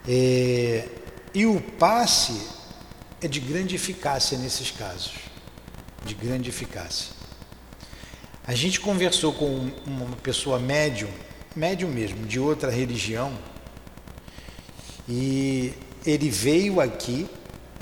É, 0.07 0.89
e 1.35 1.47
o 1.47 1.61
passe 1.61 2.47
é 3.21 3.29
de 3.29 3.41
grande 3.41 3.75
eficácia 3.75 4.37
nesses 4.39 4.71
casos. 4.71 5.13
De 6.05 6.15
grande 6.15 6.49
eficácia. 6.49 7.13
A 8.47 8.55
gente 8.55 8.81
conversou 8.81 9.33
com 9.33 9.71
uma 9.87 10.17
pessoa 10.17 10.59
médium, 10.59 11.11
médium 11.55 11.91
mesmo, 11.91 12.27
de 12.27 12.41
outra 12.41 12.71
religião, 12.71 13.37
e 15.07 15.75
ele 16.05 16.31
veio 16.31 16.81
aqui, 16.81 17.29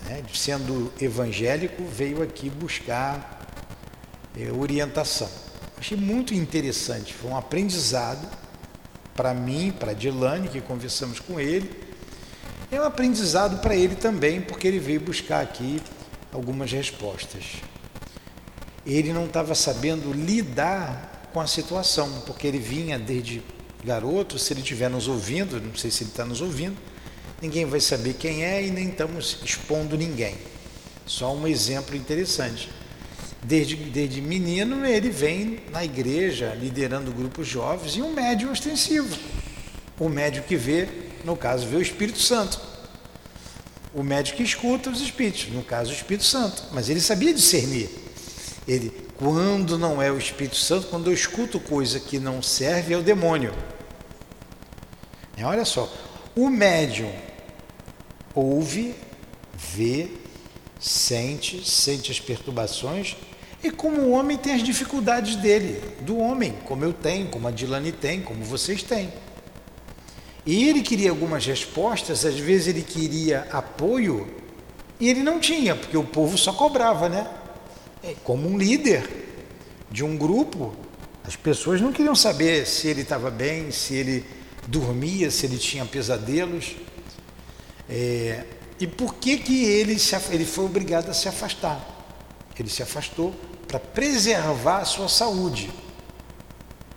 né, 0.05 0.25
sendo 0.35 0.93
evangélico, 1.01 1.85
veio 1.85 2.23
aqui 2.23 2.51
buscar 2.51 3.36
é, 4.39 4.51
orientação. 4.53 5.29
Achei 5.79 5.97
muito 5.97 6.35
interessante, 6.35 7.13
foi 7.13 7.31
um 7.31 7.37
aprendizado 7.37 8.27
para 9.15 9.33
mim, 9.33 9.73
para 9.73 9.93
Dilane, 9.93 10.49
que 10.49 10.61
conversamos 10.61 11.21
com 11.21 11.41
ele, 11.41 11.71
é 12.71 12.81
um 12.81 12.85
aprendizado 12.85 13.61
para 13.61 13.75
ele 13.75 13.95
também, 13.95 14.41
porque 14.41 14.67
ele 14.67 14.79
veio 14.79 15.01
buscar 15.01 15.41
aqui 15.41 15.81
algumas 16.33 16.71
respostas. 16.73 17.45
Ele 18.85 19.13
não 19.13 19.27
estava 19.27 19.55
sabendo 19.55 20.13
lidar 20.13 21.31
com 21.33 21.41
a 21.41 21.47
situação, 21.47 22.23
porque 22.27 22.47
ele 22.47 22.59
vinha 22.59 22.99
desde 22.99 23.43
garoto, 23.85 24.39
se 24.39 24.53
ele 24.53 24.61
estiver 24.61 24.91
nos 24.91 25.07
ouvindo, 25.07 25.61
não 25.61 25.75
sei 25.77 25.91
se 25.91 26.03
ele 26.03 26.11
está 26.11 26.25
nos 26.25 26.41
ouvindo, 26.41 26.77
ninguém 27.41 27.65
vai 27.65 27.81
saber 27.81 28.15
quem 28.15 28.45
é 28.45 28.65
e 28.67 28.71
nem 28.71 28.89
estamos 28.89 29.39
expondo 29.45 29.97
ninguém. 29.97 30.37
Só 31.07 31.35
um 31.35 31.47
exemplo 31.47 31.95
interessante. 31.97 32.69
Desde, 33.47 33.77
desde 33.77 34.21
menino, 34.21 34.85
ele 34.85 35.09
vem 35.09 35.61
na 35.71 35.85
igreja 35.85 36.53
liderando 36.61 37.13
grupos 37.13 37.47
jovens 37.47 37.95
e 37.95 38.03
um 38.03 38.13
médium 38.13 38.51
ostensivo. 38.51 39.17
O 40.01 40.09
médium 40.09 40.43
que 40.43 40.57
vê, 40.57 40.89
no 41.25 41.37
caso, 41.37 41.65
vê 41.65 41.77
o 41.77 41.81
Espírito 41.81 42.19
Santo. 42.19 42.61
O 43.95 44.03
médium 44.03 44.35
que 44.35 44.43
escuta 44.43 44.91
os 44.91 45.01
Espíritos, 45.01 45.47
no 45.53 45.63
caso, 45.63 45.93
o 45.93 45.95
Espírito 45.95 46.25
Santo. 46.25 46.65
Mas 46.73 46.89
ele 46.89 47.01
sabia 47.01 47.33
discernir. 47.33 47.89
Ele, 48.67 48.91
quando 49.17 49.79
não 49.79 50.03
é 50.03 50.11
o 50.11 50.19
Espírito 50.19 50.57
Santo, 50.57 50.89
quando 50.89 51.07
eu 51.07 51.15
escuto 51.15 51.61
coisa 51.61 52.01
que 52.01 52.19
não 52.19 52.43
serve, 52.43 52.95
é 52.95 52.99
o 52.99 53.03
demônio. 53.03 53.55
É, 55.37 55.45
olha 55.45 55.65
só, 55.65 55.89
o 56.35 56.51
médium 56.51 57.13
ouve, 58.35 58.93
vê, 59.55 60.09
sente, 60.81 61.65
sente 61.65 62.11
as 62.11 62.19
perturbações 62.19 63.17
e 63.67 63.71
como 63.71 64.01
o 64.01 64.11
homem 64.13 64.37
tem 64.37 64.55
as 64.55 64.63
dificuldades 64.63 65.37
dele, 65.37 65.83
do 66.01 66.19
homem, 66.19 66.55
como 66.65 66.85
eu 66.85 66.93
tenho, 66.93 67.27
como 67.29 67.49
a 67.49 67.51
Dilane 67.51 67.93
tem, 67.93 68.21
como 68.21 68.45
vocês 68.45 68.83
têm. 68.83 69.13
E 70.45 70.69
ele 70.69 70.83
queria 70.83 71.11
algumas 71.11 71.45
respostas, 71.45 72.25
às 72.25 72.39
vezes 72.39 72.69
ele 72.69 72.83
queria 72.83 73.49
apoio 73.51 74.33
e 75.01 75.09
ele 75.09 75.23
não 75.23 75.41
tinha, 75.41 75.75
porque 75.75 75.97
o 75.97 76.05
povo 76.05 76.39
só 76.39 76.53
cobrava, 76.53 77.09
né? 77.09 77.27
É, 78.03 78.15
como 78.23 78.49
um 78.49 78.57
líder 78.57 79.09
de 79.91 80.05
um 80.05 80.17
grupo, 80.17 80.75
as 81.25 81.35
pessoas 81.35 81.81
não 81.81 81.93
queriam 81.93 82.15
saber 82.15 82.67
se 82.67 82.87
ele 82.87 83.03
estava 83.03 83.31
bem, 83.31 83.73
se 83.73 83.95
ele 83.95 84.25
dormia, 84.69 85.31
se 85.31 85.47
ele 85.47 85.59
tinha 85.59 85.85
pesadelos. 85.85 86.77
É, 87.91 88.45
e 88.79 88.87
por 88.87 89.15
que, 89.17 89.39
que 89.39 89.65
ele, 89.65 89.99
se, 89.99 90.15
ele 90.31 90.45
foi 90.45 90.65
obrigado 90.67 91.11
a 91.11 91.15
se 91.15 91.29
afastar? 91.29 91.95
Ele 92.59 92.71
se 92.71 92.83
afastou 92.83 93.35
para 93.67 93.81
preservar 93.81 94.79
a 94.79 94.85
sua 94.85 95.09
saúde, 95.09 95.71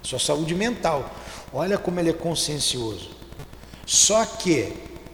sua 0.01 0.19
saúde 0.19 0.53
mental. 0.55 1.13
Olha 1.51 1.77
como 1.77 1.99
ele 1.99 2.09
é 2.09 2.13
consciencioso. 2.13 3.11
Só 3.85 4.23
que 4.25 4.73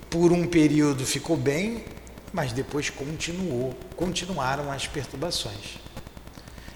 por 0.10 0.32
um 0.32 0.48
período 0.48 1.06
ficou 1.06 1.38
bem, 1.38 1.86
mas 2.34 2.52
depois 2.52 2.90
continuou, 2.90 3.74
continuaram 3.96 4.72
as 4.72 4.86
perturbações. 4.86 5.80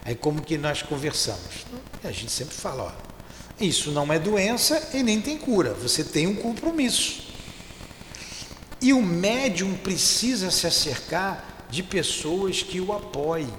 Aí 0.05 0.15
como 0.15 0.41
que 0.41 0.57
nós 0.57 0.81
conversamos? 0.81 1.65
A 2.03 2.11
gente 2.11 2.31
sempre 2.31 2.55
fala, 2.55 2.83
ó, 2.83 3.09
isso 3.59 3.91
não 3.91 4.11
é 4.11 4.17
doença 4.17 4.89
e 4.93 5.03
nem 5.03 5.19
tem 5.19 5.37
cura, 5.37 5.73
você 5.73 6.03
tem 6.03 6.25
um 6.25 6.35
compromisso. 6.35 7.27
E 8.81 8.93
o 8.93 9.01
médium 9.01 9.75
precisa 9.75 10.49
se 10.49 10.65
acercar 10.65 11.43
de 11.69 11.83
pessoas 11.83 12.63
que 12.63 12.79
o 12.79 12.93
apoiem 12.93 13.53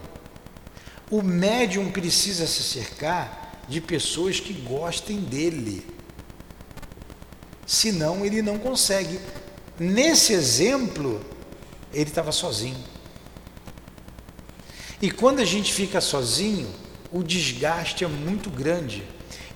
o 1.11 1.23
médium 1.23 1.91
precisa 1.91 2.47
se 2.47 2.63
cercar 2.63 3.65
de 3.69 3.81
pessoas 3.81 4.39
que 4.39 4.53
gostem 4.53 5.19
dele. 5.21 5.85
Senão 7.67 8.25
ele 8.25 8.41
não 8.43 8.59
consegue. 8.59 9.19
Nesse 9.79 10.33
exemplo, 10.33 11.25
ele 11.93 12.11
estava 12.11 12.31
sozinho. 12.31 12.83
E 15.03 15.11
quando 15.11 15.41
a 15.41 15.45
gente 15.45 15.73
fica 15.73 16.01
sozinho, 16.01 16.69
o 17.11 17.23
desgaste 17.23 18.05
é 18.05 18.09
muito 18.09 18.51
grande. 18.51 19.03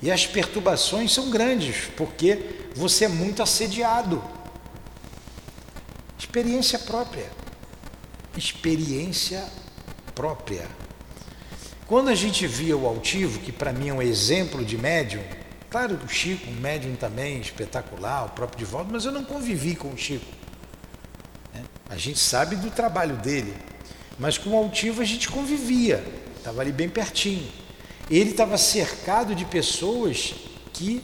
E 0.03 0.11
as 0.11 0.27
perturbações 0.27 1.13
são 1.13 1.31
grandes, 1.31 1.87
porque 1.97 2.67
você 2.75 3.05
é 3.05 3.09
muito 3.09 3.43
assediado. 3.43 4.23
Experiência 6.19 6.79
própria. 6.79 7.31
Experiência 8.37 9.45
própria. 10.15 10.69
Quando 11.87 12.09
a 12.09 12.15
gente 12.15 12.47
via 12.47 12.77
o 12.77 12.87
altivo, 12.87 13.41
que 13.41 13.53
para 13.53 13.73
mim 13.73 13.91
é 13.91 13.93
um 13.93 14.01
exemplo 14.01 14.65
de 14.65 14.79
médium, 14.79 15.23
claro 15.69 15.99
que 15.99 16.07
o 16.07 16.09
Chico, 16.09 16.51
um 16.51 16.55
médium 16.55 16.97
também 16.97 17.39
espetacular, 17.41 18.25
o 18.25 18.29
próprio 18.31 18.59
Divaldo, 18.59 18.91
mas 18.91 19.05
eu 19.05 19.13
não 19.13 19.23
convivi 19.23 19.77
com 19.77 19.89
o 19.89 19.99
Chico. 19.99 20.25
Né? 21.53 21.63
A 21.91 21.97
gente 21.97 22.19
sabe 22.19 22.57
do 22.57 22.71
trabalho 22.71 23.17
dele, 23.17 23.55
mas 24.19 24.39
com 24.39 24.51
o 24.51 24.57
altivo 24.57 25.03
a 25.03 25.05
gente 25.05 25.29
convivia, 25.29 26.03
estava 26.39 26.63
ali 26.63 26.73
bem 26.73 26.89
pertinho. 26.89 27.47
Ele 28.11 28.31
estava 28.31 28.57
cercado 28.57 29.35
de 29.35 29.45
pessoas 29.45 30.35
que 30.73 31.03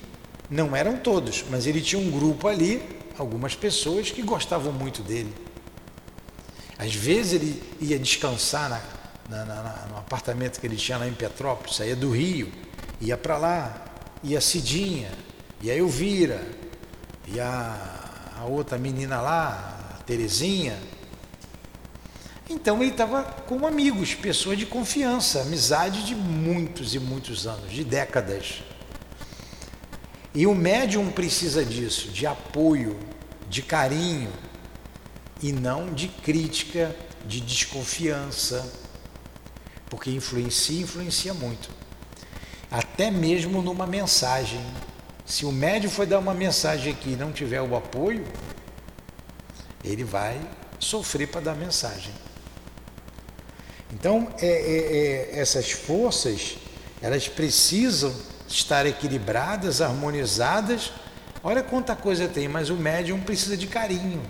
não 0.48 0.74
eram 0.74 0.96
todos, 0.96 1.44
mas 1.50 1.66
ele 1.66 1.82
tinha 1.82 2.00
um 2.00 2.10
grupo 2.10 2.48
ali, 2.48 2.82
algumas 3.18 3.54
pessoas 3.54 4.10
que 4.10 4.22
gostavam 4.22 4.72
muito 4.72 5.02
dele. 5.02 5.32
Às 6.78 6.94
vezes 6.94 7.34
ele 7.34 7.62
ia 7.80 7.98
descansar 7.98 8.70
na, 8.70 8.80
na, 9.30 9.44
na, 9.44 9.86
no 9.88 9.96
apartamento 9.96 10.60
que 10.60 10.66
ele 10.66 10.76
tinha 10.76 10.98
lá 10.98 11.06
em 11.06 11.14
Petrópolis, 11.14 11.76
saía 11.76 11.94
do 11.94 12.10
Rio, 12.10 12.52
ia 13.00 13.16
para 13.16 13.38
lá, 13.38 13.84
ia 14.24 14.40
Cidinha, 14.40 15.10
e 15.62 15.70
a 15.70 15.76
Elvira, 15.76 16.44
e 17.28 17.38
a, 17.38 18.34
a 18.38 18.44
outra 18.44 18.76
menina 18.76 19.20
lá, 19.20 19.96
a 19.98 20.02
Terezinha. 20.02 20.76
Então 22.48 22.82
ele 22.82 22.90
estava 22.90 23.22
com 23.22 23.64
amigos, 23.64 24.14
pessoas 24.14 24.58
de 24.58 24.66
confiança, 24.66 25.42
amizade 25.42 26.04
de 26.04 26.16
muitos 26.16 26.94
e 26.94 26.98
muitos 26.98 27.46
anos, 27.46 27.70
de 27.70 27.84
décadas. 27.84 28.62
E 30.34 30.46
o 30.46 30.54
médium 30.54 31.10
precisa 31.10 31.64
disso, 31.64 32.08
de 32.08 32.26
apoio, 32.26 32.98
de 33.48 33.62
carinho, 33.62 34.32
e 35.40 35.52
não 35.52 35.92
de 35.92 36.08
crítica, 36.08 36.94
de 37.26 37.40
desconfiança 37.40 38.79
porque 39.90 40.10
influencia, 40.10 40.80
influencia 40.80 41.34
muito. 41.34 41.68
Até 42.70 43.10
mesmo 43.10 43.60
numa 43.60 43.86
mensagem. 43.86 44.64
Se 45.26 45.44
o 45.44 45.52
médium 45.52 45.90
for 45.90 46.06
dar 46.06 46.20
uma 46.20 46.32
mensagem 46.32 46.92
aqui 46.92 47.10
e 47.10 47.16
não 47.16 47.32
tiver 47.32 47.60
o 47.60 47.76
apoio, 47.76 48.24
ele 49.84 50.04
vai 50.04 50.40
sofrer 50.78 51.26
para 51.26 51.40
dar 51.40 51.54
mensagem. 51.54 52.12
Então, 53.92 54.32
é, 54.40 54.46
é, 54.46 55.36
é, 55.36 55.40
essas 55.40 55.72
forças, 55.72 56.56
elas 57.02 57.28
precisam 57.28 58.14
estar 58.48 58.86
equilibradas, 58.86 59.80
harmonizadas. 59.80 60.92
Olha 61.42 61.62
quanta 61.62 61.96
coisa 61.96 62.28
tem, 62.28 62.48
mas 62.48 62.70
o 62.70 62.76
médium 62.76 63.20
precisa 63.20 63.56
de 63.56 63.66
carinho. 63.66 64.22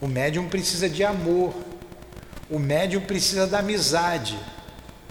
O 0.00 0.06
médium 0.06 0.48
precisa 0.48 0.88
de 0.88 1.02
amor. 1.02 1.54
O 2.50 2.58
médium 2.58 3.00
precisa 3.02 3.46
da 3.46 3.60
amizade 3.60 4.36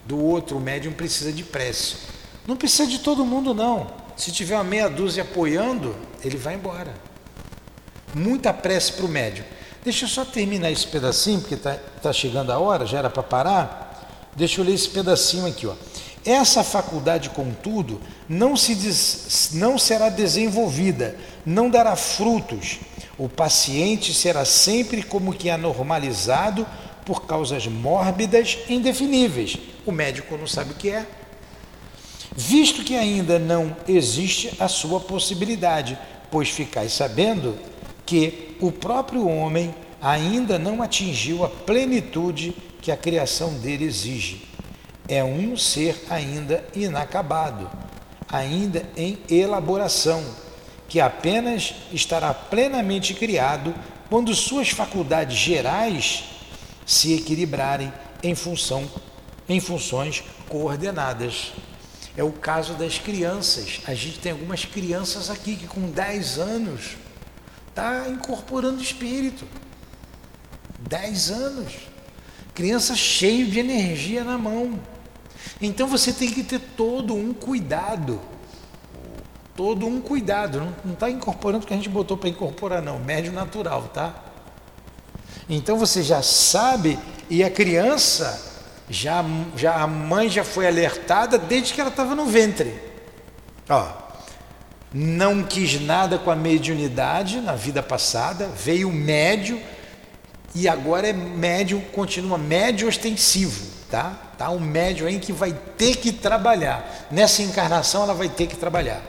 do 0.04 0.22
outro, 0.22 0.58
o 0.58 0.60
médium 0.60 0.92
precisa 0.92 1.32
de 1.32 1.42
prece. 1.42 1.96
Não 2.46 2.56
precisa 2.56 2.86
de 2.86 2.98
todo 2.98 3.24
mundo, 3.24 3.54
não. 3.54 3.86
Se 4.16 4.30
tiver 4.30 4.54
uma 4.54 4.64
meia 4.64 4.90
dúzia 4.90 5.22
apoiando, 5.22 5.96
ele 6.22 6.36
vai 6.36 6.54
embora. 6.54 6.92
Muita 8.14 8.52
prece 8.52 8.92
para 8.92 9.06
o 9.06 9.08
médium. 9.08 9.44
Deixa 9.82 10.04
eu 10.04 10.08
só 10.08 10.24
terminar 10.24 10.70
esse 10.70 10.86
pedacinho, 10.86 11.40
porque 11.40 11.54
está 11.54 11.76
tá 12.02 12.12
chegando 12.12 12.52
a 12.52 12.58
hora, 12.58 12.84
já 12.84 12.98
era 12.98 13.08
para 13.08 13.22
parar. 13.22 14.30
Deixa 14.36 14.60
eu 14.60 14.64
ler 14.64 14.74
esse 14.74 14.88
pedacinho 14.88 15.46
aqui. 15.46 15.66
Ó. 15.66 15.74
Essa 16.24 16.62
faculdade, 16.62 17.30
contudo, 17.30 17.98
não, 18.28 18.54
se 18.54 18.74
des, 18.74 19.50
não 19.54 19.78
será 19.78 20.10
desenvolvida, 20.10 21.16
não 21.46 21.70
dará 21.70 21.96
frutos. 21.96 22.78
O 23.16 23.28
paciente 23.28 24.12
será 24.12 24.44
sempre 24.44 25.02
como 25.02 25.32
que 25.32 25.48
anormalizado 25.48 26.66
por 27.10 27.26
causas 27.26 27.66
mórbidas 27.66 28.56
indefiníveis. 28.68 29.58
O 29.84 29.90
médico 29.90 30.36
não 30.36 30.46
sabe 30.46 30.70
o 30.70 30.76
que 30.76 30.90
é. 30.90 31.04
visto 32.36 32.84
que 32.84 32.94
ainda 32.94 33.36
não 33.36 33.76
existe 33.88 34.54
a 34.60 34.68
sua 34.68 35.00
possibilidade, 35.00 35.98
pois 36.30 36.50
ficais 36.50 36.92
sabendo 36.92 37.58
que 38.06 38.56
o 38.60 38.70
próprio 38.70 39.26
homem 39.26 39.74
ainda 40.00 40.56
não 40.56 40.80
atingiu 40.80 41.44
a 41.44 41.48
plenitude 41.48 42.54
que 42.80 42.92
a 42.92 42.96
criação 42.96 43.54
dele 43.54 43.86
exige. 43.86 44.42
É 45.08 45.24
um 45.24 45.56
ser 45.56 46.04
ainda 46.08 46.64
inacabado, 46.76 47.68
ainda 48.28 48.88
em 48.96 49.18
elaboração, 49.28 50.22
que 50.88 51.00
apenas 51.00 51.74
estará 51.92 52.32
plenamente 52.32 53.14
criado 53.14 53.74
quando 54.08 54.32
suas 54.32 54.68
faculdades 54.68 55.36
gerais 55.36 56.30
se 56.90 57.12
equilibrarem 57.14 57.92
em 58.20 58.34
função 58.34 58.90
em 59.48 59.60
funções 59.60 60.24
coordenadas. 60.48 61.52
É 62.16 62.24
o 62.24 62.32
caso 62.32 62.74
das 62.74 62.98
crianças. 62.98 63.80
A 63.86 63.94
gente 63.94 64.18
tem 64.18 64.32
algumas 64.32 64.64
crianças 64.64 65.30
aqui 65.30 65.54
que 65.54 65.68
com 65.68 65.82
10 65.88 66.38
anos 66.38 66.96
está 67.68 68.08
incorporando 68.08 68.82
espírito. 68.82 69.46
10 70.80 71.30
anos. 71.30 71.74
Criança 72.54 72.96
cheio 72.96 73.46
de 73.46 73.60
energia 73.60 74.24
na 74.24 74.36
mão. 74.36 74.80
Então 75.62 75.86
você 75.86 76.12
tem 76.12 76.28
que 76.28 76.42
ter 76.42 76.58
todo 76.76 77.14
um 77.14 77.32
cuidado. 77.32 78.20
Todo 79.54 79.86
um 79.86 80.00
cuidado. 80.00 80.74
Não 80.84 80.94
está 80.94 81.08
incorporando 81.08 81.62
o 81.64 81.68
que 81.68 81.72
a 81.72 81.76
gente 81.76 81.88
botou 81.88 82.16
para 82.16 82.28
incorporar, 82.28 82.82
não. 82.82 82.98
Médio 82.98 83.32
natural, 83.32 83.84
tá? 83.94 84.29
Então 85.52 85.76
você 85.76 86.00
já 86.00 86.22
sabe, 86.22 86.96
e 87.28 87.42
a 87.42 87.50
criança, 87.50 88.40
já, 88.88 89.24
já 89.56 89.74
a 89.74 89.86
mãe 89.86 90.28
já 90.28 90.44
foi 90.44 90.64
alertada 90.64 91.36
desde 91.36 91.74
que 91.74 91.80
ela 91.80 91.90
estava 91.90 92.14
no 92.14 92.26
ventre. 92.26 92.72
Ó, 93.68 93.88
não 94.94 95.42
quis 95.42 95.80
nada 95.80 96.18
com 96.18 96.30
a 96.30 96.36
mediunidade 96.36 97.40
na 97.40 97.56
vida 97.56 97.82
passada, 97.82 98.46
veio 98.46 98.92
médio 98.92 99.60
e 100.54 100.68
agora 100.68 101.08
é 101.08 101.12
médio, 101.12 101.80
continua 101.92 102.38
médio 102.38 102.86
ostensivo, 102.86 103.66
tá? 103.90 104.16
Tá 104.38 104.50
um 104.50 104.60
médio 104.60 105.08
aí 105.08 105.18
que 105.18 105.32
vai 105.32 105.52
ter 105.76 105.96
que 105.96 106.12
trabalhar. 106.12 107.08
Nessa 107.10 107.42
encarnação 107.42 108.04
ela 108.04 108.14
vai 108.14 108.28
ter 108.28 108.46
que 108.46 108.56
trabalhar. 108.56 109.02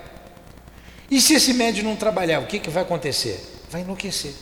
E 1.10 1.22
se 1.22 1.36
esse 1.36 1.54
médio 1.54 1.84
não 1.84 1.96
trabalhar, 1.96 2.40
o 2.40 2.48
que, 2.48 2.58
que 2.58 2.70
vai 2.72 2.82
acontecer? 2.82 3.62
Vai 3.70 3.82
enlouquecer. 3.82 4.34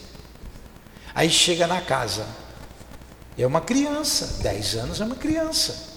Aí 1.13 1.29
chega 1.29 1.67
na 1.67 1.81
casa. 1.81 2.25
É 3.37 3.45
uma 3.45 3.61
criança, 3.61 4.41
10 4.43 4.75
anos 4.75 5.01
é 5.01 5.05
uma 5.05 5.15
criança. 5.15 5.89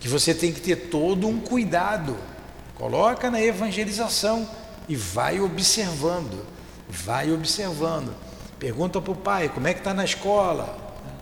Que 0.00 0.08
você 0.08 0.34
tem 0.34 0.52
que 0.52 0.60
ter 0.60 0.76
todo 0.88 1.28
um 1.28 1.38
cuidado. 1.38 2.16
Coloca 2.74 3.30
na 3.30 3.40
evangelização 3.40 4.48
e 4.88 4.96
vai 4.96 5.40
observando, 5.40 6.44
vai 6.88 7.32
observando. 7.32 8.14
Pergunta 8.58 9.00
para 9.00 9.12
o 9.12 9.16
pai 9.16 9.48
como 9.48 9.66
é 9.66 9.74
que 9.74 9.80
está 9.80 9.94
na 9.94 10.04
escola, 10.04 10.76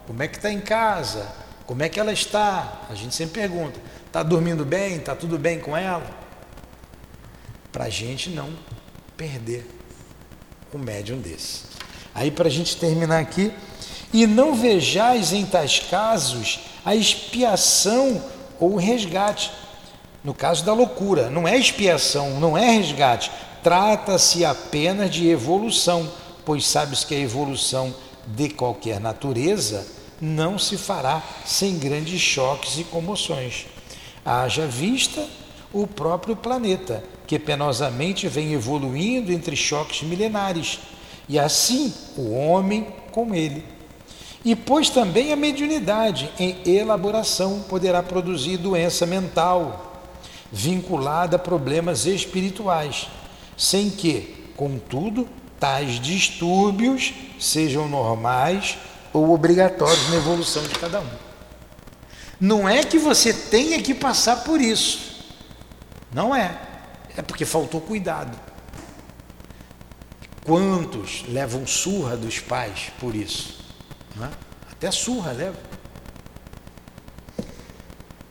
como 0.06 0.22
é 0.22 0.28
que 0.28 0.36
está 0.36 0.50
em 0.50 0.60
casa, 0.60 1.26
como 1.66 1.82
é 1.82 1.88
que 1.88 2.00
ela 2.00 2.12
está. 2.12 2.82
A 2.88 2.94
gente 2.94 3.14
sempre 3.14 3.40
pergunta: 3.40 3.80
está 4.06 4.22
dormindo 4.22 4.64
bem? 4.64 4.96
Está 4.96 5.14
tudo 5.14 5.38
bem 5.38 5.58
com 5.58 5.76
ela? 5.76 6.18
Para 7.70 7.84
a 7.84 7.90
gente 7.90 8.30
não 8.30 8.52
perder 9.16 9.68
um 10.74 10.78
médium 10.78 11.20
desse. 11.20 11.69
Aí, 12.14 12.30
para 12.30 12.48
a 12.48 12.50
gente 12.50 12.76
terminar 12.76 13.20
aqui, 13.20 13.52
e 14.12 14.26
não 14.26 14.54
vejais 14.54 15.32
em 15.32 15.46
tais 15.46 15.78
casos 15.78 16.60
a 16.84 16.94
expiação 16.94 18.22
ou 18.58 18.76
resgate. 18.76 19.50
No 20.24 20.34
caso 20.34 20.64
da 20.64 20.74
loucura, 20.74 21.30
não 21.30 21.46
é 21.46 21.56
expiação, 21.56 22.40
não 22.40 22.56
é 22.56 22.70
resgate, 22.70 23.30
trata-se 23.62 24.44
apenas 24.44 25.10
de 25.10 25.28
evolução 25.28 26.10
pois 26.44 26.66
sabes 26.66 27.04
que 27.04 27.14
a 27.14 27.18
evolução 27.18 27.94
de 28.26 28.48
qualquer 28.48 29.00
natureza 29.00 29.86
não 30.20 30.58
se 30.58 30.76
fará 30.76 31.22
sem 31.44 31.78
grandes 31.78 32.20
choques 32.20 32.78
e 32.78 32.84
comoções. 32.84 33.66
Haja 34.24 34.66
vista 34.66 35.26
o 35.72 35.86
próprio 35.86 36.34
planeta, 36.34 37.04
que 37.26 37.38
penosamente 37.38 38.26
vem 38.28 38.52
evoluindo 38.52 39.32
entre 39.32 39.54
choques 39.54 40.02
milenares, 40.02 40.80
e 41.30 41.38
assim 41.38 41.94
o 42.16 42.34
homem 42.34 42.88
com 43.12 43.32
ele. 43.32 43.64
E 44.44 44.56
pois 44.56 44.90
também 44.90 45.32
a 45.32 45.36
mediunidade 45.36 46.28
em 46.40 46.58
elaboração 46.66 47.60
poderá 47.68 48.02
produzir 48.02 48.56
doença 48.56 49.06
mental, 49.06 50.02
vinculada 50.50 51.36
a 51.36 51.38
problemas 51.38 52.04
espirituais, 52.04 53.06
sem 53.56 53.90
que, 53.90 54.50
contudo, 54.56 55.28
tais 55.60 56.00
distúrbios 56.00 57.14
sejam 57.38 57.88
normais 57.88 58.76
ou 59.12 59.30
obrigatórios 59.32 60.10
na 60.10 60.16
evolução 60.16 60.64
de 60.64 60.74
cada 60.80 60.98
um. 60.98 61.10
Não 62.40 62.68
é 62.68 62.82
que 62.82 62.98
você 62.98 63.32
tenha 63.32 63.80
que 63.80 63.94
passar 63.94 64.42
por 64.42 64.60
isso. 64.60 65.22
Não 66.12 66.34
é. 66.34 66.58
É 67.16 67.22
porque 67.22 67.44
faltou 67.44 67.80
cuidado. 67.80 68.36
Quantos 70.44 71.24
levam 71.28 71.66
surra 71.66 72.16
dos 72.16 72.38
pais 72.38 72.90
por 72.98 73.14
isso? 73.14 73.58
É? 74.20 74.28
Até 74.72 74.90
surra 74.90 75.32
leva. 75.32 75.58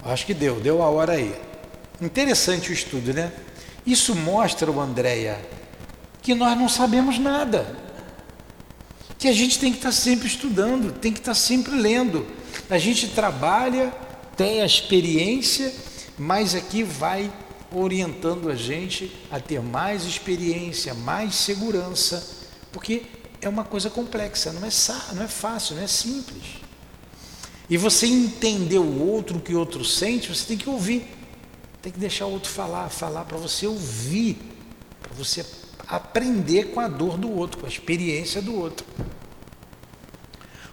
Acho 0.04 0.26
que 0.26 0.34
deu, 0.34 0.60
deu 0.60 0.82
a 0.82 0.90
hora 0.90 1.14
aí. 1.14 1.36
Interessante 2.02 2.72
o 2.72 2.74
estudo, 2.74 3.14
né? 3.14 3.32
Isso 3.86 4.16
mostra, 4.16 4.72
o 4.72 4.80
Andréia, 4.80 5.40
que 6.22 6.34
nós 6.34 6.58
não 6.58 6.70
sabemos 6.70 7.20
nada. 7.20 7.78
Que 9.18 9.28
a 9.28 9.34
gente 9.34 9.60
tem 9.60 9.72
que 9.72 9.78
estar 9.78 9.92
sempre 9.92 10.28
estudando, 10.28 10.94
tem 10.94 11.12
que 11.12 11.20
estar 11.20 11.34
sempre 11.34 11.76
lendo. 11.76 12.26
A 12.70 12.78
gente 12.78 13.10
trabalha, 13.10 13.94
tem 14.36 14.62
a 14.62 14.66
experiência, 14.66 15.74
mas 16.18 16.56
aqui 16.56 16.84
vai 16.84 17.32
orientando 17.72 18.50
a 18.50 18.56
gente 18.56 19.12
a 19.32 19.40
ter 19.40 19.62
mais 19.62 20.06
experiência, 20.06 20.94
mais 20.94 21.36
segurança, 21.36 22.28
porque 22.72 23.04
é 23.42 23.48
uma 23.48 23.64
coisa 23.64 23.90
complexa, 23.90 24.52
não 24.52 24.66
é, 24.66 24.70
não 25.14 25.24
é 25.24 25.28
fácil, 25.28 25.76
não 25.76 25.84
é 25.84 25.88
simples. 25.88 26.44
E 27.70 27.78
você 27.78 28.08
entender 28.08 28.80
o 28.80 29.08
outro, 29.08 29.38
o 29.38 29.42
que 29.42 29.54
o 29.54 29.60
outro 29.60 29.86
sente, 29.86 30.30
você 30.30 30.46
tem 30.46 30.58
que 30.58 30.70
ouvir. 30.70 31.08
Tem 31.82 31.92
que 31.92 32.00
deixar 32.00 32.26
o 32.26 32.32
outro 32.32 32.50
falar, 32.50 32.90
falar 32.90 33.26
para 33.26 33.38
você 33.38 33.68
ouvir, 33.68 34.38
para 35.02 35.14
você 35.14 35.46
aprender 35.88 36.72
com 36.72 36.80
a 36.80 36.88
dor 36.88 37.18
do 37.18 37.32
outro, 37.32 37.60
com 37.60 37.66
a 37.66 37.70
experiência 37.70 38.42
do 38.42 38.56
outro. 38.56 38.86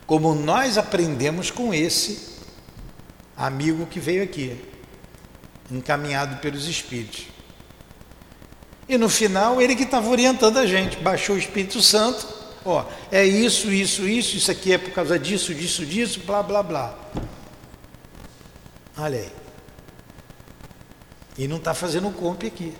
Como 0.06 0.34
nós 0.34 0.78
aprendemos 0.78 1.50
com 1.50 1.72
esse 1.72 2.36
amigo 3.36 3.86
que 3.86 4.00
veio 4.00 4.22
aqui, 4.22 4.56
encaminhado 5.70 6.36
pelos 6.36 6.66
Espíritos. 6.68 7.26
E 8.88 8.96
no 8.96 9.08
final, 9.08 9.60
ele 9.60 9.74
que 9.74 9.82
estava 9.82 10.08
orientando 10.08 10.58
a 10.58 10.66
gente, 10.66 10.96
baixou 10.98 11.34
o 11.34 11.38
Espírito 11.38 11.82
Santo, 11.82 12.26
ó, 12.64 12.84
é 13.10 13.24
isso, 13.24 13.72
isso, 13.72 14.06
isso, 14.06 14.36
isso 14.36 14.50
aqui 14.50 14.72
é 14.72 14.78
por 14.78 14.92
causa 14.92 15.18
disso, 15.18 15.52
disso, 15.52 15.84
disso, 15.84 16.20
blá, 16.24 16.42
blá, 16.42 16.62
blá. 16.62 16.98
Olha 18.96 19.18
aí. 19.18 19.32
E 21.36 21.48
não 21.48 21.56
está 21.56 21.74
fazendo 21.74 22.10
comp 22.10 22.44
aqui. 22.44 22.72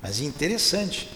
Mas 0.00 0.20
é 0.20 0.24
interessante. 0.24 1.10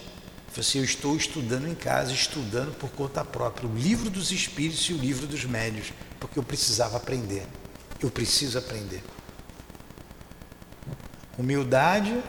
Você, 0.53 0.79
eu 0.79 0.83
estou 0.83 1.15
estudando 1.15 1.67
em 1.67 1.73
casa, 1.73 2.11
estudando 2.11 2.75
por 2.77 2.89
conta 2.89 3.23
própria 3.23 3.67
o 3.67 3.73
livro 3.73 4.09
dos 4.09 4.31
espíritos 4.31 4.81
e 4.89 4.93
o 4.93 4.97
livro 4.97 5.25
dos 5.25 5.45
médios, 5.45 5.93
porque 6.19 6.37
eu 6.37 6.43
precisava 6.43 6.97
aprender. 6.97 7.47
Eu 8.01 8.11
preciso 8.11 8.57
aprender. 8.57 9.01
Humildade 11.37 12.21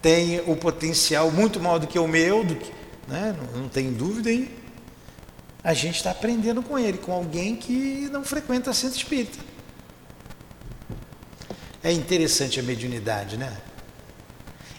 tem 0.00 0.40
o 0.40 0.56
potencial 0.56 1.30
muito 1.30 1.60
maior 1.60 1.78
do 1.78 1.86
que 1.86 1.98
o 1.98 2.08
meu, 2.08 2.44
do 2.44 2.56
que, 2.56 2.72
né? 3.06 3.36
não, 3.38 3.62
não 3.62 3.68
tem 3.68 3.92
dúvida 3.92 4.30
aí. 4.30 4.58
A 5.62 5.74
gente 5.74 5.96
está 5.96 6.10
aprendendo 6.10 6.62
com 6.62 6.78
ele, 6.78 6.98
com 6.98 7.12
alguém 7.12 7.54
que 7.54 8.08
não 8.10 8.24
frequenta 8.24 8.72
centro 8.72 8.96
espírita. 8.96 9.38
É 11.82 11.92
interessante 11.92 12.58
a 12.58 12.62
mediunidade, 12.62 13.36
né? 13.36 13.56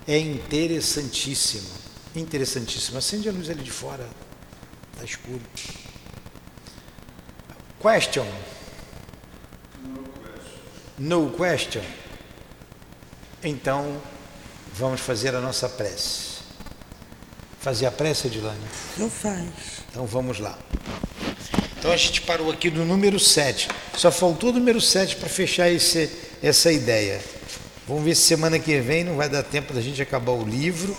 é 0.08 0.18
interessantíssimo. 0.18 1.70
Interessantíssimo. 2.16 2.98
Acende 2.98 3.30
a 3.30 3.32
luz 3.32 3.50
ali 3.50 3.64
de 3.64 3.72
fora. 3.72 4.08
Está 4.94 5.06
escuro. 5.06 5.42
Question. 7.80 8.26
No 10.98 11.32
question. 11.32 11.84
Então, 13.44 14.00
vamos 14.74 15.02
fazer 15.02 15.34
a 15.36 15.42
nossa 15.42 15.68
prece. 15.68 16.42
Fazer 17.60 17.86
a 17.86 17.92
prece, 17.92 18.28
Edilane? 18.28 18.60
Eu 18.98 19.10
faz. 19.10 19.48
Então 19.90 20.06
vamos 20.06 20.40
lá. 20.40 20.58
Então 21.78 21.92
a 21.92 21.98
gente 21.98 22.22
parou 22.22 22.52
aqui 22.52 22.70
no 22.70 22.86
número 22.86 23.20
7. 23.20 23.68
Só 23.96 24.12
faltou 24.12 24.50
o 24.50 24.54
número 24.54 24.80
7 24.80 25.16
para 25.16 25.28
fechar 25.28 25.70
esse, 25.70 26.12
essa 26.42 26.72
ideia. 26.72 27.20
Vamos 27.88 28.04
ver 28.04 28.16
se 28.16 28.22
semana 28.22 28.60
que 28.60 28.80
vem 28.80 29.04
não 29.04 29.16
vai 29.16 29.28
dar 29.28 29.44
tempo 29.44 29.74
da 29.74 29.82
gente 29.82 30.02
acabar 30.02 30.32
o 30.32 30.46
livro. 30.46 30.96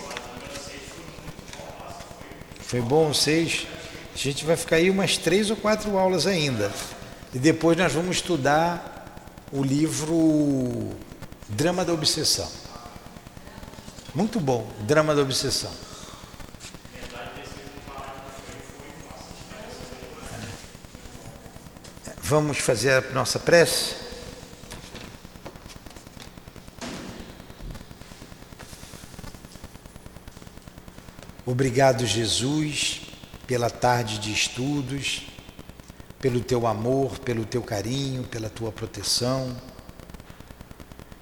Foi 2.61 2.81
bom 2.81 3.15
seis. 3.15 3.67
A 4.15 4.19
gente 4.19 4.45
vai 4.45 4.57
ficar 4.57 4.77
aí 4.77 4.91
umas 4.91 5.17
três 5.17 5.51
ou 5.51 5.57
quatro 5.57 5.97
aulas 5.97 6.27
ainda. 6.27 6.73
E 7.33 7.39
depois 7.39 7.77
nós 7.79 7.93
vamos 7.93 8.17
estudar 8.17 9.25
o 9.53 9.63
livro 9.63 10.91
Drama 11.55 11.85
da 11.85 11.93
Obsessão. 11.93 12.51
Muito 14.15 14.41
bom, 14.41 14.67
Drama 14.87 15.15
da 15.15 15.21
Obsessão. 15.21 15.71
Vamos 22.23 22.57
fazer 22.57 22.93
a 22.93 23.01
nossa 23.13 23.39
prece? 23.39 23.97
Obrigado, 31.45 32.07
Jesus, 32.07 33.03
pela 33.47 33.69
tarde 33.69 34.19
de 34.19 34.33
estudos, 34.33 35.27
pelo 36.19 36.41
teu 36.41 36.67
amor, 36.67 37.19
pelo 37.19 37.45
teu 37.45 37.63
carinho, 37.63 38.23
pela 38.25 38.49
tua 38.49 38.73
proteção 38.73 39.55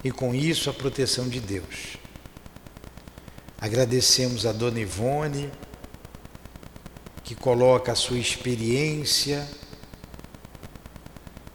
e 0.02 0.10
com 0.10 0.34
isso 0.34 0.70
a 0.70 0.72
proteção 0.72 1.28
de 1.28 1.40
Deus. 1.40 1.96
Agradecemos 3.60 4.46
a 4.46 4.52
Dona 4.52 4.80
Ivone, 4.80 5.50
que 7.22 7.34
coloca 7.34 7.92
a 7.92 7.94
sua 7.94 8.18
experiência 8.18 9.46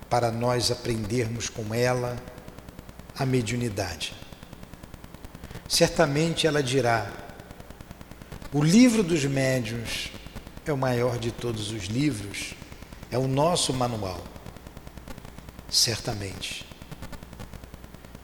para 0.09 0.31
nós 0.31 0.69
aprendermos 0.71 1.49
com 1.49 1.73
ela 1.73 2.15
a 3.17 3.25
mediunidade. 3.25 4.13
Certamente 5.67 6.45
ela 6.45 6.61
dirá: 6.61 7.11
o 8.53 8.63
livro 8.63 9.03
dos 9.03 9.25
médiuns 9.25 10.11
é 10.65 10.71
o 10.71 10.77
maior 10.77 11.17
de 11.17 11.31
todos 11.31 11.71
os 11.71 11.85
livros, 11.85 12.53
é 13.11 13.17
o 13.17 13.27
nosso 13.27 13.73
manual. 13.73 14.23
Certamente. 15.69 16.64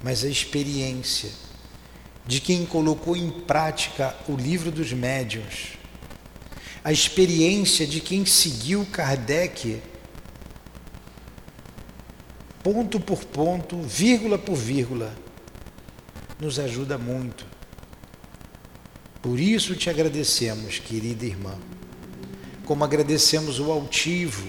Mas 0.04 0.24
a 0.24 0.30
experiência 0.30 1.30
de 2.26 2.40
quem 2.40 2.66
colocou 2.66 3.16
em 3.16 3.30
prática 3.30 4.16
o 4.28 4.36
livro 4.36 4.72
dos 4.72 4.94
médiuns, 4.94 5.78
a 6.84 6.92
experiência 6.92 7.86
de 7.86 8.00
quem 8.00 8.26
seguiu 8.26 8.86
Kardec 8.92 9.82
ponto 12.64 13.00
por 13.00 13.24
ponto, 13.26 13.82
vírgula 13.82 14.38
por 14.38 14.56
vírgula, 14.56 15.16
nos 16.40 16.60
ajuda 16.60 16.98
muito. 16.98 17.46
Por 19.22 19.40
isso 19.40 19.76
te 19.76 19.90
agradecemos, 19.90 20.80
querida 20.80 21.26
irmã, 21.26 21.56
como 22.66 22.84
agradecemos 22.84 23.60
o 23.60 23.72
altivo, 23.72 24.48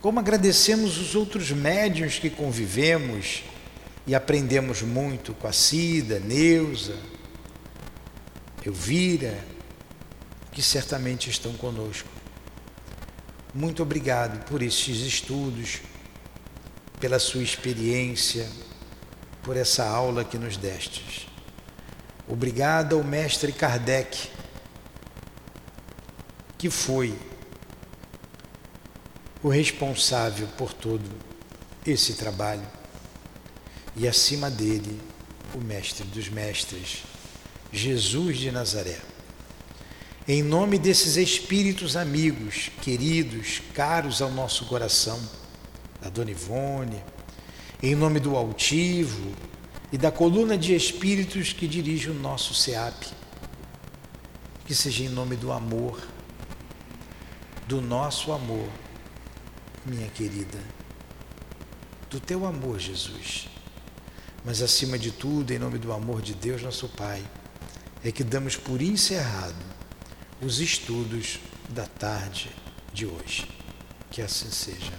como 0.00 0.18
agradecemos 0.18 0.98
os 0.98 1.14
outros 1.14 1.50
médiuns 1.50 2.18
que 2.18 2.30
convivemos 2.30 3.44
e 4.08 4.14
aprendemos 4.14 4.80
muito 4.80 5.34
com 5.34 5.46
a 5.46 5.52
Cida, 5.52 6.18
Neuza, 6.18 6.96
Elvira, 8.64 9.38
que 10.50 10.62
certamente 10.62 11.28
estão 11.28 11.52
conosco. 11.52 12.08
Muito 13.54 13.82
obrigado 13.82 14.42
por 14.46 14.62
estes 14.62 15.00
estudos, 15.00 15.82
pela 16.98 17.18
sua 17.18 17.42
experiência, 17.42 18.48
por 19.42 19.58
essa 19.58 19.86
aula 19.86 20.24
que 20.24 20.38
nos 20.38 20.56
destes. 20.56 21.26
Obrigado 22.26 22.96
ao 22.96 23.04
mestre 23.04 23.52
Kardec, 23.52 24.30
que 26.56 26.70
foi 26.70 27.14
o 29.42 29.50
responsável 29.50 30.48
por 30.56 30.72
todo 30.72 31.10
esse 31.86 32.14
trabalho, 32.14 32.77
e 33.96 34.06
acima 34.06 34.50
dele, 34.50 35.00
o 35.54 35.58
mestre 35.58 36.04
dos 36.06 36.28
mestres, 36.28 37.02
Jesus 37.72 38.38
de 38.38 38.50
Nazaré. 38.50 38.98
Em 40.26 40.42
nome 40.42 40.78
desses 40.78 41.16
espíritos 41.16 41.96
amigos, 41.96 42.70
queridos, 42.82 43.62
caros 43.72 44.20
ao 44.20 44.30
nosso 44.30 44.66
coração, 44.66 45.18
da 46.02 46.10
Dona 46.10 46.30
Ivone, 46.30 47.02
em 47.82 47.94
nome 47.94 48.20
do 48.20 48.36
altivo 48.36 49.32
e 49.90 49.96
da 49.96 50.10
coluna 50.10 50.58
de 50.58 50.74
espíritos 50.74 51.52
que 51.52 51.66
dirige 51.66 52.10
o 52.10 52.14
nosso 52.14 52.54
SEAP. 52.54 53.06
Que 54.66 54.74
seja 54.74 55.04
em 55.04 55.08
nome 55.08 55.34
do 55.34 55.50
amor, 55.50 55.98
do 57.66 57.80
nosso 57.80 58.32
amor, 58.32 58.68
minha 59.86 60.08
querida, 60.08 60.58
do 62.10 62.20
teu 62.20 62.44
amor, 62.44 62.78
Jesus. 62.78 63.48
Mas 64.44 64.62
acima 64.62 64.98
de 64.98 65.10
tudo, 65.10 65.52
em 65.52 65.58
nome 65.58 65.78
do 65.78 65.92
amor 65.92 66.22
de 66.22 66.34
Deus, 66.34 66.62
nosso 66.62 66.88
Pai, 66.88 67.22
é 68.04 68.12
que 68.12 68.24
damos 68.24 68.56
por 68.56 68.80
encerrado 68.80 69.54
os 70.40 70.60
estudos 70.60 71.40
da 71.68 71.86
tarde 71.86 72.50
de 72.92 73.06
hoje. 73.06 73.48
Que 74.10 74.22
assim 74.22 74.50
seja. 74.50 74.92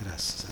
Graças 0.00 0.46
a. 0.46 0.49